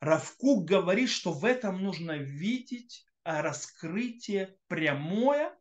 Равкук 0.00 0.64
говорит, 0.64 1.10
что 1.10 1.32
в 1.32 1.44
этом 1.44 1.82
нужно 1.82 2.16
видеть 2.16 3.04
раскрытие 3.24 4.56
прямое 4.68 5.54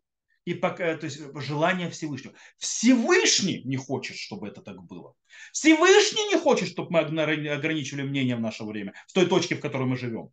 и 0.50 0.56
пока, 0.56 0.98
то 0.98 1.06
есть 1.06 1.22
желание 1.36 1.92
Всевышнего. 1.92 2.34
Всевышний 2.58 3.62
не 3.66 3.78
хочет, 3.78 4.18
чтобы 4.18 4.48
это 4.48 4.62
так 4.62 4.82
было. 4.84 5.14
Всевышний 5.52 6.26
не 6.30 6.40
хочет, 6.40 6.70
чтобы 6.70 6.90
мы 6.92 7.00
ограничивали 7.02 8.02
мнение 8.02 8.36
в 8.36 8.42
наше 8.42 8.64
время, 8.64 8.96
в 9.08 9.14
той 9.14 9.28
точке, 9.28 9.56
в 9.56 9.60
которой 9.60 9.88
мы 9.88 9.96
живем. 9.96 10.32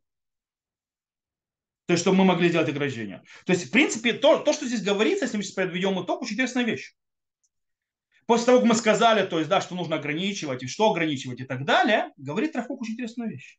То 1.85 1.93
есть, 1.93 2.01
чтобы 2.01 2.17
мы 2.17 2.25
могли 2.25 2.49
делать 2.49 2.71
ограничения. 2.71 3.23
То 3.45 3.53
есть, 3.53 3.67
в 3.67 3.71
принципе, 3.71 4.14
то, 4.14 4.39
то 4.39 4.55
что 4.55 4.64
здесь 4.67 4.83
говорится, 4.83 5.27
если 5.27 5.37
мы 5.37 5.43
сейчас 5.43 5.55
подведем 5.55 6.03
итог, 6.03 6.23
очень 6.23 6.33
интересная 6.33 6.64
вещь. 6.64 6.95
После 8.25 8.47
того, 8.47 8.61
как 8.61 8.69
мы 8.69 8.75
сказали, 8.75 9.27
то 9.27 9.39
есть, 9.39 9.51
да, 9.51 9.61
что 9.61 9.75
нужно 9.75 9.97
ограничивать, 9.97 10.62
и 10.62 10.67
что 10.67 10.91
ограничивать 10.91 11.41
и 11.41 11.45
так 11.45 11.67
далее, 11.67 12.11
говорит 12.17 12.57
Рафук 12.57 12.81
очень 12.81 12.95
интересную 12.95 13.33
вещь. 13.33 13.59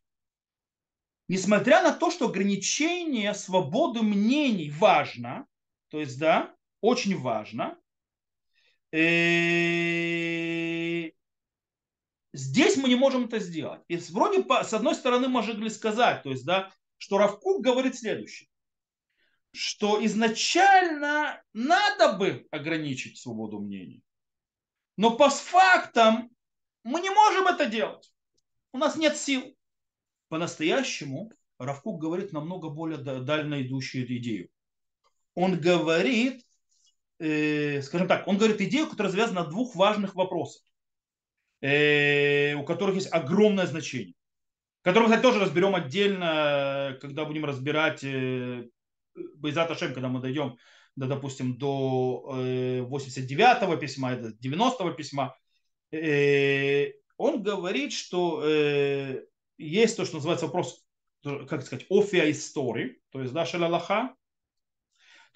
несмотря 1.28 1.82
на 1.82 1.92
то, 1.92 2.10
что 2.10 2.26
ограничение 2.26 3.32
свободы 3.32 4.02
мнений 4.02 4.70
важно, 4.70 5.46
то 5.88 6.00
есть, 6.00 6.18
да, 6.18 6.54
очень 6.80 7.18
важно, 7.18 7.78
э, 8.92 8.98
здесь 12.32 12.76
мы 12.76 12.88
не 12.88 12.96
можем 12.96 13.24
это 13.24 13.38
сделать. 13.38 13.82
И 13.88 13.96
вроде, 14.10 14.44
с 14.64 14.72
одной 14.72 14.94
стороны, 14.94 15.28
можем 15.28 15.68
сказать, 15.70 16.22
то 16.22 16.30
есть, 16.30 16.44
да, 16.44 16.72
что 16.98 17.18
Равкук 17.18 17.62
говорит 17.62 17.96
следующее, 17.96 18.48
что 19.52 20.04
изначально 20.04 21.42
надо 21.52 22.12
бы 22.14 22.46
ограничить 22.50 23.18
свободу 23.18 23.60
мнений, 23.60 24.02
но 24.96 25.16
по 25.16 25.30
фактам 25.30 26.30
мы 26.84 27.00
не 27.00 27.10
можем 27.10 27.46
это 27.46 27.66
делать. 27.66 28.12
У 28.72 28.78
нас 28.78 28.96
нет 28.96 29.16
сил. 29.16 29.56
По-настоящему 30.28 31.32
Равкук 31.58 32.00
говорит 32.00 32.32
намного 32.32 32.68
более 32.68 32.98
дально 32.98 33.62
идущую 33.62 34.04
идею. 34.18 34.50
Он 35.38 35.60
говорит, 35.60 36.42
э, 37.20 37.80
скажем 37.82 38.08
так, 38.08 38.26
он 38.26 38.38
говорит 38.38 38.60
идею, 38.60 38.88
которая 38.88 39.12
связана 39.12 39.44
на 39.44 39.48
двух 39.48 39.76
важных 39.76 40.16
вопросах, 40.16 40.62
э, 41.60 42.54
у 42.54 42.64
которых 42.64 42.96
есть 42.96 43.12
огромное 43.12 43.66
значение. 43.66 44.14
Которые, 44.82 45.08
кстати, 45.08 45.22
тоже 45.22 45.38
разберем 45.38 45.76
отдельно, 45.76 46.98
когда 47.00 47.24
будем 47.24 47.44
разбирать 47.44 48.02
э, 48.02 48.64
Байзат 49.14 49.70
Ашем, 49.70 49.94
когда 49.94 50.08
мы 50.08 50.20
дойдем, 50.20 50.56
да, 50.96 51.06
допустим, 51.06 51.56
до 51.56 52.34
89-го 52.90 53.74
э, 53.74 53.78
письма, 53.78 54.14
90-го 54.14 54.90
письма. 54.90 55.36
Э, 55.92 56.90
он 57.16 57.44
говорит, 57.44 57.92
что 57.92 58.42
э, 58.44 59.24
есть 59.56 59.96
то, 59.96 60.04
что 60.04 60.16
называется 60.16 60.46
вопрос, 60.46 60.84
как 61.22 61.62
сказать, 61.62 61.86
офия 61.90 62.28
истории, 62.28 63.00
то 63.10 63.20
есть, 63.20 63.32
да, 63.32 63.46
шалалаха, 63.46 64.16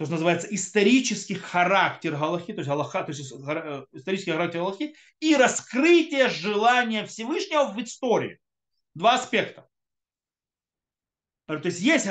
то, 0.02 0.06
что 0.06 0.14
называется 0.14 0.48
исторический 0.52 1.36
характер 1.36 2.16
Галахи, 2.16 2.52
то 2.52 2.58
есть, 2.58 2.68
Галаха, 2.68 3.04
то 3.04 3.12
есть 3.12 3.20
исторический 3.22 4.32
характер 4.32 4.58
Галахи 4.58 4.96
и 5.20 5.36
раскрытие 5.36 6.28
желания 6.28 7.06
Всевышнего 7.06 7.72
в 7.72 7.80
истории. 7.80 8.40
Два 8.94 9.14
аспекта. 9.14 9.68
То 11.46 11.60
есть 11.62 11.80
есть 11.80 12.06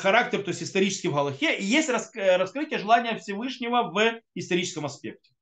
характер, 0.00 0.42
то 0.42 0.48
есть 0.48 0.62
исторический 0.62 1.08
в 1.08 1.14
Галахе, 1.14 1.58
и 1.58 1.64
есть 1.64 1.90
раскрытие 1.90 2.78
желания 2.78 3.18
Всевышнего 3.18 3.90
в 3.90 4.22
историческом 4.34 4.86
аспекте. 4.86 5.34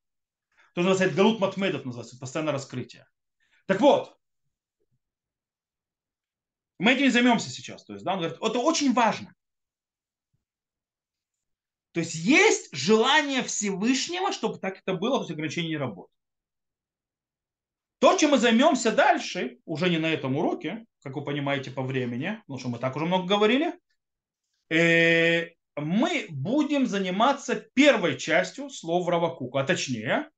То, 0.75 0.81
что 0.81 0.91
называется 0.91 1.17
Галут 1.17 1.39
Матмедов, 1.39 1.85
называется, 1.85 2.19
постоянное 2.19 2.55
раскрытие. 2.55 3.07
Так 3.67 3.81
вот, 3.81 4.19
мы 6.81 6.95
этим 6.95 7.09
займемся 7.13 7.51
сейчас. 7.51 7.85
То 7.85 7.93
есть, 7.93 8.05
да, 8.05 8.15
он 8.15 8.19
говорит, 8.19 8.39
это 8.41 8.59
очень 8.59 8.93
важно. 8.93 9.33
То 11.93 12.01
есть 12.01 12.15
есть 12.15 12.71
желание 12.73 13.43
Всевышнего, 13.43 14.33
чтобы 14.33 14.59
так 14.59 14.79
это 14.79 14.95
было, 14.95 15.19
то 15.19 15.23
есть 15.23 15.33
ограничение 15.33 15.71
не 15.71 15.77
работает. 15.77 16.17
То, 17.99 18.17
чем 18.17 18.33
мы 18.33 18.39
займемся 18.39 18.91
дальше, 18.91 19.59
уже 19.65 19.89
не 19.89 19.99
на 19.99 20.07
этом 20.07 20.37
уроке, 20.37 20.87
как 21.03 21.15
вы 21.15 21.25
понимаете 21.25 21.71
по 21.71 21.83
времени, 21.83 22.39
потому 22.47 22.59
что 22.59 22.69
мы 22.69 22.79
так 22.79 22.97
уже 22.97 23.05
много 23.05 23.27
говорили, 23.27 23.79
э, 24.71 25.51
мы 25.77 26.27
будем 26.31 26.87
заниматься 26.87 27.55
первой 27.75 28.19
частью 28.19 28.71
слов 28.71 29.09
Равакука, 29.09 29.61
а 29.61 29.65
точнее, 29.65 30.31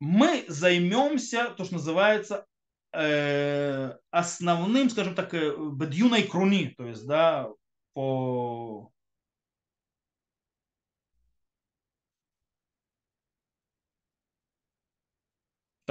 мы 0.00 0.44
займемся, 0.48 1.50
то, 1.50 1.64
что 1.64 1.74
называется, 1.74 2.46
э, 2.92 3.92
основным, 4.10 4.90
скажем 4.90 5.14
так, 5.14 5.34
э, 5.34 5.54
бедюной 5.56 6.22
круни, 6.22 6.74
то 6.76 6.86
есть, 6.86 7.06
да, 7.06 7.48
по 7.92 8.90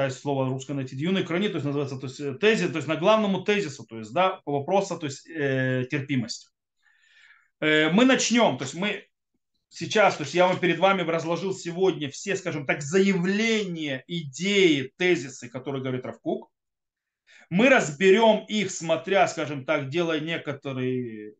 есть 0.05 0.19
слово 0.19 0.47
русское 0.47 0.73
найти, 0.73 0.95
дюны 0.95 1.23
крани, 1.23 1.49
то 1.49 1.55
есть 1.55 1.65
называется, 1.65 1.97
то 1.97 2.07
есть 2.07 2.19
э, 2.19 2.33
тезис, 2.35 2.69
то 2.69 2.77
есть 2.77 2.87
на 2.87 2.95
главному 2.95 3.43
тезису, 3.43 3.85
то 3.85 3.97
есть, 3.97 4.13
да, 4.13 4.41
по 4.45 4.51
вопросу, 4.59 4.97
то 4.97 5.05
есть 5.05 5.27
э, 5.27 5.85
терпимости. 5.89 6.49
Э, 7.59 7.89
мы 7.89 8.05
начнем, 8.05 8.57
то 8.57 8.63
есть 8.63 8.75
мы 8.75 9.07
сейчас, 9.69 10.17
то 10.17 10.23
есть 10.23 10.33
я 10.33 10.47
вам 10.47 10.59
перед 10.59 10.79
вами 10.79 11.01
разложил 11.01 11.53
сегодня 11.53 12.09
все, 12.09 12.35
скажем 12.35 12.65
так, 12.65 12.81
заявления, 12.81 14.03
идеи, 14.07 14.93
тезисы, 14.97 15.49
которые 15.49 15.81
говорит 15.81 16.05
Равкук. 16.05 16.51
Мы 17.49 17.69
разберем 17.69 18.45
их, 18.47 18.71
смотря, 18.71 19.27
скажем 19.27 19.65
так, 19.65 19.89
делая 19.89 20.19
некоторые 20.19 21.35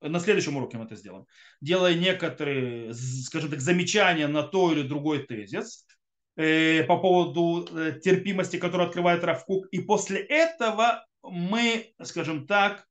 на 0.00 0.18
следующем 0.18 0.56
уроке 0.56 0.78
мы 0.78 0.84
это 0.84 0.96
сделаем, 0.96 1.26
делая 1.60 1.94
некоторые, 1.94 2.94
скажем 2.94 3.50
так, 3.50 3.60
замечания 3.60 4.26
на 4.28 4.42
то 4.42 4.72
или 4.72 4.82
другой 4.82 5.26
тезис, 5.26 5.86
э, 6.36 6.84
по 6.84 6.98
поводу 6.98 7.66
э, 7.66 8.00
терпимости, 8.00 8.58
которую 8.58 8.88
открывает 8.88 9.24
Равкук. 9.24 9.66
И 9.72 9.80
после 9.80 10.20
этого 10.20 11.06
мы, 11.22 11.92
скажем 12.02 12.46
так, 12.46 12.86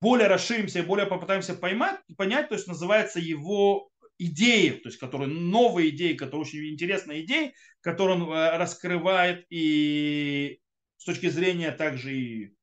более 0.00 0.28
расширимся 0.28 0.80
и 0.80 0.82
более 0.82 1.06
попытаемся 1.06 1.54
поймать, 1.54 2.00
понять, 2.16 2.48
то 2.48 2.54
есть 2.54 2.66
называется 2.66 3.20
его 3.20 3.90
идеи, 4.18 4.70
то 4.70 4.88
есть 4.88 4.98
которые 4.98 5.28
новые 5.28 5.90
идеи, 5.90 6.14
которые 6.14 6.42
очень 6.42 6.68
интересные 6.68 7.24
идеи, 7.24 7.54
которые 7.80 8.18
он 8.18 8.30
э, 8.30 8.56
раскрывает 8.56 9.46
и 9.50 10.60
с 10.98 11.04
точки 11.04 11.28
зрения 11.28 11.72
также 11.72 12.14
и 12.14 12.54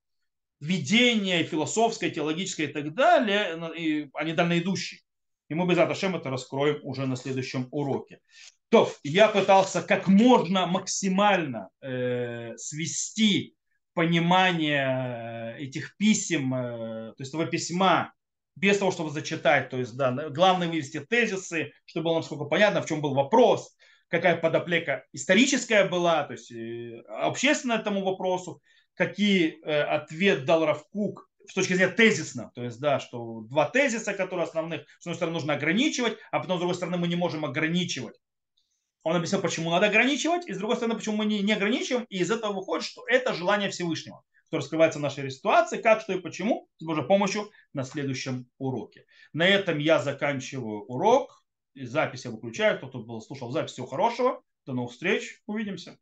видения, 0.59 1.41
и 1.41 1.45
философской, 1.45 2.11
теологической 2.11 2.65
и 2.65 2.73
так 2.73 2.93
далее, 2.93 3.73
и 3.75 4.09
они 4.13 4.33
дальноидущие. 4.33 5.01
И 5.49 5.53
мы 5.53 5.67
без 5.67 5.77
Аташем 5.79 6.15
это 6.15 6.29
раскроем 6.29 6.79
уже 6.83 7.05
на 7.05 7.15
следующем 7.15 7.67
уроке. 7.71 8.19
То, 8.71 8.89
я 9.03 9.27
пытался 9.27 9.81
как 9.81 10.07
можно 10.07 10.65
максимально 10.65 11.67
э, 11.81 12.55
свести 12.55 13.53
понимание 13.93 15.57
э, 15.57 15.63
этих 15.63 15.97
писем, 15.97 16.53
э, 16.53 17.11
то 17.11 17.15
есть 17.19 17.33
этого 17.33 17.45
письма, 17.47 18.13
без 18.55 18.77
того, 18.77 18.91
чтобы 18.91 19.09
зачитать, 19.09 19.69
то 19.69 19.77
есть, 19.77 19.97
да, 19.97 20.29
главное 20.29 20.69
вывести 20.69 21.01
тезисы, 21.01 21.73
чтобы 21.83 22.05
было 22.05 22.15
насколько 22.19 22.45
понятно, 22.45 22.81
в 22.81 22.85
чем 22.85 23.01
был 23.01 23.13
вопрос, 23.13 23.75
какая 24.07 24.37
подоплека 24.37 25.03
историческая 25.11 25.83
была, 25.83 26.23
то 26.23 26.31
есть 26.31 26.49
э, 26.53 27.01
общественная 27.09 27.79
этому 27.79 28.05
вопросу, 28.05 28.61
какие 28.93 29.61
ответ 29.65 30.45
дал 30.45 30.65
Равкук 30.65 31.29
с 31.45 31.53
точки 31.53 31.73
зрения 31.73 31.91
тезисно, 31.91 32.51
то 32.55 32.63
есть, 32.63 32.79
да, 32.79 33.01
что 33.01 33.41
два 33.41 33.69
тезиса, 33.69 34.13
которые 34.13 34.45
основных, 34.45 34.83
с 34.99 35.05
одной 35.05 35.15
стороны, 35.15 35.33
нужно 35.33 35.55
ограничивать, 35.55 36.17
а 36.31 36.39
потом, 36.39 36.55
с 36.55 36.59
другой 36.59 36.75
стороны, 36.75 36.97
мы 36.97 37.09
не 37.09 37.17
можем 37.17 37.43
ограничивать. 37.43 38.20
Он 39.03 39.15
объяснил, 39.15 39.41
почему 39.41 39.71
надо 39.71 39.87
ограничивать, 39.87 40.47
и 40.47 40.53
с 40.53 40.57
другой 40.57 40.75
стороны, 40.75 40.95
почему 40.95 41.17
мы 41.17 41.25
не, 41.25 41.41
не 41.41 41.53
ограничиваем, 41.53 42.05
и 42.09 42.19
из 42.19 42.29
этого 42.29 42.53
выходит, 42.53 42.85
что 42.85 43.03
это 43.07 43.33
желание 43.33 43.69
Всевышнего, 43.69 44.23
которое 44.45 44.61
раскрывается 44.61 44.99
в 44.99 45.01
нашей 45.01 45.31
ситуации, 45.31 45.81
как, 45.81 46.01
что 46.01 46.13
и 46.13 46.19
почему, 46.19 46.69
с 46.77 46.85
Божьей 46.85 47.05
помощью 47.05 47.49
на 47.73 47.83
следующем 47.83 48.47
уроке. 48.59 49.05
На 49.33 49.47
этом 49.47 49.79
я 49.79 49.99
заканчиваю 49.99 50.83
урок, 50.83 51.43
запись 51.75 52.25
я 52.25 52.31
выключаю, 52.31 52.77
кто-то 52.77 52.99
был, 52.99 53.21
слушал 53.21 53.51
запись, 53.51 53.71
всего 53.71 53.87
хорошего, 53.87 54.43
до 54.65 54.73
новых 54.73 54.91
встреч, 54.91 55.41
увидимся. 55.47 55.97